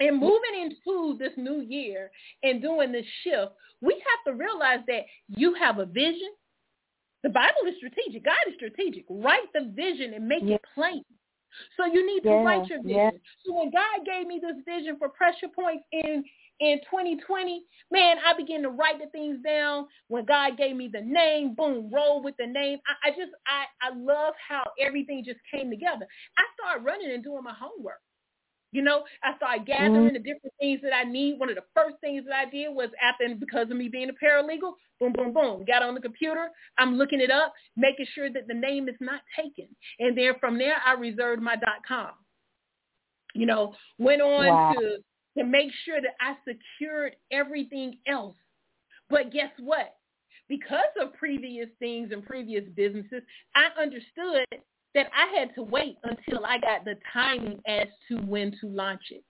and 0.00 0.18
moving 0.18 0.54
into 0.62 1.16
this 1.18 1.32
new 1.36 1.60
year 1.60 2.10
and 2.42 2.60
doing 2.60 2.92
this 2.92 3.06
shift, 3.22 3.52
we 3.80 3.94
have 3.94 4.32
to 4.34 4.38
realize 4.38 4.80
that 4.86 5.02
you 5.28 5.54
have 5.54 5.78
a 5.78 5.86
vision. 5.86 6.30
The 7.22 7.30
Bible 7.30 7.66
is 7.68 7.74
strategic. 7.78 8.24
God 8.24 8.34
is 8.48 8.54
strategic. 8.56 9.04
Write 9.08 9.52
the 9.54 9.72
vision 9.74 10.14
and 10.14 10.28
make 10.28 10.42
it 10.44 10.60
plain. 10.74 11.02
So 11.76 11.86
you 11.86 12.06
need 12.06 12.20
to 12.22 12.28
Yeah, 12.30 12.42
write 12.42 12.68
your 12.68 12.82
vision. 12.82 12.98
yeah. 12.98 13.10
So 13.44 13.54
when 13.54 13.70
God 13.70 14.04
gave 14.04 14.26
me 14.26 14.40
this 14.40 14.56
vision 14.66 14.96
for 14.98 15.08
pressure 15.08 15.48
points 15.54 15.84
in 15.92 16.24
in 16.58 16.78
2020, 16.90 17.62
man, 17.90 18.16
I 18.24 18.32
began 18.34 18.62
to 18.62 18.70
write 18.70 18.98
the 18.98 19.10
things 19.10 19.38
down. 19.44 19.86
When 20.08 20.24
God 20.24 20.56
gave 20.56 20.74
me 20.74 20.88
the 20.90 21.02
name, 21.02 21.54
boom, 21.54 21.90
roll 21.92 22.22
with 22.22 22.34
the 22.38 22.46
name. 22.46 22.78
I, 22.86 23.08
I 23.08 23.10
just 23.10 23.32
I 23.46 23.64
I 23.82 23.94
love 23.94 24.34
how 24.46 24.62
everything 24.80 25.22
just 25.24 25.40
came 25.50 25.70
together. 25.70 26.06
I 26.38 26.42
started 26.54 26.84
running 26.84 27.10
and 27.10 27.22
doing 27.24 27.42
my 27.44 27.54
homework. 27.54 28.00
You 28.72 28.82
know, 28.82 29.04
I 29.22 29.36
started 29.36 29.62
mm-hmm. 29.62 29.84
gathering 29.84 30.12
the 30.12 30.18
different 30.18 30.52
things 30.58 30.80
that 30.82 30.92
I 30.94 31.04
need. 31.04 31.38
One 31.38 31.48
of 31.48 31.56
the 31.56 31.64
first 31.74 31.96
things 32.00 32.24
that 32.26 32.34
I 32.34 32.50
did 32.50 32.74
was 32.74 32.90
after, 33.02 33.32
because 33.34 33.70
of 33.70 33.76
me 33.76 33.88
being 33.88 34.10
a 34.10 34.24
paralegal, 34.24 34.72
boom, 35.00 35.12
boom, 35.12 35.32
boom, 35.32 35.64
got 35.64 35.82
on 35.82 35.94
the 35.94 36.00
computer. 36.00 36.48
I'm 36.78 36.96
looking 36.98 37.20
it 37.20 37.30
up, 37.30 37.54
making 37.76 38.06
sure 38.14 38.30
that 38.30 38.48
the 38.48 38.54
name 38.54 38.88
is 38.88 38.96
not 39.00 39.20
taken. 39.36 39.68
And 39.98 40.16
then 40.16 40.34
from 40.40 40.58
there, 40.58 40.76
I 40.84 40.92
reserved 40.92 41.42
my 41.42 41.56
.com. 41.86 42.10
You 43.34 43.46
know, 43.46 43.74
went 43.98 44.22
on 44.22 44.46
Wow. 44.46 44.72
to 44.78 44.98
to 45.36 45.44
make 45.44 45.70
sure 45.84 46.00
that 46.00 46.16
I 46.18 46.36
secured 46.48 47.14
everything 47.30 47.98
else. 48.06 48.36
But 49.10 49.32
guess 49.32 49.50
what? 49.58 49.94
Because 50.48 50.80
of 51.00 51.12
previous 51.14 51.68
things 51.78 52.10
and 52.10 52.24
previous 52.24 52.64
businesses, 52.74 53.22
I 53.54 53.68
understood 53.80 54.46
that 54.96 55.10
I 55.14 55.38
had 55.38 55.54
to 55.56 55.62
wait 55.62 55.98
until 56.02 56.44
I 56.46 56.58
got 56.58 56.84
the 56.84 56.94
timing 57.12 57.60
as 57.68 57.86
to 58.08 58.16
when 58.22 58.50
to 58.62 58.66
launch 58.66 59.02
it. 59.10 59.22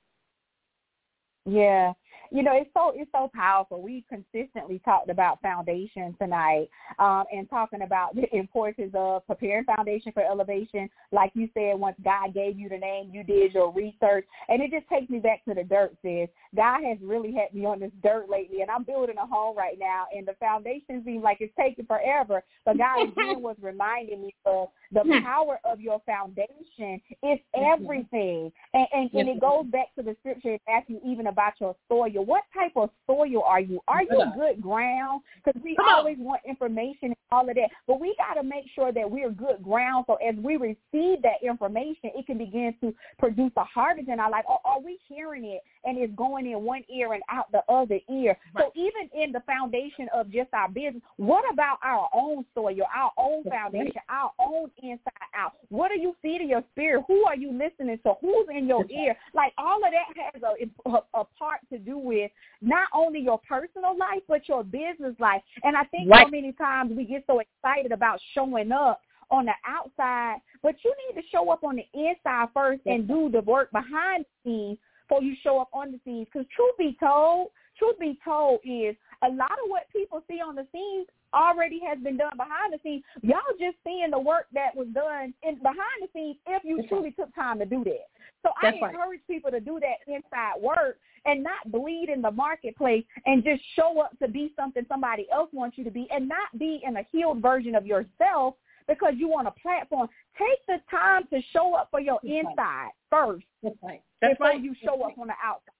Yeah, 1.44 1.92
you 2.30 2.42
know, 2.42 2.52
it's 2.54 2.70
so 2.74 2.92
it's 2.94 3.10
so 3.12 3.30
powerful. 3.34 3.82
We 3.82 4.04
consistently 4.08 4.80
talked 4.84 5.10
about 5.10 5.40
foundation 5.42 6.14
tonight, 6.20 6.68
um, 6.98 7.24
and 7.32 7.48
talking 7.48 7.82
about 7.82 8.14
the 8.14 8.34
importance 8.36 8.92
of 8.94 9.26
preparing 9.26 9.64
foundation 9.64 10.12
for 10.12 10.22
elevation. 10.22 10.88
Like 11.12 11.32
you 11.34 11.48
said, 11.54 11.78
once 11.78 11.96
God 12.04 12.34
gave 12.34 12.58
you 12.58 12.68
the 12.68 12.78
name, 12.78 13.10
you 13.12 13.22
did 13.22 13.54
your 13.54 13.72
research, 13.72 14.26
and 14.48 14.62
it 14.62 14.70
just 14.70 14.88
takes 14.88 15.10
me 15.10 15.18
back 15.18 15.44
to 15.44 15.54
the 15.54 15.64
dirt. 15.64 15.96
Sis, 16.02 16.28
God 16.54 16.82
has 16.84 16.98
really 17.00 17.32
had 17.32 17.54
me 17.54 17.64
on 17.64 17.80
this 17.80 17.92
dirt 18.02 18.28
lately, 18.28 18.62
and 18.62 18.70
I'm 18.70 18.84
building 18.84 19.16
a 19.22 19.26
home 19.26 19.56
right 19.56 19.78
now, 19.78 20.06
and 20.14 20.26
the 20.26 20.34
foundation 20.34 21.02
seems 21.04 21.22
like 21.22 21.38
it's 21.40 21.54
taking 21.58 21.86
forever. 21.86 22.42
But 22.64 22.78
God 22.78 23.02
again 23.02 23.40
was 23.42 23.56
reminding 23.60 24.22
me 24.22 24.34
of 24.44 24.68
the 24.92 25.20
power 25.22 25.58
of 25.64 25.80
your 25.80 26.00
foundation 26.06 27.00
is 27.22 27.38
everything, 27.54 28.52
and 28.74 28.86
and, 28.92 29.10
and 29.12 29.28
it 29.28 29.40
goes 29.40 29.66
back 29.66 29.94
to 29.96 30.02
the 30.02 30.16
scripture 30.20 30.54
in 30.54 30.58
Matthew 30.66 31.00
even 31.04 31.26
about 31.28 31.54
your 31.60 31.74
soil. 31.88 32.24
What 32.24 32.44
type 32.54 32.72
of 32.76 32.90
soil 33.06 33.42
are 33.44 33.60
you? 33.60 33.80
Are 33.88 34.02
you 34.02 34.24
good 34.36 34.60
ground? 34.62 35.22
Because 35.44 35.60
we 35.62 35.76
always 35.88 36.16
want 36.18 36.42
information 36.48 37.08
and 37.08 37.16
all 37.30 37.48
of 37.48 37.54
that, 37.56 37.70
but 37.86 38.00
we 38.00 38.14
got 38.16 38.40
to 38.40 38.46
make 38.46 38.64
sure 38.74 38.92
that 38.92 39.10
we're 39.10 39.30
good 39.30 39.62
ground. 39.62 40.04
So 40.06 40.14
as 40.14 40.36
we 40.36 40.56
receive 40.56 41.22
that 41.22 41.42
information, 41.42 42.10
it 42.14 42.26
can 42.26 42.38
begin 42.38 42.74
to 42.80 42.94
produce 43.18 43.52
a 43.56 43.64
harvest 43.64 44.08
in 44.08 44.20
our 44.20 44.30
life. 44.30 44.44
Or 44.48 44.58
are 44.64 44.80
we 44.80 44.98
hearing 45.08 45.44
it 45.44 45.62
and 45.84 45.98
it's 45.98 46.14
going 46.14 46.46
in 46.46 46.62
one 46.62 46.82
ear 46.94 47.12
and 47.12 47.22
out 47.30 47.50
the 47.52 47.62
other 47.68 47.98
ear? 48.10 48.36
So 48.58 48.72
even 48.74 49.10
in 49.20 49.32
the 49.32 49.40
foundation 49.46 50.08
of 50.14 50.30
just 50.30 50.52
our 50.52 50.68
business, 50.68 51.02
what 51.16 51.44
about 51.52 51.78
our 51.82 52.08
own 52.14 52.44
soil, 52.54 52.76
our 52.94 53.12
own 53.16 53.44
foundation, 53.44 54.00
our 54.08 54.30
own 54.38 54.70
inside 54.82 55.12
out? 55.34 55.52
What 55.68 55.90
are 55.90 55.96
you 55.96 56.14
feeding 56.22 56.48
your 56.48 56.62
spirit? 56.72 57.04
Who 57.08 57.24
are 57.24 57.36
you 57.36 57.52
listening 57.52 57.98
to? 58.04 58.14
Who's 58.20 58.46
in 58.50 58.66
your 58.66 58.84
ear? 58.90 59.16
Like 59.34 59.52
all 59.58 59.78
of 59.78 59.90
that 59.92 60.32
has 60.32 60.42
a, 60.42 60.88
a, 60.88 61.20
a 61.20 61.24
part 61.38 61.60
to 61.70 61.78
do 61.78 61.98
with 61.98 62.30
not 62.60 62.88
only 62.94 63.20
your 63.20 63.40
personal 63.48 63.96
life 63.96 64.22
but 64.28 64.48
your 64.48 64.64
business 64.64 65.14
life. 65.18 65.42
And 65.62 65.76
I 65.76 65.84
think 65.84 66.10
so 66.12 66.28
many 66.28 66.52
times 66.52 66.92
we 66.96 67.04
get 67.04 67.24
so 67.26 67.40
excited 67.40 67.92
about 67.92 68.20
showing 68.34 68.72
up 68.72 69.00
on 69.30 69.46
the 69.46 69.52
outside, 69.66 70.38
but 70.62 70.76
you 70.84 70.94
need 71.08 71.20
to 71.20 71.26
show 71.28 71.50
up 71.50 71.64
on 71.64 71.76
the 71.76 71.86
inside 71.94 72.48
first 72.54 72.82
and 72.86 73.08
do 73.08 73.28
the 73.30 73.40
work 73.40 73.70
behind 73.72 74.24
the 74.24 74.50
scenes 74.50 74.78
before 75.08 75.22
you 75.22 75.34
show 75.42 75.58
up 75.58 75.68
on 75.72 75.92
the 75.92 76.00
scenes. 76.04 76.26
Because 76.32 76.46
truth 76.54 76.74
be 76.78 76.96
told, 77.00 77.48
truth 77.78 77.98
be 77.98 78.18
told 78.24 78.60
is 78.64 78.94
a 79.22 79.28
lot 79.28 79.52
of 79.52 79.68
what 79.68 79.84
people 79.92 80.22
see 80.28 80.40
on 80.40 80.54
the 80.54 80.66
scenes 80.72 81.06
already 81.34 81.80
has 81.86 81.98
been 81.98 82.16
done 82.16 82.36
behind 82.36 82.72
the 82.72 82.78
scenes. 82.82 83.02
Y'all 83.22 83.40
just 83.58 83.76
seeing 83.84 84.10
the 84.10 84.18
work 84.18 84.46
that 84.52 84.74
was 84.74 84.88
done 84.88 85.34
in 85.42 85.56
behind 85.56 86.00
the 86.00 86.08
scenes 86.12 86.36
if 86.46 86.64
you 86.64 86.78
That's 86.78 86.88
truly 86.88 87.10
took 87.12 87.34
time 87.34 87.58
to 87.58 87.66
do 87.66 87.84
that. 87.84 88.08
So 88.42 88.50
That's 88.62 88.76
I 88.76 88.80
right. 88.80 88.94
encourage 88.94 89.20
people 89.28 89.50
to 89.50 89.60
do 89.60 89.80
that 89.80 90.12
inside 90.12 90.60
work 90.60 90.98
and 91.24 91.42
not 91.42 91.70
bleed 91.70 92.08
in 92.08 92.22
the 92.22 92.30
marketplace 92.30 93.04
and 93.26 93.42
just 93.42 93.62
show 93.74 94.00
up 94.00 94.16
to 94.20 94.28
be 94.28 94.52
something 94.56 94.84
somebody 94.88 95.26
else 95.32 95.50
wants 95.52 95.76
you 95.76 95.84
to 95.84 95.90
be 95.90 96.06
and 96.10 96.28
not 96.28 96.56
be 96.58 96.80
in 96.86 96.96
a 96.96 97.06
healed 97.10 97.42
version 97.42 97.74
of 97.74 97.86
yourself 97.86 98.54
because 98.86 99.14
you 99.16 99.28
want 99.28 99.48
a 99.48 99.54
platform. 99.62 100.08
Take 100.38 100.64
the 100.66 100.80
time 100.90 101.24
to 101.32 101.40
show 101.52 101.74
up 101.74 101.88
for 101.90 102.00
your 102.00 102.20
That's 102.22 102.44
right. 102.44 102.50
inside 102.50 102.90
first 103.10 103.46
That's 103.62 103.76
right. 103.82 104.02
That's 104.20 104.34
before 104.34 104.46
right. 104.48 104.62
you 104.62 104.74
show 104.82 105.02
up 105.02 105.18
on 105.18 105.26
the 105.26 105.34
outside. 105.44 105.72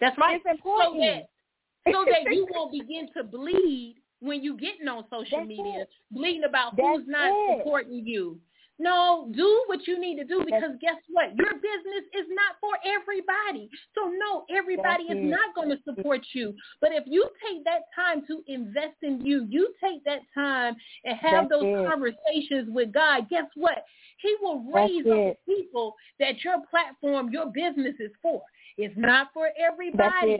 That's 0.00 0.16
right. 0.16 0.40
It's 0.42 0.58
important. 0.58 1.02
So 1.02 1.06
that 1.06 1.28
so 1.86 2.04
that 2.04 2.32
you 2.32 2.46
won't 2.50 2.72
begin 2.72 3.08
to 3.16 3.24
bleed 3.24 3.96
when 4.20 4.42
you 4.42 4.56
getting 4.56 4.88
on 4.88 5.04
social 5.10 5.38
That's 5.38 5.48
media, 5.48 5.82
it. 5.82 5.88
bleeding 6.10 6.44
about 6.44 6.76
That's 6.76 6.88
who's 6.98 7.08
not 7.08 7.30
it. 7.30 7.58
supporting 7.58 8.06
you. 8.06 8.38
No, 8.82 9.30
do 9.36 9.64
what 9.66 9.86
you 9.86 10.00
need 10.00 10.16
to 10.16 10.24
do 10.24 10.42
because 10.42 10.72
guess 10.80 10.96
what? 11.10 11.36
Your 11.36 11.52
business 11.52 12.04
is 12.18 12.26
not 12.30 12.56
for 12.62 12.72
everybody. 12.82 13.68
So 13.94 14.10
no, 14.10 14.46
everybody 14.48 15.04
is 15.04 15.18
not 15.20 15.54
going 15.54 15.68
to 15.68 15.76
support 15.84 16.22
you. 16.32 16.54
But 16.80 16.92
if 16.92 17.04
you 17.06 17.28
take 17.46 17.62
that 17.64 17.82
time 17.94 18.24
to 18.26 18.42
invest 18.46 18.96
in 19.02 19.20
you, 19.20 19.46
you 19.50 19.74
take 19.84 20.02
that 20.04 20.20
time 20.34 20.76
and 21.04 21.18
have 21.18 21.50
That's 21.50 21.60
those 21.60 21.78
it. 21.78 21.88
conversations 21.90 22.70
with 22.72 22.90
God, 22.90 23.28
guess 23.28 23.44
what? 23.54 23.84
He 24.16 24.34
will 24.40 24.64
That's 24.72 24.90
raise 24.90 25.06
up 25.06 25.36
people 25.44 25.94
that 26.18 26.42
your 26.42 26.56
platform, 26.70 27.28
your 27.28 27.52
business 27.52 27.96
is 28.00 28.12
for. 28.22 28.40
It's 28.78 28.94
not 28.96 29.28
for 29.34 29.50
That's 29.58 29.72
everybody. 29.72 30.38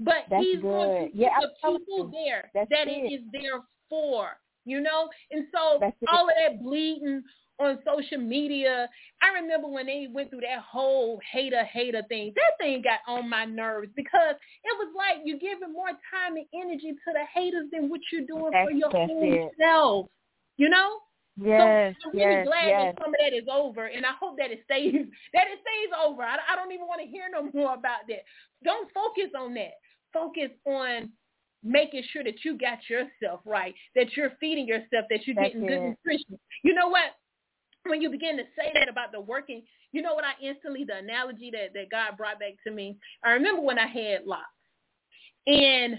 It. 0.00 0.04
But 0.04 0.24
That's 0.30 0.44
he's 0.44 0.60
going 0.60 1.06
good. 1.06 1.12
to 1.12 1.18
Yeah, 1.18 1.28
put 1.40 1.50
I'm 1.64 1.72
the 1.74 1.78
people 1.80 2.10
there 2.12 2.50
That's 2.54 2.70
that 2.70 2.88
it. 2.88 2.92
it 2.92 3.14
is 3.14 3.20
there 3.32 3.60
for, 3.88 4.30
you 4.64 4.80
know? 4.80 5.08
And 5.30 5.46
so 5.52 5.78
That's 5.80 5.96
it. 6.00 6.08
all 6.12 6.28
of 6.28 6.34
that 6.40 6.62
bleeding 6.62 7.22
on 7.60 7.78
social 7.84 8.18
media, 8.18 8.88
I 9.20 9.40
remember 9.40 9.66
when 9.66 9.86
they 9.86 10.06
went 10.08 10.30
through 10.30 10.42
that 10.42 10.60
whole 10.60 11.18
hater, 11.32 11.64
hater 11.64 12.02
thing. 12.08 12.32
That 12.36 12.52
thing 12.64 12.82
got 12.82 13.00
on 13.12 13.28
my 13.28 13.44
nerves 13.46 13.90
because 13.96 14.36
it 14.62 14.78
was 14.78 14.94
like 14.96 15.22
you're 15.24 15.40
giving 15.40 15.72
more 15.72 15.88
time 15.88 16.36
and 16.36 16.46
energy 16.54 16.92
to 16.92 17.12
the 17.12 17.24
haters 17.34 17.66
than 17.72 17.88
what 17.90 18.00
you're 18.12 18.26
doing 18.26 18.52
for 18.52 18.70
That's- 18.70 18.76
your 18.76 18.96
own 18.96 19.24
it. 19.24 19.50
self, 19.58 20.06
you 20.56 20.68
know? 20.68 20.98
Yes, 21.40 21.94
so 22.02 22.10
I'm 22.10 22.16
really 22.18 22.34
yes, 22.34 22.46
glad 22.46 22.66
yes. 22.66 22.94
that 22.98 23.02
some 23.04 23.14
of 23.14 23.20
that 23.22 23.32
is 23.32 23.46
over, 23.46 23.86
and 23.86 24.04
I 24.04 24.10
hope 24.18 24.36
that 24.38 24.50
it 24.50 24.58
stays 24.64 24.90
that 25.34 25.46
it 25.46 25.58
stays 25.62 25.90
over. 26.04 26.22
I, 26.22 26.34
I 26.50 26.56
don't 26.56 26.72
even 26.72 26.86
want 26.88 27.00
to 27.00 27.06
hear 27.06 27.30
no 27.30 27.42
more 27.54 27.74
about 27.74 28.06
that. 28.08 28.26
Don't 28.64 28.90
focus 28.92 29.30
on 29.38 29.54
that. 29.54 29.78
Focus 30.12 30.50
on 30.64 31.10
making 31.64 32.02
sure 32.12 32.24
that 32.24 32.44
you 32.44 32.56
got 32.56 32.78
yourself 32.88 33.40
right, 33.44 33.74
that 33.94 34.16
you're 34.16 34.32
feeding 34.40 34.66
yourself, 34.66 35.06
that 35.10 35.26
you're 35.26 35.34
That's 35.34 35.52
getting 35.52 35.66
good 35.66 35.82
nutrition. 35.82 36.38
You 36.62 36.74
know 36.74 36.88
what? 36.88 37.16
When 37.84 38.02
you 38.02 38.10
begin 38.10 38.36
to 38.36 38.44
say 38.56 38.70
that 38.74 38.88
about 38.88 39.12
the 39.12 39.20
working, 39.20 39.62
you 39.92 40.02
know 40.02 40.14
what 40.14 40.24
I 40.24 40.32
instantly 40.44 40.84
the 40.84 40.96
analogy 40.96 41.50
that 41.52 41.72
that 41.74 41.90
God 41.90 42.16
brought 42.16 42.38
back 42.38 42.54
to 42.66 42.72
me. 42.72 42.96
I 43.24 43.30
remember 43.32 43.62
when 43.62 43.78
I 43.78 43.86
had 43.86 44.26
locks, 44.26 44.44
and 45.46 45.98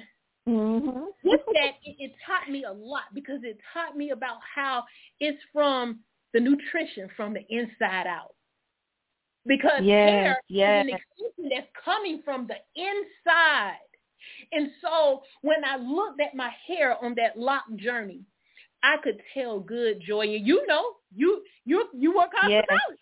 Mm-hmm. 0.49 1.05
with 1.23 1.41
that, 1.53 1.73
it, 1.83 1.95
it 1.99 2.11
taught 2.25 2.49
me 2.51 2.63
a 2.63 2.71
lot 2.71 3.03
because 3.13 3.39
it 3.43 3.59
taught 3.73 3.95
me 3.95 4.11
about 4.11 4.37
how 4.55 4.83
it's 5.19 5.41
from 5.53 5.99
the 6.33 6.39
nutrition 6.39 7.09
from 7.15 7.33
the 7.33 7.41
inside 7.49 8.07
out. 8.07 8.33
Because 9.45 9.83
Yes, 9.83 10.07
hair 10.23 10.41
yes. 10.47 10.85
is 10.85 10.89
an 10.89 10.95
extension 10.95 11.49
that's 11.55 11.67
coming 11.83 12.21
from 12.23 12.47
the 12.47 12.55
inside. 12.75 13.77
And 14.51 14.71
so 14.81 15.21
when 15.41 15.63
I 15.65 15.77
looked 15.77 16.21
at 16.21 16.35
my 16.35 16.51
hair 16.67 16.97
on 17.03 17.15
that 17.15 17.37
lock 17.37 17.63
journey, 17.75 18.21
I 18.83 18.97
could 19.03 19.21
tell 19.33 19.59
good 19.59 20.01
joy. 20.01 20.21
And 20.35 20.45
you 20.47 20.65
know, 20.67 20.95
you 21.15 21.43
you 21.65 21.85
you 21.93 22.15
work 22.15 22.29
Yes. 22.43 22.63
hospitality. 22.67 22.99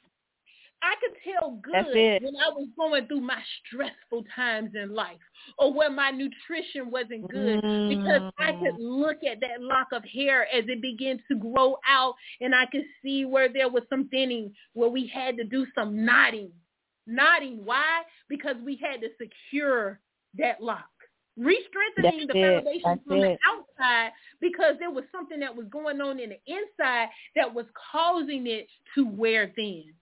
I 0.84 0.94
could 1.02 1.18
tell 1.24 1.52
good 1.64 2.22
when 2.22 2.36
I 2.36 2.50
was 2.50 2.68
going 2.78 3.08
through 3.08 3.22
my 3.22 3.42
stressful 3.66 4.26
times 4.36 4.72
in 4.76 4.94
life 4.94 5.18
or 5.58 5.74
where 5.74 5.90
my 5.90 6.12
nutrition 6.12 6.92
wasn't 6.92 7.28
good 7.30 7.62
because 7.90 8.22
I 8.38 8.52
Mm. 8.52 8.60
could 8.60 8.80
look 8.84 9.24
at 9.24 9.40
that 9.42 9.62
lock 9.62 9.88
of 9.92 10.04
hair 10.06 10.44
as 10.54 10.66
it 10.68 10.82
began 10.82 11.20
to 11.30 11.36
grow 11.36 11.78
out 11.88 12.14
and 12.42 12.54
I 12.54 12.68
could 12.68 12.86
see 13.04 13.26
where 13.26 13.50
there 13.52 13.70
was 13.70 13.84
some 13.90 14.08
thinning, 14.10 14.54
where 14.74 14.90
we 14.90 15.08
had 15.08 15.36
to 15.38 15.44
do 15.44 15.66
some 15.74 16.06
knotting. 16.06 16.52
Knotting. 17.08 17.66
Why? 17.66 18.04
Because 18.30 18.58
we 18.64 18.76
had 18.76 19.02
to 19.02 19.10
secure 19.20 20.00
that 20.38 20.62
lock. 20.62 20.90
Re-strengthening 21.38 22.28
That's 22.28 22.34
the 22.34 22.40
it. 22.40 22.64
foundation 22.64 22.82
That's 22.84 23.02
from 23.06 23.22
the 23.22 23.38
outside 23.46 24.12
because 24.42 24.76
there 24.80 24.92
was 24.92 25.04
something 25.12 25.40
that 25.40 25.56
was 25.56 25.68
going 25.72 26.02
on 26.02 26.20
in 26.20 26.30
the 26.30 26.40
inside 26.48 27.10
that 27.36 27.54
was 27.54 27.66
causing 27.92 28.48
it 28.48 28.68
to 28.96 29.06
wear 29.06 29.52
thin. 29.56 29.94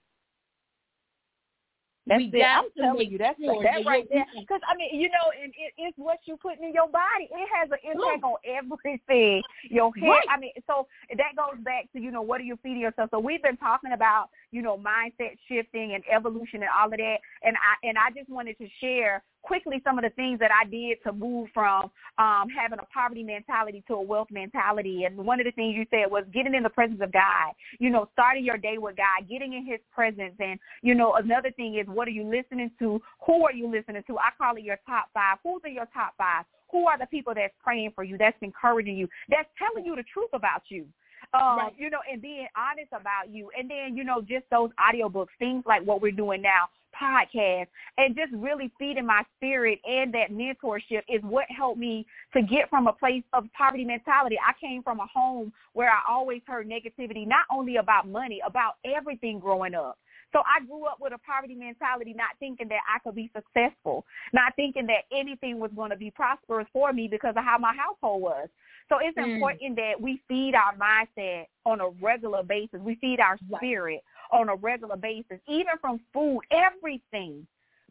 That's 2.08 2.20
we 2.20 2.40
it. 2.40 2.44
I'm 2.46 2.70
telling 2.78 3.10
you, 3.10 3.18
that's 3.18 3.40
sure 3.42 3.64
that 3.64 3.84
right 3.86 4.06
there. 4.12 4.26
Because 4.40 4.62
I 4.70 4.78
mean, 4.78 5.02
you 5.02 5.10
know, 5.10 5.34
and 5.42 5.52
it, 5.58 5.74
it's 5.78 5.98
what 5.98 6.20
you 6.26 6.38
put 6.38 6.60
in 6.62 6.72
your 6.72 6.88
body. 6.88 7.28
It 7.32 7.50
has 7.50 7.70
an 7.72 7.82
impact 7.82 8.24
on 8.24 8.38
everything. 8.46 9.42
Your 9.70 9.92
hair. 9.96 10.12
Right. 10.12 10.28
I 10.30 10.40
mean, 10.40 10.52
so 10.68 10.88
that 11.10 11.36
goes 11.36 11.62
back 11.64 11.92
to 11.94 12.00
you 12.00 12.12
know 12.12 12.22
what 12.22 12.42
are 12.42 12.44
you 12.44 12.60
feeding 12.62 12.82
yourself. 12.82 13.10
So 13.10 13.20
we've 13.20 13.42
been 13.42 13.58
talking 13.58 13.94
about 13.94 14.30
you 14.52 14.62
know 14.62 14.78
mindset 14.78 15.38
shifting 15.50 15.96
and 15.96 16.04
evolution 16.14 16.62
and 16.62 16.70
all 16.80 16.86
of 16.86 16.98
that. 16.98 17.18
And 17.42 17.58
I 17.58 17.88
and 17.88 17.98
I 17.98 18.12
just 18.16 18.30
wanted 18.30 18.58
to 18.60 18.68
share 18.80 19.24
quickly 19.46 19.80
some 19.84 20.00
of 20.00 20.04
the 20.04 20.10
things 20.12 20.40
that 20.40 20.50
I 20.52 20.68
did 20.68 20.98
to 21.04 21.14
move 21.14 21.50
from 21.54 21.92
um, 22.18 22.50
having 22.50 22.80
a 22.80 22.86
poverty 22.92 23.24
mentality 23.24 23.84
to 23.88 23.94
a 23.94 24.02
wealth 24.02 24.30
mentality. 24.32 25.04
And 25.04 25.16
one 25.18 25.40
of 25.40 25.46
the 25.46 25.52
things 25.52 25.76
you 25.78 25.86
said 25.92 26.10
was 26.10 26.24
getting 26.34 26.56
in 26.56 26.64
the 26.64 26.70
presence 26.70 27.00
of 27.02 27.14
God. 27.14 27.54
You 27.80 27.92
know, 27.92 28.10
starting 28.14 28.44
your 28.44 28.58
day 28.58 28.78
with 28.78 28.98
God, 28.98 29.30
getting 29.30 29.54
in 29.54 29.66
His 29.66 29.80
presence, 29.94 30.34
and 30.40 30.60
you 30.82 30.96
know, 30.96 31.14
another 31.14 31.52
thing 31.52 31.78
is 31.78 31.88
what 31.88 32.08
are 32.08 32.12
you 32.12 32.24
listening 32.24 32.72
to? 32.80 33.00
Who 33.26 33.46
are 33.46 33.54
you 33.54 33.70
listening 33.70 34.04
to? 34.08 34.18
I 34.18 34.30
call 34.38 34.56
it 34.56 34.64
your 34.64 34.80
top 34.86 35.10
five. 35.14 35.38
Who's 35.44 35.62
in 35.64 35.74
your 35.74 35.88
top 35.94 36.14
five? 36.18 36.46
Who 36.72 36.88
are 36.88 36.98
the 36.98 37.06
people 37.06 37.34
that's 37.36 37.54
praying 37.64 37.92
for 37.94 38.04
you, 38.04 38.18
that's 38.18 38.38
encouraging 38.42 38.98
you, 38.98 39.08
that's 39.30 39.48
telling 39.60 39.86
you 39.86 39.96
the 39.96 40.04
truth 40.12 40.30
about 40.34 40.64
you? 40.70 40.88
Um, 41.34 41.58
Right. 41.58 41.74
you 41.78 41.90
know, 41.90 42.00
and 42.12 42.22
being 42.22 42.48
honest 42.56 42.90
about 42.92 43.30
you. 43.30 43.50
And 43.58 43.70
then, 43.70 43.98
you 43.98 44.04
know, 44.04 44.22
just 44.22 44.46
those 44.52 44.70
audiobooks, 44.80 45.34
things 45.40 45.64
like 45.66 45.84
what 45.84 46.02
we're 46.02 46.12
doing 46.12 46.42
now, 46.42 46.70
podcasts, 47.02 47.68
and 47.98 48.16
just 48.16 48.32
really 48.34 48.72
feeding 48.80 49.06
my 49.06 49.24
spirit 49.38 49.80
and 49.86 50.14
that 50.14 50.32
mentorship 50.32 51.04
is 51.08 51.22
what 51.24 51.46
helped 51.56 51.80
me 51.80 52.06
to 52.34 52.42
get 52.42 52.70
from 52.70 52.88
a 52.88 52.94
place 52.94 53.24
of 53.34 53.46
poverty 53.58 53.86
mentality. 53.86 54.38
I 54.40 54.54
came 54.60 54.84
from 54.84 55.00
a 55.00 55.08
home 55.08 55.52
where 55.74 55.90
I 55.90 56.00
always 56.10 56.42
heard 56.48 56.70
negativity, 56.70 57.28
not 57.28 57.46
only 57.52 57.78
about 57.78 58.08
money, 58.08 58.42
about 58.46 58.76
everything 58.86 59.40
growing 59.40 59.76
up. 59.76 59.98
So 60.34 60.40
I 60.40 60.66
grew 60.66 60.86
up 60.86 60.98
with 61.00 61.14
a 61.14 61.18
poverty 61.20 61.56
mentality, 61.56 62.14
not 62.14 62.32
thinking 62.40 62.68
that 62.68 62.82
I 62.94 63.00
could 63.00 63.16
be 63.16 63.32
successful, 63.34 64.06
not 64.34 64.54
thinking 64.58 64.86
that 64.88 65.06
anything 65.16 65.60
was 65.60 65.72
going 65.74 65.92
to 65.92 65.96
be 65.96 66.12
prosperous 66.12 66.68
for 66.74 66.92
me 66.92 67.08
because 67.10 67.36
of 67.38 67.44
how 67.46 67.58
my 67.58 67.74
household 67.74 68.22
was. 68.22 68.50
So 68.90 68.98
it's 69.02 69.18
mm. 69.18 69.36
important 69.36 69.78
that 69.78 69.94
we 70.00 70.22
feed 70.28 70.54
our 70.54 70.76
mindset 70.76 71.46
on 71.66 71.80
a 71.80 71.90
regular 72.02 72.44
basis. 72.44 72.82
We 72.82 72.96
feed 72.96 73.20
our 73.20 73.38
spirit 73.58 73.94
right. 73.94 74.15
On 74.32 74.50
a 74.50 74.56
regular 74.56 74.96
basis, 74.96 75.40
even 75.48 75.74
from 75.82 76.00
food, 76.14 76.42
everything. 76.52 77.46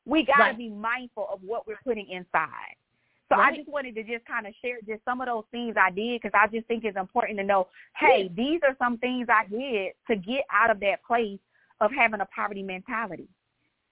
We 0.06 0.24
got 0.24 0.36
to 0.36 0.42
right. 0.42 0.58
be 0.58 0.68
mindful 0.68 1.26
of 1.32 1.40
what 1.42 1.66
we're 1.66 1.78
putting 1.84 2.08
inside. 2.10 2.76
So 3.30 3.36
right. 3.36 3.52
I 3.52 3.56
just 3.56 3.68
wanted 3.68 3.94
to 3.94 4.02
just 4.02 4.24
kind 4.26 4.46
of 4.46 4.52
share 4.60 4.76
just 4.86 5.02
some 5.04 5.20
of 5.20 5.26
those 5.26 5.44
things 5.50 5.76
I 5.80 5.90
did 5.90 6.20
because 6.20 6.38
I 6.38 6.46
just 6.46 6.66
think 6.66 6.84
it's 6.84 6.96
important 6.96 7.38
to 7.38 7.44
know, 7.44 7.68
hey, 7.96 8.30
these 8.36 8.60
are 8.62 8.76
some 8.78 8.98
things 8.98 9.28
I 9.30 9.46
did 9.48 9.92
to 10.08 10.16
get 10.16 10.44
out 10.52 10.70
of 10.70 10.80
that 10.80 11.02
place 11.06 11.38
of 11.80 11.90
having 11.90 12.20
a 12.20 12.26
poverty 12.26 12.62
mentality. 12.62 13.28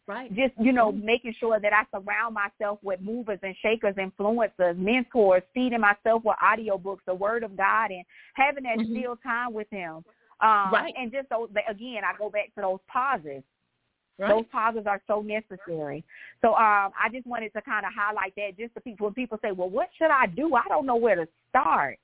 Right. 0.07 0.35
Just, 0.35 0.53
you 0.59 0.73
know, 0.73 0.93
mm-hmm. 0.93 1.07
making 1.07 1.35
sure 1.39 1.61
that 1.61 1.73
I 1.73 1.85
surround 1.97 2.35
myself 2.35 2.81
with 2.83 3.01
movers 3.01 3.39
and 3.43 3.55
shakers, 3.63 3.95
influencers, 3.95 4.77
mentors, 4.77 5.43
feeding 5.55 5.81
myself 5.81 6.23
with 6.25 6.37
audiobooks, 6.43 6.99
the 7.07 7.15
word 7.15 7.45
of 7.45 7.57
God, 7.57 7.91
and 7.91 8.05
having 8.35 8.65
that 8.65 8.79
mm-hmm. 8.79 8.99
still 8.99 9.17
time 9.17 9.55
with 9.55 9.69
him. 9.71 10.05
Um, 10.43 10.73
right. 10.73 10.93
And 10.99 11.13
just 11.13 11.29
those, 11.31 11.49
again, 11.71 12.03
I 12.05 12.19
go 12.19 12.29
back 12.29 12.53
to 12.57 12.61
those 12.61 12.81
pauses. 12.93 13.43
Right. 14.19 14.29
Those 14.29 14.45
pauses 14.51 14.83
are 14.87 15.01
so 15.07 15.23
necessary. 15.23 16.05
So 16.43 16.49
um, 16.49 16.93
I 16.99 17.09
just 17.13 17.27
wanted 17.27 17.53
to 17.55 17.63
kind 17.63 17.87
of 17.87 17.93
highlight 17.97 18.35
that 18.37 18.59
just 18.59 18.75
to 18.75 18.81
people 18.81 19.07
when 19.07 19.15
people 19.15 19.39
say, 19.41 19.53
well, 19.53 19.71
what 19.71 19.89
should 19.97 20.11
I 20.11 20.27
do? 20.27 20.55
I 20.55 20.65
don't 20.69 20.85
know 20.85 20.97
where 20.97 21.17
to 21.17 21.29
start. 21.49 21.99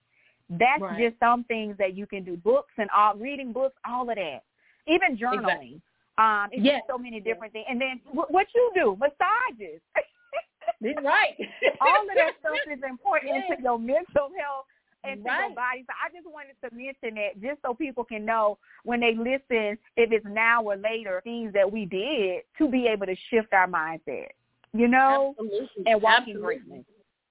That's 0.49 0.81
right. 0.81 0.99
just 0.99 1.19
some 1.21 1.45
things 1.45 1.77
that 1.79 1.95
you 1.95 2.07
can 2.07 2.25
do. 2.25 2.37
Books 2.37 2.73
and 2.79 2.89
all, 2.97 3.15
reading 3.17 3.53
books, 3.53 3.77
all 3.87 4.09
of 4.09 4.17
that. 4.17 4.43
Even 4.87 5.19
journaling. 5.19 5.77
Exactly. 5.77 5.83
Um, 6.17 6.49
it's 6.51 6.65
yes. 6.65 6.83
so 6.89 6.97
many 6.97 7.21
different 7.21 7.53
things. 7.53 7.67
And 7.69 7.81
then 7.81 8.01
w- 8.07 8.27
what 8.29 8.47
you 8.55 8.73
do, 8.75 8.97
massages. 8.99 9.81
right. 11.05 11.37
all 11.81 12.03
of 12.03 12.15
that 12.15 12.33
stuff 12.41 12.57
is 12.73 12.81
important 12.89 13.35
yes. 13.35 13.57
to 13.57 13.63
your 13.63 13.79
mental 13.79 14.31
health 14.39 14.67
and 15.05 15.25
right. 15.25 15.47
your 15.47 15.55
body. 15.55 15.85
So 15.87 15.95
I 15.95 16.13
just 16.15 16.27
wanted 16.27 16.57
to 16.63 16.75
mention 16.75 17.15
that 17.17 17.41
just 17.41 17.63
so 17.63 17.75
people 17.75 18.05
can 18.05 18.25
know 18.25 18.59
when 18.85 19.01
they 19.01 19.15
listen, 19.15 19.79
if 19.97 20.13
it's 20.13 20.27
now 20.29 20.63
or 20.63 20.77
later, 20.77 21.21
things 21.25 21.53
that 21.55 21.71
we 21.71 21.87
did 21.87 22.43
to 22.59 22.69
be 22.69 22.87
able 22.87 23.07
to 23.07 23.17
shift 23.31 23.53
our 23.53 23.69
mindset. 23.69 24.29
You 24.75 24.89
know, 24.89 25.35
Absolutely. 25.39 25.69
and 25.87 26.03
walking 26.03 26.37
Absolutely. 26.37 26.41
greatness. 26.41 26.85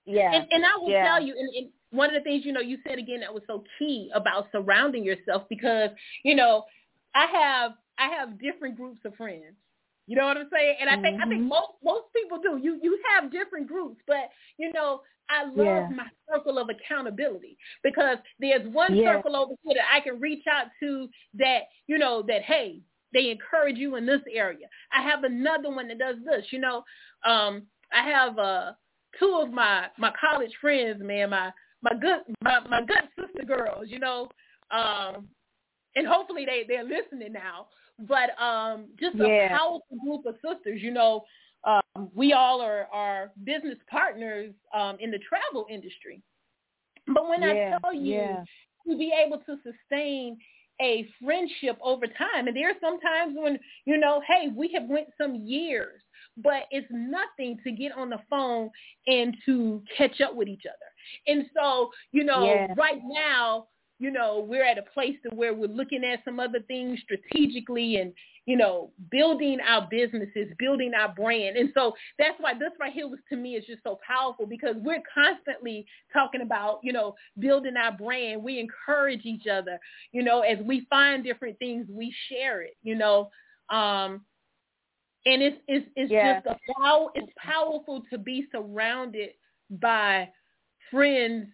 Yeah. 0.05 0.33
And, 0.33 0.47
and 0.51 0.65
I 0.65 0.77
will 0.81 0.89
yeah. 0.89 1.05
tell 1.05 1.21
you, 1.21 1.35
and, 1.37 1.49
and 1.55 1.67
one 1.91 2.09
of 2.09 2.15
the 2.15 2.21
things 2.21 2.45
you 2.45 2.51
know 2.51 2.61
you 2.61 2.77
said 2.87 2.97
again 2.97 3.19
that 3.19 3.33
was 3.33 3.43
so 3.47 3.63
key 3.77 4.09
about 4.13 4.47
surrounding 4.51 5.03
yourself 5.03 5.43
because 5.49 5.89
you 6.23 6.35
know 6.35 6.63
I 7.13 7.25
have 7.27 7.71
I 7.99 8.09
have 8.09 8.39
different 8.39 8.77
groups 8.77 8.99
of 9.05 9.15
friends. 9.15 9.55
You 10.07 10.15
know 10.15 10.25
what 10.25 10.37
I'm 10.37 10.49
saying? 10.51 10.77
And 10.79 10.89
I 10.89 11.01
think 11.01 11.19
mm-hmm. 11.19 11.23
I 11.23 11.29
think 11.29 11.41
most 11.43 11.73
most 11.83 12.05
people 12.15 12.39
do. 12.41 12.57
You 12.57 12.79
you 12.81 12.97
have 13.11 13.31
different 13.31 13.67
groups, 13.67 14.01
but 14.07 14.29
you 14.57 14.71
know 14.71 15.01
I 15.29 15.43
love 15.43 15.57
yeah. 15.57 15.89
my 15.93 16.07
circle 16.31 16.57
of 16.57 16.69
accountability 16.69 17.57
because 17.83 18.17
there's 18.39 18.65
one 18.73 18.95
yeah. 18.95 19.15
circle 19.15 19.35
over 19.35 19.53
here 19.63 19.75
that 19.75 19.93
I 19.93 19.99
can 19.99 20.19
reach 20.19 20.45
out 20.49 20.67
to 20.79 21.09
that 21.37 21.63
you 21.87 21.97
know 21.97 22.23
that 22.27 22.43
hey 22.43 22.79
they 23.13 23.29
encourage 23.31 23.77
you 23.77 23.95
in 23.95 24.05
this 24.05 24.21
area. 24.33 24.67
I 24.93 25.01
have 25.01 25.23
another 25.23 25.69
one 25.69 25.87
that 25.89 25.99
does 25.99 26.17
this. 26.25 26.45
You 26.51 26.59
know, 26.59 26.83
um, 27.25 27.63
I 27.93 28.07
have 28.07 28.37
uh, 28.37 28.71
two 29.19 29.41
of 29.43 29.51
my 29.51 29.87
my 29.97 30.13
college 30.19 30.51
friends, 30.61 31.01
man, 31.03 31.31
my 31.31 31.51
my 31.81 31.91
good 31.99 32.19
my, 32.41 32.59
my 32.69 32.81
good 32.81 33.09
sister 33.19 33.45
girls. 33.45 33.87
You 33.87 33.99
know, 33.99 34.29
um, 34.71 35.27
and 35.95 36.07
hopefully 36.07 36.45
they 36.45 36.63
they're 36.65 36.83
listening 36.83 37.33
now 37.33 37.67
but 37.99 38.39
um, 38.41 38.85
just 38.99 39.15
yeah. 39.15 39.45
a 39.45 39.49
powerful 39.49 39.97
group 40.03 40.25
of 40.25 40.35
sisters. 40.35 40.81
You 40.81 40.91
know, 40.91 41.25
um, 41.63 42.09
we 42.13 42.33
all 42.33 42.61
are, 42.61 42.87
are 42.93 43.31
business 43.43 43.77
partners 43.89 44.53
um, 44.73 44.97
in 44.99 45.11
the 45.11 45.19
travel 45.19 45.65
industry. 45.69 46.21
But 47.07 47.27
when 47.29 47.41
yeah. 47.41 47.77
I 47.77 47.79
tell 47.79 47.93
you 47.93 48.15
yeah. 48.15 48.43
to 48.87 48.97
be 48.97 49.13
able 49.25 49.39
to 49.39 49.57
sustain 49.63 50.37
a 50.79 51.07
friendship 51.23 51.77
over 51.81 52.05
time, 52.05 52.47
and 52.47 52.55
there 52.55 52.69
are 52.69 52.75
some 52.79 52.99
times 52.99 53.35
when, 53.35 53.57
you 53.85 53.97
know, 53.97 54.21
hey, 54.27 54.49
we 54.55 54.71
have 54.73 54.87
went 54.87 55.07
some 55.17 55.35
years, 55.35 56.01
but 56.37 56.63
it's 56.69 56.87
nothing 56.91 57.57
to 57.63 57.71
get 57.71 57.91
on 57.93 58.09
the 58.09 58.19
phone 58.29 58.69
and 59.07 59.35
to 59.45 59.81
catch 59.97 60.21
up 60.21 60.35
with 60.35 60.47
each 60.47 60.65
other. 60.65 60.75
And 61.25 61.47
so, 61.55 61.89
you 62.11 62.23
know, 62.23 62.67
right 62.77 63.01
now, 63.03 63.67
you 63.99 64.11
know, 64.11 64.45
we're 64.47 64.63
at 64.63 64.77
a 64.77 64.83
place 64.93 65.15
to 65.23 65.35
where 65.35 65.53
we're 65.53 65.67
looking 65.67 66.03
at 66.03 66.23
some 66.23 66.39
other 66.39 66.59
things 66.67 66.99
strategically 67.03 67.97
and, 67.97 68.13
you 68.45 68.55
know, 68.55 68.91
building 69.09 69.57
our 69.67 69.87
businesses, 69.89 70.53
building 70.59 70.91
our 70.93 71.13
brand. 71.13 71.57
And 71.57 71.71
so 71.73 71.93
that's 72.19 72.35
why 72.39 72.53
this 72.53 72.71
right 72.79 72.93
here 72.93 73.07
was 73.07 73.19
to 73.29 73.35
me 73.35 73.55
is 73.55 73.65
just 73.65 73.81
so 73.83 73.99
powerful 74.07 74.45
because 74.45 74.75
we're 74.77 75.01
constantly 75.11 75.85
talking 76.13 76.41
about, 76.41 76.79
you 76.83 76.93
know, 76.93 77.15
building 77.39 77.75
our 77.75 77.91
brand. 77.91 78.43
We 78.43 78.59
encourage 78.59 79.25
each 79.25 79.47
other, 79.47 79.79
you 80.11 80.21
know, 80.21 80.41
as 80.41 80.59
we 80.63 80.85
find 80.89 81.23
different 81.23 81.57
things, 81.57 81.87
we 81.89 82.13
share 82.29 82.61
it, 82.61 82.77
you 82.83 82.95
know. 82.95 83.29
Um, 83.69 84.21
and 85.25 85.41
it's 85.41 85.57
it's 85.67 85.87
it's 85.95 86.11
yeah. 86.11 86.39
just 86.39 86.47
a 86.47 86.73
power 86.79 87.07
it's 87.15 87.31
powerful 87.37 88.03
to 88.09 88.17
be 88.17 88.45
surrounded 88.51 89.31
by 89.69 90.29
friends 90.89 91.47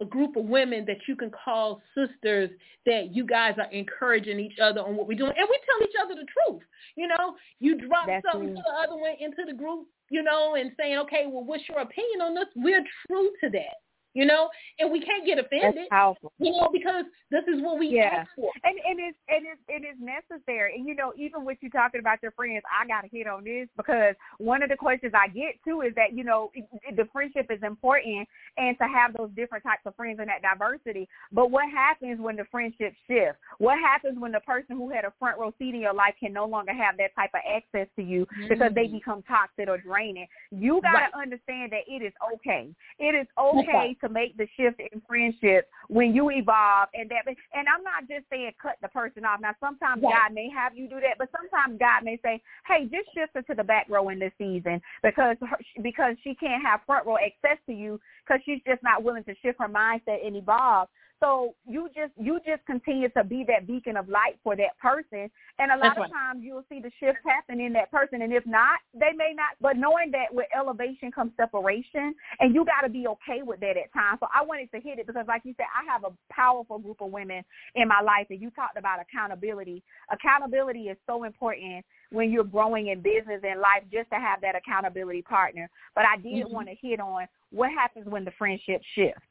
a 0.00 0.04
group 0.04 0.36
of 0.36 0.44
women 0.44 0.84
that 0.86 0.98
you 1.06 1.16
can 1.16 1.30
call 1.30 1.80
sisters 1.94 2.50
that 2.86 3.14
you 3.14 3.24
guys 3.24 3.54
are 3.58 3.70
encouraging 3.70 4.40
each 4.40 4.58
other 4.62 4.80
on 4.80 4.96
what 4.96 5.06
we're 5.06 5.16
doing. 5.16 5.32
And 5.36 5.48
we 5.48 5.58
tell 5.64 5.88
each 5.88 5.94
other 6.02 6.14
the 6.14 6.26
truth. 6.26 6.62
You 6.96 7.08
know, 7.08 7.36
you 7.60 7.78
drop 7.86 8.06
That's 8.06 8.24
something 8.30 8.54
to 8.54 8.62
the 8.62 8.74
other 8.82 8.96
one 8.96 9.12
into 9.20 9.44
the 9.46 9.54
group, 9.54 9.86
you 10.10 10.22
know, 10.22 10.56
and 10.56 10.72
saying, 10.78 10.98
okay, 10.98 11.24
well, 11.26 11.44
what's 11.44 11.64
your 11.68 11.78
opinion 11.78 12.20
on 12.22 12.34
this? 12.34 12.46
We're 12.56 12.84
true 13.06 13.30
to 13.42 13.50
that 13.50 13.83
you 14.14 14.24
know, 14.24 14.48
and 14.78 14.90
we 14.90 15.00
can't 15.00 15.26
get 15.26 15.38
offended, 15.38 15.74
That's 15.76 15.88
powerful. 15.90 16.32
you 16.38 16.52
know, 16.52 16.70
because 16.72 17.04
this 17.30 17.42
is 17.52 17.60
what 17.60 17.78
we 17.78 17.88
yeah. 17.88 18.22
ask 18.22 18.30
for. 18.36 18.50
And 18.62 18.78
and 18.86 18.98
it's 19.00 19.18
and 19.28 19.44
it's 19.44 19.60
it 19.68 19.82
is 19.82 19.98
necessary. 19.98 20.76
And 20.76 20.86
you 20.86 20.94
know, 20.94 21.12
even 21.18 21.44
with 21.44 21.58
you 21.60 21.70
talking 21.70 22.00
about 22.00 22.22
your 22.22 22.30
friends, 22.32 22.62
I 22.70 22.86
got 22.86 23.02
to 23.02 23.08
hit 23.08 23.26
on 23.26 23.44
this 23.44 23.68
because 23.76 24.14
one 24.38 24.62
of 24.62 24.70
the 24.70 24.76
questions 24.76 25.12
I 25.14 25.28
get 25.28 25.58
too 25.66 25.82
is 25.82 25.92
that 25.96 26.14
you 26.14 26.22
know 26.22 26.50
the 26.96 27.08
friendship 27.12 27.50
is 27.50 27.58
important 27.62 28.28
and 28.56 28.78
to 28.78 28.84
have 28.84 29.14
those 29.16 29.30
different 29.34 29.64
types 29.64 29.82
of 29.84 29.96
friends 29.96 30.20
and 30.20 30.28
that 30.28 30.42
diversity. 30.42 31.08
But 31.32 31.50
what 31.50 31.68
happens 31.70 32.20
when 32.20 32.36
the 32.36 32.44
friendship 32.50 32.94
shifts? 33.10 33.40
What 33.58 33.78
happens 33.78 34.18
when 34.18 34.30
the 34.30 34.40
person 34.40 34.76
who 34.76 34.90
had 34.90 35.04
a 35.04 35.12
front 35.18 35.38
row 35.38 35.52
seat 35.58 35.74
in 35.74 35.80
your 35.80 35.94
life 35.94 36.14
can 36.20 36.32
no 36.32 36.46
longer 36.46 36.72
have 36.72 36.96
that 36.98 37.14
type 37.16 37.30
of 37.34 37.42
access 37.42 37.88
to 37.96 38.02
you 38.02 38.26
mm-hmm. 38.26 38.48
because 38.48 38.72
they 38.74 38.86
become 38.86 39.22
toxic 39.26 39.66
or 39.68 39.78
draining? 39.78 40.26
You 40.52 40.80
got 40.82 40.92
to 40.92 41.10
right. 41.10 41.22
understand 41.22 41.72
that 41.72 41.82
it 41.88 42.02
is 42.02 42.12
okay. 42.34 42.70
It 43.00 43.14
is 43.18 43.26
okay 43.36 43.96
to 44.04 44.12
make 44.12 44.36
the 44.36 44.46
shift 44.56 44.80
in 44.80 45.00
friendship 45.08 45.68
when 45.88 46.14
you 46.14 46.30
evolve 46.30 46.88
and 46.92 47.10
that 47.10 47.24
and 47.26 47.66
I'm 47.68 47.82
not 47.82 48.06
just 48.08 48.28
saying 48.30 48.52
cut 48.60 48.76
the 48.82 48.88
person 48.88 49.24
off. 49.24 49.40
Now 49.40 49.54
sometimes 49.60 50.02
right. 50.02 50.12
God 50.12 50.34
may 50.34 50.50
have 50.54 50.76
you 50.76 50.88
do 50.88 51.00
that, 51.00 51.16
but 51.18 51.28
sometimes 51.32 51.78
God 51.80 52.04
may 52.04 52.18
say, 52.22 52.42
"Hey, 52.66 52.84
just 52.84 53.12
shift 53.14 53.32
her 53.34 53.42
to 53.42 53.54
the 53.54 53.64
back 53.64 53.86
row 53.88 54.10
in 54.10 54.18
this 54.18 54.32
season 54.36 54.80
because 55.02 55.36
her, 55.40 55.58
because 55.82 56.16
she 56.22 56.34
can't 56.34 56.62
have 56.62 56.80
front 56.86 57.06
row 57.06 57.16
access 57.16 57.58
to 57.66 57.72
you 57.72 57.98
because 58.24 58.42
she's 58.44 58.60
just 58.66 58.82
not 58.82 59.02
willing 59.02 59.24
to 59.24 59.34
shift 59.42 59.58
her 59.58 59.68
mindset 59.68 60.24
and 60.24 60.36
evolve." 60.36 60.88
So 61.24 61.54
you 61.66 61.88
just 61.96 62.12
you 62.20 62.38
just 62.44 62.66
continue 62.66 63.08
to 63.16 63.24
be 63.24 63.46
that 63.48 63.66
beacon 63.66 63.96
of 63.96 64.10
light 64.10 64.36
for 64.44 64.54
that 64.56 64.76
person, 64.76 65.30
and 65.58 65.72
a 65.72 65.76
lot 65.76 65.96
That's 65.96 65.96
of 65.96 66.02
right. 66.02 66.12
times 66.12 66.42
you'll 66.44 66.66
see 66.68 66.80
the 66.80 66.92
shift 67.00 67.16
happen 67.24 67.60
in 67.60 67.72
that 67.72 67.90
person. 67.90 68.20
And 68.20 68.30
if 68.30 68.44
not, 68.44 68.80
they 68.92 69.12
may 69.16 69.32
not. 69.34 69.56
But 69.58 69.78
knowing 69.78 70.10
that 70.10 70.28
with 70.30 70.46
elevation 70.54 71.10
comes 71.10 71.32
separation, 71.38 72.14
and 72.40 72.54
you 72.54 72.66
got 72.66 72.82
to 72.82 72.90
be 72.90 73.06
okay 73.08 73.40
with 73.40 73.60
that 73.60 73.78
at 73.80 73.90
times. 73.94 74.18
So 74.20 74.26
I 74.34 74.44
wanted 74.44 74.70
to 74.72 74.80
hit 74.80 74.98
it 74.98 75.06
because, 75.06 75.24
like 75.26 75.42
you 75.46 75.54
said, 75.56 75.64
I 75.72 75.90
have 75.90 76.04
a 76.04 76.12
powerful 76.30 76.78
group 76.78 77.00
of 77.00 77.10
women 77.10 77.42
in 77.74 77.88
my 77.88 78.02
life, 78.02 78.26
and 78.28 78.40
you 78.42 78.50
talked 78.50 78.76
about 78.76 79.00
accountability. 79.00 79.82
Accountability 80.12 80.88
is 80.92 80.98
so 81.06 81.24
important 81.24 81.86
when 82.10 82.30
you're 82.32 82.44
growing 82.44 82.88
in 82.88 83.00
business 83.00 83.40
and 83.42 83.60
life, 83.60 83.82
just 83.90 84.10
to 84.10 84.16
have 84.16 84.42
that 84.42 84.56
accountability 84.56 85.22
partner. 85.22 85.70
But 85.94 86.04
I 86.04 86.18
did 86.18 86.44
Mhm. 86.44 86.50
want 86.50 86.68
to 86.68 86.74
hit 86.74 87.00
on 87.00 87.26
what 87.50 87.70
happens 87.70 88.04
when 88.06 88.26
the 88.26 88.32
friendship 88.32 88.82
shift 88.94 89.24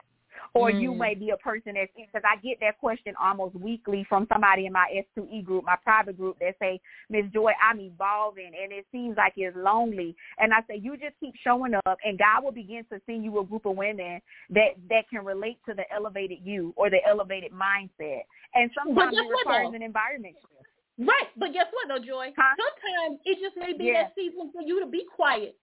or 0.53 0.69
Mm. 0.71 0.81
you 0.81 0.93
may 0.93 1.15
be 1.15 1.31
a 1.31 1.37
person 1.37 1.73
that's 1.75 1.91
because 1.95 2.21
I 2.23 2.37
get 2.37 2.59
that 2.61 2.77
question 2.79 3.15
almost 3.21 3.55
weekly 3.55 4.03
from 4.07 4.27
somebody 4.31 4.65
in 4.65 4.73
my 4.73 4.87
S2E 5.17 5.43
group, 5.43 5.63
my 5.65 5.75
private 5.83 6.17
group, 6.17 6.37
that 6.39 6.55
say, 6.59 6.79
Miss 7.09 7.25
Joy, 7.31 7.51
I'm 7.61 7.79
evolving 7.79 8.51
and 8.61 8.71
it 8.71 8.85
seems 8.91 9.17
like 9.17 9.33
it's 9.37 9.55
lonely. 9.57 10.15
And 10.37 10.53
I 10.53 10.61
say, 10.67 10.77
you 10.77 10.97
just 10.97 11.19
keep 11.19 11.35
showing 11.43 11.73
up 11.85 11.97
and 12.03 12.17
God 12.19 12.43
will 12.43 12.51
begin 12.51 12.85
to 12.91 13.01
send 13.05 13.23
you 13.23 13.39
a 13.39 13.45
group 13.45 13.65
of 13.65 13.75
women 13.75 14.21
that 14.51 14.75
that 14.89 15.09
can 15.09 15.25
relate 15.25 15.57
to 15.67 15.73
the 15.73 15.83
elevated 15.93 16.39
you 16.43 16.73
or 16.75 16.89
the 16.89 16.99
elevated 17.07 17.51
mindset. 17.51 18.21
And 18.53 18.69
sometimes 18.77 19.15
it 19.17 19.29
requires 19.29 19.73
an 19.73 19.81
environment 19.81 20.35
shift. 20.41 20.67
Right, 20.99 21.27
but 21.37 21.53
guess 21.53 21.65
what 21.73 21.87
though, 21.87 22.05
Joy? 22.05 22.31
Huh? 22.37 22.55
Sometimes 22.55 23.19
it 23.25 23.39
just 23.41 23.57
may 23.57 23.73
be 23.73 23.85
Yeah. 23.85 24.03
that 24.03 24.15
season 24.15 24.51
for 24.51 24.61
you 24.61 24.79
to 24.79 24.85
be 24.85 25.05
quiet. 25.05 25.57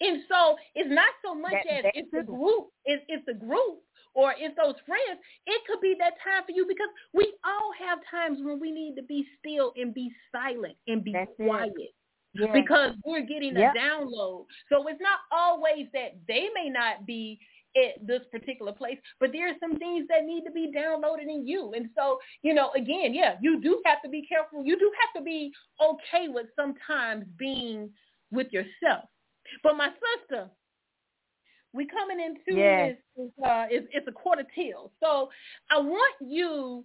And 0.00 0.22
so 0.28 0.58
it's 0.74 0.90
not 0.90 1.08
so 1.24 1.34
much 1.34 1.52
That- 1.64 1.86
as 1.86 1.92
it's 1.94 2.10
the 2.10 2.20
too. 2.20 2.36
group, 2.36 2.68
it's, 2.84 3.02
it's 3.08 3.24
the 3.24 3.32
group 3.34 3.80
or 4.16 4.34
it's 4.36 4.56
those 4.56 4.74
friends. 4.86 5.20
It 5.46 5.62
could 5.68 5.80
be 5.80 5.94
that 6.00 6.14
time 6.24 6.42
for 6.44 6.52
you 6.52 6.66
because 6.66 6.88
we 7.12 7.32
all 7.44 7.70
have 7.86 7.98
times 8.10 8.38
when 8.42 8.58
we 8.58 8.72
need 8.72 8.96
to 8.96 9.02
be 9.02 9.24
still 9.38 9.72
and 9.76 9.94
be 9.94 10.10
silent 10.32 10.74
and 10.88 11.04
be 11.04 11.12
That's 11.12 11.30
quiet. 11.36 11.72
Yeah. 12.32 12.52
Because 12.52 12.92
we're 13.04 13.24
getting 13.24 13.56
Yep. 13.56 13.74
a 13.74 13.78
download. 13.78 14.46
So 14.70 14.88
it's 14.88 15.00
not 15.00 15.20
always 15.30 15.86
that 15.92 16.16
they 16.26 16.48
may 16.54 16.68
not 16.68 17.06
be 17.06 17.38
at 17.76 18.06
this 18.06 18.22
particular 18.30 18.72
place, 18.72 18.98
but 19.20 19.32
there 19.32 19.48
are 19.48 19.56
some 19.60 19.76
things 19.76 20.06
that 20.08 20.24
need 20.24 20.44
to 20.44 20.50
be 20.50 20.72
downloaded 20.74 21.28
in 21.28 21.46
you. 21.46 21.72
And 21.74 21.90
so, 21.94 22.18
you 22.42 22.54
know, 22.54 22.70
again, 22.74 23.12
yeah, 23.12 23.36
you 23.42 23.60
do 23.60 23.82
have 23.84 24.02
to 24.02 24.08
be 24.08 24.22
careful. 24.26 24.64
You 24.64 24.78
do 24.78 24.90
have 25.00 25.20
to 25.20 25.24
be 25.24 25.52
okay 25.82 26.28
with 26.28 26.46
sometimes 26.56 27.26
being 27.38 27.90
with 28.30 28.50
yourself. 28.50 29.04
But 29.62 29.76
my 29.76 29.90
sister, 29.90 30.50
we 31.76 31.86
coming 31.86 32.18
into 32.24 32.58
Yes. 32.58 32.96
this 33.16 33.26
is, 33.26 33.44
uh, 33.44 33.66
is 33.70 33.82
it's 33.92 34.08
a 34.08 34.12
quarter 34.12 34.44
till. 34.54 34.90
So 35.00 35.28
I 35.70 35.78
want 35.78 36.14
you 36.20 36.84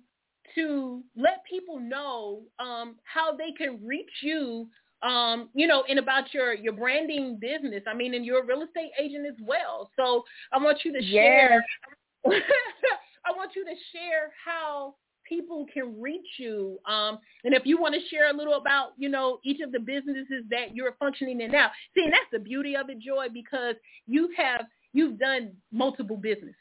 to 0.56 1.04
let 1.16 1.44
people 1.50 1.80
know 1.80 2.42
um, 2.60 2.96
how 3.04 3.36
they 3.36 3.52
can 3.58 3.80
reach 3.86 4.12
you 4.22 4.68
um, 5.04 5.50
you 5.54 5.68
know, 5.68 5.84
and 5.90 6.00
about 6.00 6.34
your 6.34 6.54
your 6.54 6.74
branding 6.74 7.40
business. 7.40 7.84
I 7.88 7.94
mean, 7.94 8.14
and 8.14 8.26
you're 8.26 8.44
a 8.44 8.46
real 8.46 8.62
estate 8.62 8.92
agent 9.00 9.26
as 9.26 9.36
well. 9.44 9.90
So 9.96 10.24
I 10.52 10.58
want 10.58 10.80
you 10.84 10.94
to 10.94 11.02
share. 11.10 11.64
I 12.26 13.32
want 13.36 13.52
you 13.56 13.64
to 13.66 13.74
share 13.92 14.32
how 14.44 14.96
people 15.28 15.66
can 15.74 16.00
reach 16.00 16.28
you, 16.38 16.78
um, 16.86 17.18
and 17.44 17.54
if 17.54 17.66
you 17.66 17.80
want 17.80 17.96
to 17.96 18.02
share 18.10 18.30
a 18.30 18.34
little 18.34 18.56
about, 18.56 18.92
you 18.98 19.10
know, 19.10 19.40
each 19.44 19.62
of 19.62 19.72
the 19.72 19.80
businesses 19.80 20.44
that 20.50 20.76
you're 20.76 20.96
functioning 21.00 21.42
in 21.42 21.52
now. 21.52 21.72
See, 21.96 22.04
and 22.04 22.12
that's 22.12 22.26
the 22.32 22.40
beauty 22.40 22.76
of 22.76 22.90
it, 22.90 23.00
Joy, 23.00 23.28
because 23.34 23.76
you 24.08 24.30
have 24.38 24.66
you've 24.94 25.18
done 25.20 25.54
multiple 25.72 26.18
businesses. 26.18 26.56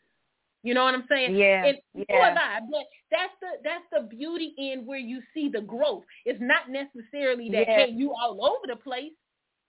You 0.62 0.74
know 0.74 0.84
what 0.84 0.92
I'm 0.94 1.06
saying? 1.08 1.34
Yeah, 1.36 1.64
And 1.64 1.78
so 1.96 2.04
yeah. 2.10 2.28
have 2.28 2.36
I. 2.36 2.60
But 2.70 2.84
that's 3.10 3.32
the 3.40 3.48
that's 3.64 3.84
the 3.92 4.14
beauty 4.14 4.52
in 4.58 4.84
where 4.84 4.98
you 4.98 5.22
see 5.32 5.48
the 5.48 5.62
growth. 5.62 6.04
It's 6.26 6.40
not 6.40 6.68
necessarily 6.68 7.48
that 7.50 7.64
Yeah. 7.66 7.86
hey, 7.86 7.90
you 7.92 8.12
all 8.12 8.44
over 8.44 8.66
the 8.66 8.76
place. 8.76 9.12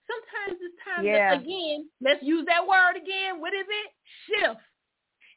Sometimes 0.06 0.60
it's 0.60 0.74
time 0.84 1.06
Yeah. 1.06 1.30
to 1.34 1.40
again, 1.40 1.88
let's 2.02 2.22
use 2.22 2.44
that 2.46 2.66
word 2.66 2.96
again. 2.96 3.40
What 3.40 3.54
is 3.54 3.64
it? 3.66 3.90
Shift. 4.28 4.60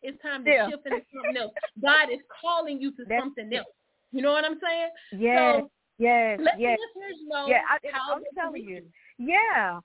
It's 0.01 0.21
time 0.21 0.43
to 0.43 0.51
Shift. 0.51 0.69
shift 0.71 0.85
into 0.87 1.05
something 1.13 1.37
else. 1.37 1.53
God 1.81 2.09
is 2.11 2.19
calling 2.41 2.81
you 2.81 2.91
to 2.91 3.05
That's 3.07 3.21
something 3.21 3.51
it. 3.53 3.55
else. 3.57 3.67
You 4.11 4.21
know 4.23 4.33
what 4.33 4.43
I'm 4.43 4.59
saying? 4.61 4.89
Yes, 5.13 5.61
So 5.61 5.71
yes, 5.99 6.39
let 6.43 6.59
yes. 6.59 6.77
the 6.77 6.99
listeners 6.99 7.19
know 7.27 7.47
Yeah, 7.47 7.61
I, 7.69 7.79
how 7.93 8.15
I'm 8.15 8.23
telling 8.35 8.63
you. 8.67 8.83
Yeah. 9.17 9.79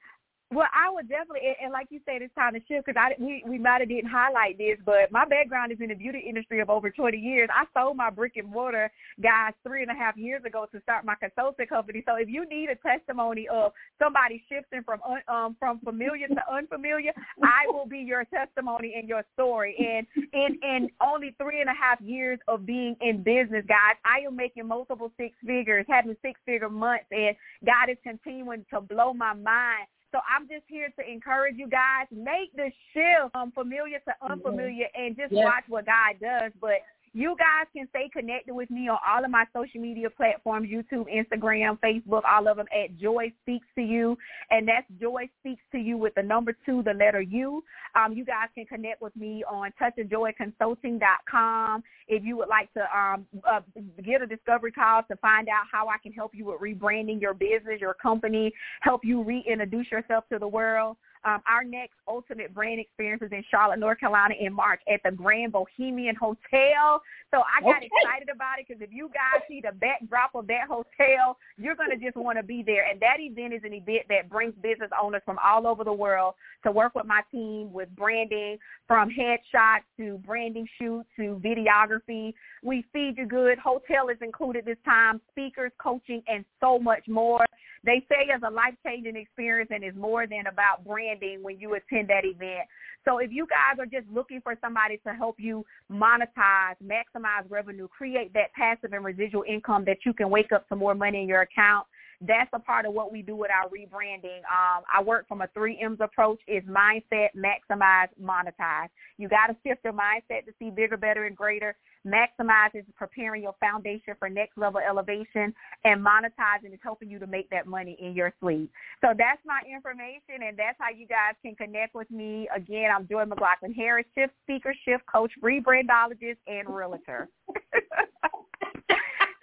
Well, 0.52 0.66
I 0.74 0.90
would 0.90 1.08
definitely, 1.08 1.46
and, 1.46 1.56
and 1.62 1.72
like 1.72 1.86
you 1.90 2.00
said, 2.04 2.22
it's 2.22 2.34
time 2.34 2.54
to 2.54 2.60
shift 2.66 2.86
because 2.86 2.98
I 2.98 3.14
we 3.22 3.44
we 3.46 3.56
might 3.56 3.80
have 3.80 3.88
didn't 3.88 4.10
highlight 4.10 4.58
this, 4.58 4.78
but 4.84 5.12
my 5.12 5.24
background 5.24 5.70
is 5.70 5.78
in 5.80 5.90
the 5.90 5.94
beauty 5.94 6.18
industry 6.26 6.58
of 6.60 6.68
over 6.68 6.90
20 6.90 7.16
years. 7.16 7.48
I 7.54 7.66
sold 7.72 7.96
my 7.96 8.10
brick 8.10 8.32
and 8.34 8.50
mortar 8.50 8.90
guys 9.22 9.52
three 9.62 9.82
and 9.82 9.92
a 9.92 9.94
half 9.94 10.16
years 10.16 10.42
ago 10.44 10.66
to 10.72 10.80
start 10.82 11.04
my 11.04 11.14
consulting 11.14 11.68
company. 11.68 12.02
So 12.04 12.16
if 12.16 12.28
you 12.28 12.48
need 12.48 12.68
a 12.68 12.74
testimony 12.74 13.46
of 13.48 13.72
somebody 14.02 14.42
shifting 14.48 14.82
from 14.82 15.00
un, 15.08 15.22
um 15.28 15.56
from 15.60 15.78
familiar 15.84 16.26
to 16.26 16.52
unfamiliar, 16.52 17.12
I 17.44 17.70
will 17.70 17.86
be 17.86 18.00
your 18.00 18.24
testimony 18.24 18.94
and 18.98 19.08
your 19.08 19.22
story. 19.34 19.76
And 19.78 20.04
in 20.32 20.58
in 20.64 20.88
only 21.00 21.32
three 21.40 21.60
and 21.60 21.70
a 21.70 21.74
half 21.74 22.00
years 22.00 22.40
of 22.48 22.66
being 22.66 22.96
in 23.00 23.22
business, 23.22 23.64
guys, 23.68 23.94
I 24.04 24.26
am 24.26 24.34
making 24.34 24.66
multiple 24.66 25.12
six 25.16 25.36
figures, 25.46 25.86
having 25.88 26.16
six 26.22 26.40
figure 26.44 26.68
months, 26.68 27.06
and 27.12 27.36
God 27.64 27.88
is 27.88 27.98
continuing 28.02 28.66
to 28.74 28.80
blow 28.80 29.14
my 29.14 29.32
mind. 29.32 29.86
So 30.12 30.18
I'm 30.28 30.48
just 30.48 30.64
here 30.66 30.92
to 30.98 31.10
encourage 31.10 31.56
you 31.56 31.68
guys, 31.68 32.06
make 32.10 32.54
the 32.56 32.70
shift 32.92 33.32
from 33.32 33.52
familiar 33.52 34.00
to 34.00 34.14
unfamiliar 34.22 34.86
and 34.94 35.16
just 35.16 35.32
Yes. 35.32 35.44
watch 35.44 35.64
what 35.68 35.86
God 35.86 36.18
does. 36.20 36.52
But 36.60 36.82
you 37.12 37.36
guys 37.38 37.66
can 37.74 37.88
stay 37.88 38.08
connected 38.12 38.54
with 38.54 38.70
me 38.70 38.88
on 38.88 38.98
all 39.06 39.24
of 39.24 39.30
my 39.30 39.44
social 39.52 39.80
media 39.80 40.08
platforms, 40.10 40.68
YouTube, 40.68 41.06
Instagram, 41.12 41.76
Facebook, 41.80 42.22
all 42.24 42.46
of 42.46 42.56
them 42.56 42.68
at 42.72 42.96
Joy 42.98 43.32
Speaks 43.42 43.66
to 43.74 43.82
You. 43.82 44.16
And 44.50 44.68
that's 44.68 44.86
Joy 45.00 45.28
Speaks 45.40 45.62
to 45.72 45.78
You 45.78 45.98
with 45.98 46.14
the 46.14 46.22
number 46.22 46.56
two, 46.64 46.84
the 46.84 46.94
letter 46.94 47.20
U. 47.20 47.64
Um, 47.96 48.12
you 48.12 48.24
guys 48.24 48.46
can 48.54 48.66
connect 48.66 49.02
with 49.02 49.16
me 49.16 49.42
on 49.50 49.72
touchofjoyconsulting.com 49.80 51.82
if 52.06 52.22
you 52.24 52.36
would 52.36 52.48
like 52.48 52.72
to 52.74 52.82
um, 52.96 53.26
uh, 53.50 53.62
get 54.04 54.22
a 54.22 54.26
discovery 54.26 54.70
call 54.70 55.02
to 55.10 55.16
find 55.16 55.48
out 55.48 55.64
how 55.70 55.88
I 55.88 55.96
can 56.02 56.12
help 56.12 56.32
you 56.34 56.44
with 56.46 56.60
rebranding 56.60 57.20
your 57.20 57.34
business, 57.34 57.80
your 57.80 57.94
company, 57.94 58.52
help 58.82 59.04
you 59.04 59.24
reintroduce 59.24 59.90
yourself 59.90 60.22
to 60.32 60.38
the 60.38 60.46
world. 60.46 60.96
Um, 61.24 61.42
our 61.46 61.64
next 61.64 61.94
ultimate 62.08 62.54
brand 62.54 62.80
experience 62.80 63.22
is 63.22 63.30
in 63.32 63.44
Charlotte, 63.50 63.78
North 63.78 64.00
Carolina 64.00 64.34
in 64.40 64.52
March 64.52 64.80
at 64.92 65.00
the 65.04 65.10
Grand 65.10 65.52
Bohemian 65.52 66.16
Hotel. 66.16 67.02
So 67.30 67.42
I 67.42 67.60
got 67.60 67.76
Okay. 67.76 67.90
excited 67.92 68.28
about 68.28 68.58
it 68.58 68.66
because 68.66 68.82
if 68.82 68.90
you 68.92 69.08
guys 69.08 69.42
see 69.46 69.60
the 69.60 69.72
backdrop 69.72 70.34
of 70.34 70.46
that 70.46 70.66
hotel, 70.66 71.36
you're 71.58 71.76
going 71.76 71.90
to 71.90 71.96
just 71.96 72.16
want 72.16 72.38
to 72.38 72.42
be 72.42 72.62
there. 72.62 72.86
And 72.90 72.98
that 73.00 73.20
event 73.20 73.52
is 73.52 73.62
an 73.64 73.74
event 73.74 74.06
that 74.08 74.28
brings 74.30 74.54
business 74.62 74.90
owners 75.00 75.22
from 75.24 75.38
all 75.44 75.66
over 75.66 75.84
the 75.84 75.92
world 75.92 76.34
to 76.64 76.72
work 76.72 76.94
with 76.94 77.06
my 77.06 77.22
team 77.30 77.72
with 77.72 77.94
branding 77.96 78.58
from 78.88 79.10
headshots 79.10 79.84
to 79.98 80.18
branding 80.26 80.66
shoots 80.78 81.08
to 81.16 81.40
videography. 81.44 82.34
We 82.62 82.84
feed 82.92 83.18
you 83.18 83.26
good. 83.26 83.58
Hotel 83.58 84.08
is 84.08 84.18
included 84.22 84.64
this 84.64 84.78
time, 84.84 85.20
speakers, 85.30 85.72
coaching, 85.78 86.22
and 86.28 86.44
so 86.60 86.78
much 86.78 87.06
more. 87.08 87.44
They 87.82 88.04
say 88.10 88.28
it's 88.28 88.44
a 88.46 88.50
life-changing 88.50 89.16
experience 89.16 89.70
and 89.72 89.82
it's 89.82 89.96
more 89.96 90.26
than 90.26 90.46
about 90.46 90.84
branding 90.84 91.42
when 91.42 91.58
you 91.58 91.74
attend 91.74 92.08
that 92.08 92.24
event. 92.24 92.68
So 93.06 93.18
if 93.18 93.30
you 93.32 93.46
guys 93.46 93.78
are 93.78 93.86
just 93.86 94.06
looking 94.12 94.42
for 94.42 94.56
somebody 94.60 94.98
to 95.06 95.14
help 95.14 95.36
you 95.38 95.64
monetize, 95.90 96.76
maximize 96.84 97.48
revenue, 97.48 97.88
create 97.88 98.32
that 98.34 98.52
passive 98.52 98.92
and 98.92 99.04
residual 99.04 99.44
income 99.48 99.84
that 99.86 99.98
you 100.04 100.12
can 100.12 100.28
wake 100.28 100.52
up 100.52 100.66
some 100.68 100.78
more 100.78 100.94
money 100.94 101.22
in 101.22 101.28
your 101.28 101.40
account, 101.40 101.86
that's 102.20 102.50
a 102.52 102.58
part 102.58 102.84
of 102.84 102.92
what 102.92 103.10
we 103.10 103.22
do 103.22 103.34
with 103.34 103.50
our 103.50 103.68
rebranding. 103.68 104.40
Um, 104.40 104.84
I 104.92 105.02
work 105.02 105.26
from 105.26 105.40
a 105.40 105.48
three 105.54 105.78
M's 105.80 106.00
approach 106.00 106.40
is 106.46 106.62
mindset, 106.64 107.28
maximize, 107.36 108.08
monetize. 108.22 108.88
You 109.16 109.28
got 109.28 109.46
to 109.46 109.56
shift 109.66 109.80
your 109.84 109.94
mindset 109.94 110.44
to 110.46 110.52
see 110.58 110.70
bigger, 110.70 110.96
better, 110.96 111.24
and 111.24 111.36
greater. 111.36 111.76
Maximize 112.06 112.74
is 112.74 112.84
preparing 112.96 113.42
your 113.42 113.54
foundation 113.60 114.14
for 114.18 114.28
next 114.28 114.56
level 114.58 114.80
elevation, 114.80 115.54
and 115.84 116.04
monetizing 116.04 116.72
is 116.72 116.80
helping 116.82 117.10
you 117.10 117.18
to 117.18 117.26
make 117.26 117.48
that 117.50 117.66
money 117.66 117.96
in 118.00 118.14
your 118.14 118.32
sleep. 118.40 118.70
So 119.00 119.08
that's 119.16 119.40
my 119.44 119.60
information, 119.70 120.46
and 120.46 120.58
that's 120.58 120.76
how 120.78 120.90
you 120.90 121.06
guys 121.06 121.34
can 121.42 121.54
connect 121.54 121.94
with 121.94 122.10
me. 122.10 122.48
Again, 122.54 122.90
I'm 122.94 123.06
Joy 123.06 123.24
McLaughlin 123.24 123.72
Harris, 123.72 124.06
shift 124.14 124.32
speaker, 124.42 124.74
shift 124.84 125.04
coach, 125.06 125.32
rebrandologist, 125.42 126.38
and 126.46 126.68
realtor. 126.68 127.28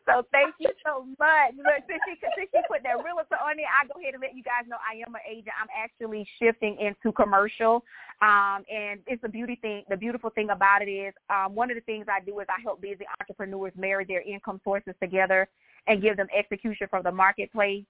So 0.08 0.24
thank 0.32 0.56
you 0.60 0.72
so 0.86 1.06
much. 1.20 1.52
Look, 1.58 1.84
since 1.84 2.00
she, 2.08 2.16
since 2.16 2.50
put 2.72 2.82
that 2.84 3.04
realtor 3.04 3.36
on 3.44 3.60
it, 3.60 3.68
I 3.68 3.86
go 3.92 4.00
ahead 4.00 4.14
and 4.14 4.22
let 4.24 4.36
you 4.36 4.44
guys 4.44 4.64
know 4.68 4.78
I 4.80 5.04
am 5.06 5.14
an 5.14 5.22
agent. 5.30 5.52
I'm 5.60 5.68
actually 5.76 6.26
shifting 6.40 6.78
into 6.80 7.12
commercial, 7.12 7.84
um, 8.22 8.64
and 8.72 9.02
it's 9.06 9.24
a 9.26 9.30
beauty 9.30 9.60
thing. 9.62 9.84
The 9.90 9.98
beautiful 9.98 10.30
thing 10.30 10.50
about 10.50 10.82
it 10.82 10.90
is 10.90 11.14
um, 11.30 11.56
one 11.56 11.70
of 11.70 11.76
the 11.76 11.82
things 11.82 12.06
I 12.08 12.24
do 12.24 12.40
is 12.40 12.48
I 12.48 12.62
help 12.64 12.82
busy 12.82 13.04
entrepreneurs 13.20 13.74
marry 13.76 14.06
their 14.06 14.22
income 14.22 14.62
sources 14.64 14.96
together 15.02 15.50
and 15.88 16.02
give 16.02 16.16
them 16.16 16.28
execution 16.36 16.88
from 16.90 17.04
the 17.04 17.12
marketplace 17.12 17.84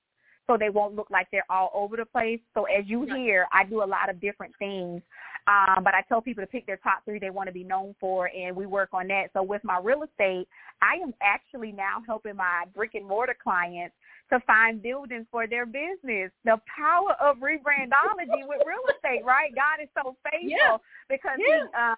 so 0.47 0.57
they 0.57 0.69
won't 0.69 0.95
look 0.95 1.11
like 1.11 1.27
they're 1.31 1.45
all 1.49 1.71
over 1.73 1.97
the 1.97 2.05
place. 2.05 2.39
So 2.53 2.63
as 2.63 2.85
you 2.87 3.05
hear, 3.05 3.47
I 3.51 3.65
do 3.65 3.83
a 3.83 3.85
lot 3.85 4.09
of 4.09 4.19
different 4.21 4.53
things. 4.57 5.01
Um, 5.47 5.83
but 5.83 5.93
I 5.93 6.01
tell 6.09 6.21
people 6.21 6.43
to 6.43 6.47
pick 6.47 6.65
their 6.65 6.77
top 6.77 7.05
three 7.05 7.19
they 7.19 7.29
want 7.29 7.47
to 7.47 7.53
be 7.53 7.63
known 7.63 7.95
for, 7.99 8.29
and 8.35 8.55
we 8.55 8.65
work 8.65 8.89
on 8.91 9.07
that. 9.07 9.27
So 9.33 9.43
with 9.43 9.63
my 9.63 9.79
real 9.79 10.03
estate, 10.03 10.47
I 10.81 10.95
am 11.01 11.13
actually 11.21 11.71
now 11.71 12.03
helping 12.05 12.35
my 12.35 12.65
brick 12.75 12.95
and 12.95 13.07
mortar 13.07 13.35
clients 13.41 13.95
to 14.29 14.39
find 14.41 14.81
buildings 14.81 15.25
for 15.31 15.47
their 15.47 15.65
business. 15.65 16.31
The 16.43 16.59
power 16.67 17.15
of 17.21 17.37
rebrandology 17.43 18.43
with 18.47 18.61
real 18.65 18.83
estate, 18.95 19.23
right? 19.25 19.53
God 19.55 19.81
is 19.81 19.89
so 19.95 20.17
faithful 20.31 20.81
because 21.09 21.39
Yeah. 21.39 21.55
he, 21.55 21.77
uh, 21.77 21.95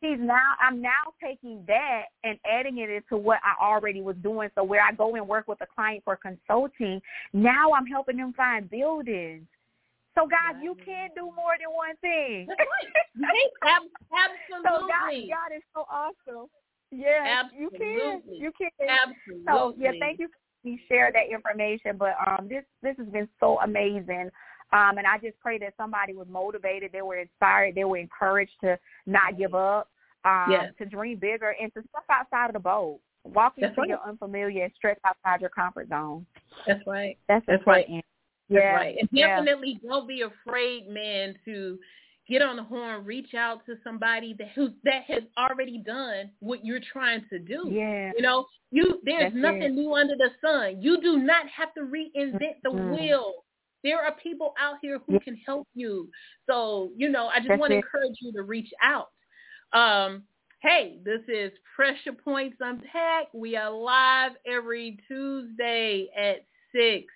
he's 0.00 0.18
now 0.18 0.54
I'm 0.60 0.80
now 0.80 1.14
taking 1.22 1.64
that 1.66 2.04
and 2.24 2.38
adding 2.50 2.78
it 2.78 2.90
into 2.90 3.16
what 3.16 3.38
I 3.44 3.62
already 3.64 4.02
was 4.02 4.16
doing. 4.22 4.48
So 4.54 4.64
where 4.64 4.82
I 4.82 4.92
go 4.92 5.14
and 5.14 5.26
work 5.28 5.48
with 5.48 5.60
a 5.60 5.66
client 5.66 6.02
for 6.04 6.16
consulting, 6.16 7.00
now 7.32 7.72
I'm 7.72 7.86
helping 7.86 8.16
them 8.16 8.32
find 8.36 8.68
buildings. 8.68 9.46
So 10.14 10.26
guys, 10.26 10.60
you 10.62 10.76
can 10.84 11.10
do 11.14 11.22
more 11.22 11.54
than 11.58 11.72
one 11.72 11.96
thing. 12.00 12.48
Right. 12.48 12.58
Right. 13.18 13.80
So 14.62 14.86
God, 14.86 14.90
absolutely. 14.90 15.30
God 15.30 15.56
is 15.56 15.62
so 15.72 15.86
awesome. 15.90 16.48
Yeah, 16.90 17.44
you 17.56 17.70
can. 17.70 18.20
You 18.26 18.50
can. 18.58 18.70
Absolutely. 18.88 19.44
So 19.46 19.74
yeah, 19.78 19.92
thank 20.00 20.18
you 20.18 20.28
for 20.28 20.68
me 20.68 20.80
share 20.88 21.12
that 21.12 21.32
information. 21.32 21.96
But 21.96 22.14
um, 22.26 22.48
this 22.48 22.64
this 22.82 22.96
has 22.98 23.06
been 23.06 23.28
so 23.38 23.58
amazing. 23.60 24.30
Um, 24.72 24.98
and 24.98 25.06
I 25.06 25.18
just 25.18 25.38
pray 25.40 25.58
that 25.58 25.74
somebody 25.76 26.14
was 26.14 26.28
motivated, 26.30 26.90
they 26.92 27.02
were 27.02 27.18
inspired, 27.18 27.74
they 27.74 27.84
were 27.84 27.96
encouraged 27.96 28.52
to 28.62 28.78
not 29.06 29.36
give 29.36 29.54
up, 29.54 29.88
um, 30.24 30.46
Yes. 30.50 30.72
to 30.78 30.84
dream 30.86 31.18
bigger, 31.18 31.54
and 31.60 31.72
to 31.74 31.80
step 31.80 32.04
outside 32.08 32.46
of 32.46 32.52
the 32.52 32.60
boat, 32.60 33.00
walk 33.24 33.54
into 33.58 33.74
right. 33.80 33.88
your 33.88 34.00
unfamiliar, 34.06 34.64
and 34.64 34.72
stretch 34.74 34.98
outside 35.04 35.40
your 35.40 35.50
comfort 35.50 35.88
zone. 35.88 36.24
That's 36.66 36.86
right. 36.86 37.18
That's 37.28 37.44
That's 37.46 37.66
right. 37.66 37.86
That's 37.88 38.04
Yeah, 38.48 38.74
right. 38.74 38.96
And 38.98 39.08
yeah. 39.12 39.36
definitely 39.36 39.80
don't 39.84 40.06
be 40.06 40.22
afraid, 40.22 40.88
man, 40.88 41.36
to 41.44 41.78
get 42.28 42.42
on 42.42 42.56
the 42.56 42.62
horn, 42.62 43.04
reach 43.04 43.34
out 43.34 43.66
to 43.66 43.76
somebody 43.82 44.34
that 44.34 44.48
who 44.54 44.70
that 44.84 45.02
has 45.08 45.22
already 45.36 45.78
done 45.78 46.30
what 46.38 46.64
you're 46.64 46.80
trying 46.92 47.24
to 47.28 47.40
do. 47.40 47.68
Yeah. 47.70 48.12
You 48.16 48.22
know, 48.22 48.46
you 48.70 49.00
there's 49.04 49.32
That's 49.32 49.34
nothing 49.34 49.62
it. 49.62 49.72
new 49.72 49.94
under 49.94 50.14
the 50.16 50.30
sun. 50.40 50.80
You 50.80 51.00
do 51.00 51.18
not 51.18 51.48
have 51.48 51.74
to 51.74 51.80
reinvent 51.80 52.62
the 52.62 52.70
Mhm. 52.70 52.96
wheel. 52.96 53.44
There 53.82 53.98
are 53.98 54.14
people 54.22 54.54
out 54.60 54.76
here 54.82 55.00
who 55.06 55.18
can 55.20 55.36
help 55.46 55.66
you. 55.74 56.08
So, 56.48 56.90
you 56.96 57.08
know, 57.08 57.28
I 57.28 57.38
just 57.38 57.48
That's 57.48 57.60
want 57.60 57.70
to 57.70 57.76
it. 57.76 57.84
encourage 57.84 58.16
you 58.20 58.32
to 58.32 58.42
reach 58.42 58.70
out. 58.82 59.08
Um, 59.72 60.24
hey, 60.62 60.98
this 61.04 61.20
is 61.28 61.52
Pressure 61.74 62.12
Points 62.12 62.56
Unpacked. 62.60 63.34
We 63.34 63.56
are 63.56 63.70
live 63.70 64.32
every 64.46 64.98
Tuesday 65.08 66.08
at 66.16 66.44
6. 66.74 67.06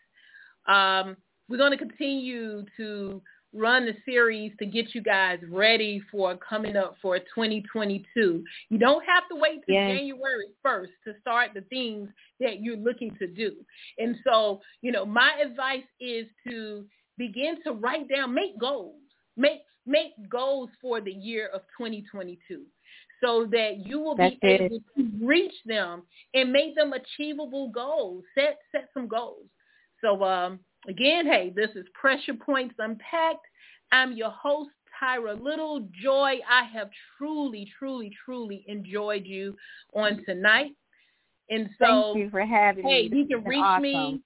Um, 0.66 1.16
we're 1.48 1.58
going 1.58 1.72
to 1.72 1.78
continue 1.78 2.64
to 2.78 3.20
run 3.54 3.86
the 3.86 3.94
series 4.04 4.52
to 4.58 4.66
get 4.66 4.94
you 4.94 5.02
guys 5.02 5.38
ready 5.48 6.02
for 6.10 6.36
coming 6.36 6.76
up 6.76 6.96
for 7.00 7.18
2022. 7.18 8.44
You 8.68 8.78
don't 8.78 9.04
have 9.04 9.28
to 9.30 9.36
wait 9.36 9.60
till 9.66 9.74
Yes. 9.74 9.96
January 9.96 10.46
1st 10.64 10.90
to 11.04 11.14
start 11.20 11.50
the 11.54 11.62
things 11.62 12.08
that 12.40 12.60
you're 12.60 12.76
looking 12.76 13.14
to 13.16 13.26
do. 13.26 13.54
And 13.98 14.16
so, 14.24 14.60
you 14.82 14.92
know, 14.92 15.04
my 15.06 15.32
advice 15.40 15.84
is 16.00 16.26
to 16.48 16.84
begin 17.16 17.62
to 17.64 17.72
write 17.72 18.08
down, 18.08 18.34
make 18.34 18.58
goals. 18.58 18.96
Make 19.36 19.62
make 19.86 20.12
goals 20.30 20.70
for 20.80 21.00
the 21.00 21.12
year 21.12 21.48
of 21.52 21.60
2022 21.78 22.62
so 23.22 23.46
that 23.50 23.78
you 23.84 23.98
will 24.00 24.16
That's 24.16 24.34
be 24.40 24.48
it. 24.48 24.60
able 24.62 24.78
to 24.96 25.26
reach 25.26 25.54
them 25.66 26.02
and 26.34 26.52
make 26.52 26.74
them 26.74 26.92
achievable 26.92 27.68
goals. 27.68 28.24
Set 28.34 28.58
set 28.72 28.88
some 28.94 29.08
goals. 29.08 29.46
So 30.00 30.22
um, 30.22 30.60
again, 30.88 31.26
hey, 31.26 31.52
this 31.54 31.70
is 31.74 31.86
Pressure 31.94 32.34
Points 32.34 32.74
Unpacked. 32.78 33.46
I'm 33.92 34.12
your 34.12 34.30
host, 34.30 34.70
Tyra 35.00 35.40
Little. 35.40 35.86
Joy, 36.02 36.38
I 36.48 36.64
have 36.72 36.90
truly, 37.18 37.70
truly, 37.78 38.10
truly 38.24 38.64
enjoyed 38.68 39.26
you 39.26 39.56
on 39.94 40.22
tonight. 40.24 40.72
And 41.50 41.68
so 41.78 42.12
Thank 42.14 42.16
you 42.18 42.30
for 42.30 42.44
having 42.44 42.84
hey, 42.84 43.08
me. 43.08 43.18
you 43.18 43.26
can 43.26 43.28
This 43.28 43.30
has 43.30 43.42
been 43.42 43.50
reach 43.50 43.60
awesome. 43.60 43.82
me. 43.82 44.20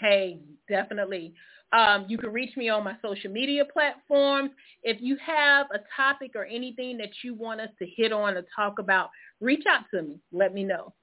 Hey, 0.00 0.38
definitely. 0.68 1.32
Um, 1.72 2.06
you 2.08 2.16
can 2.16 2.32
reach 2.32 2.56
me 2.56 2.68
on 2.68 2.84
my 2.84 2.94
social 3.02 3.30
media 3.30 3.64
platforms. 3.64 4.50
If 4.82 4.98
you 5.00 5.16
have 5.24 5.66
a 5.72 5.78
topic 5.94 6.32
or 6.34 6.44
anything 6.44 6.96
that 6.98 7.10
you 7.22 7.34
want 7.34 7.60
us 7.60 7.70
to 7.80 7.86
hit 7.86 8.12
on 8.12 8.36
or 8.36 8.44
talk 8.54 8.78
about, 8.78 9.10
reach 9.40 9.64
out 9.68 9.82
to 9.92 10.02
me. 10.02 10.16
Let 10.32 10.54
me 10.54 10.64
know. 10.64 10.94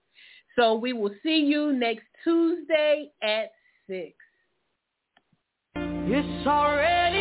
So 0.57 0.75
we 0.75 0.93
will 0.93 1.13
see 1.23 1.37
you 1.37 1.73
next 1.73 2.05
Tuesday 2.23 3.11
at 3.21 3.51
6. 3.87 4.13
It's 6.05 6.45
already 6.45 7.12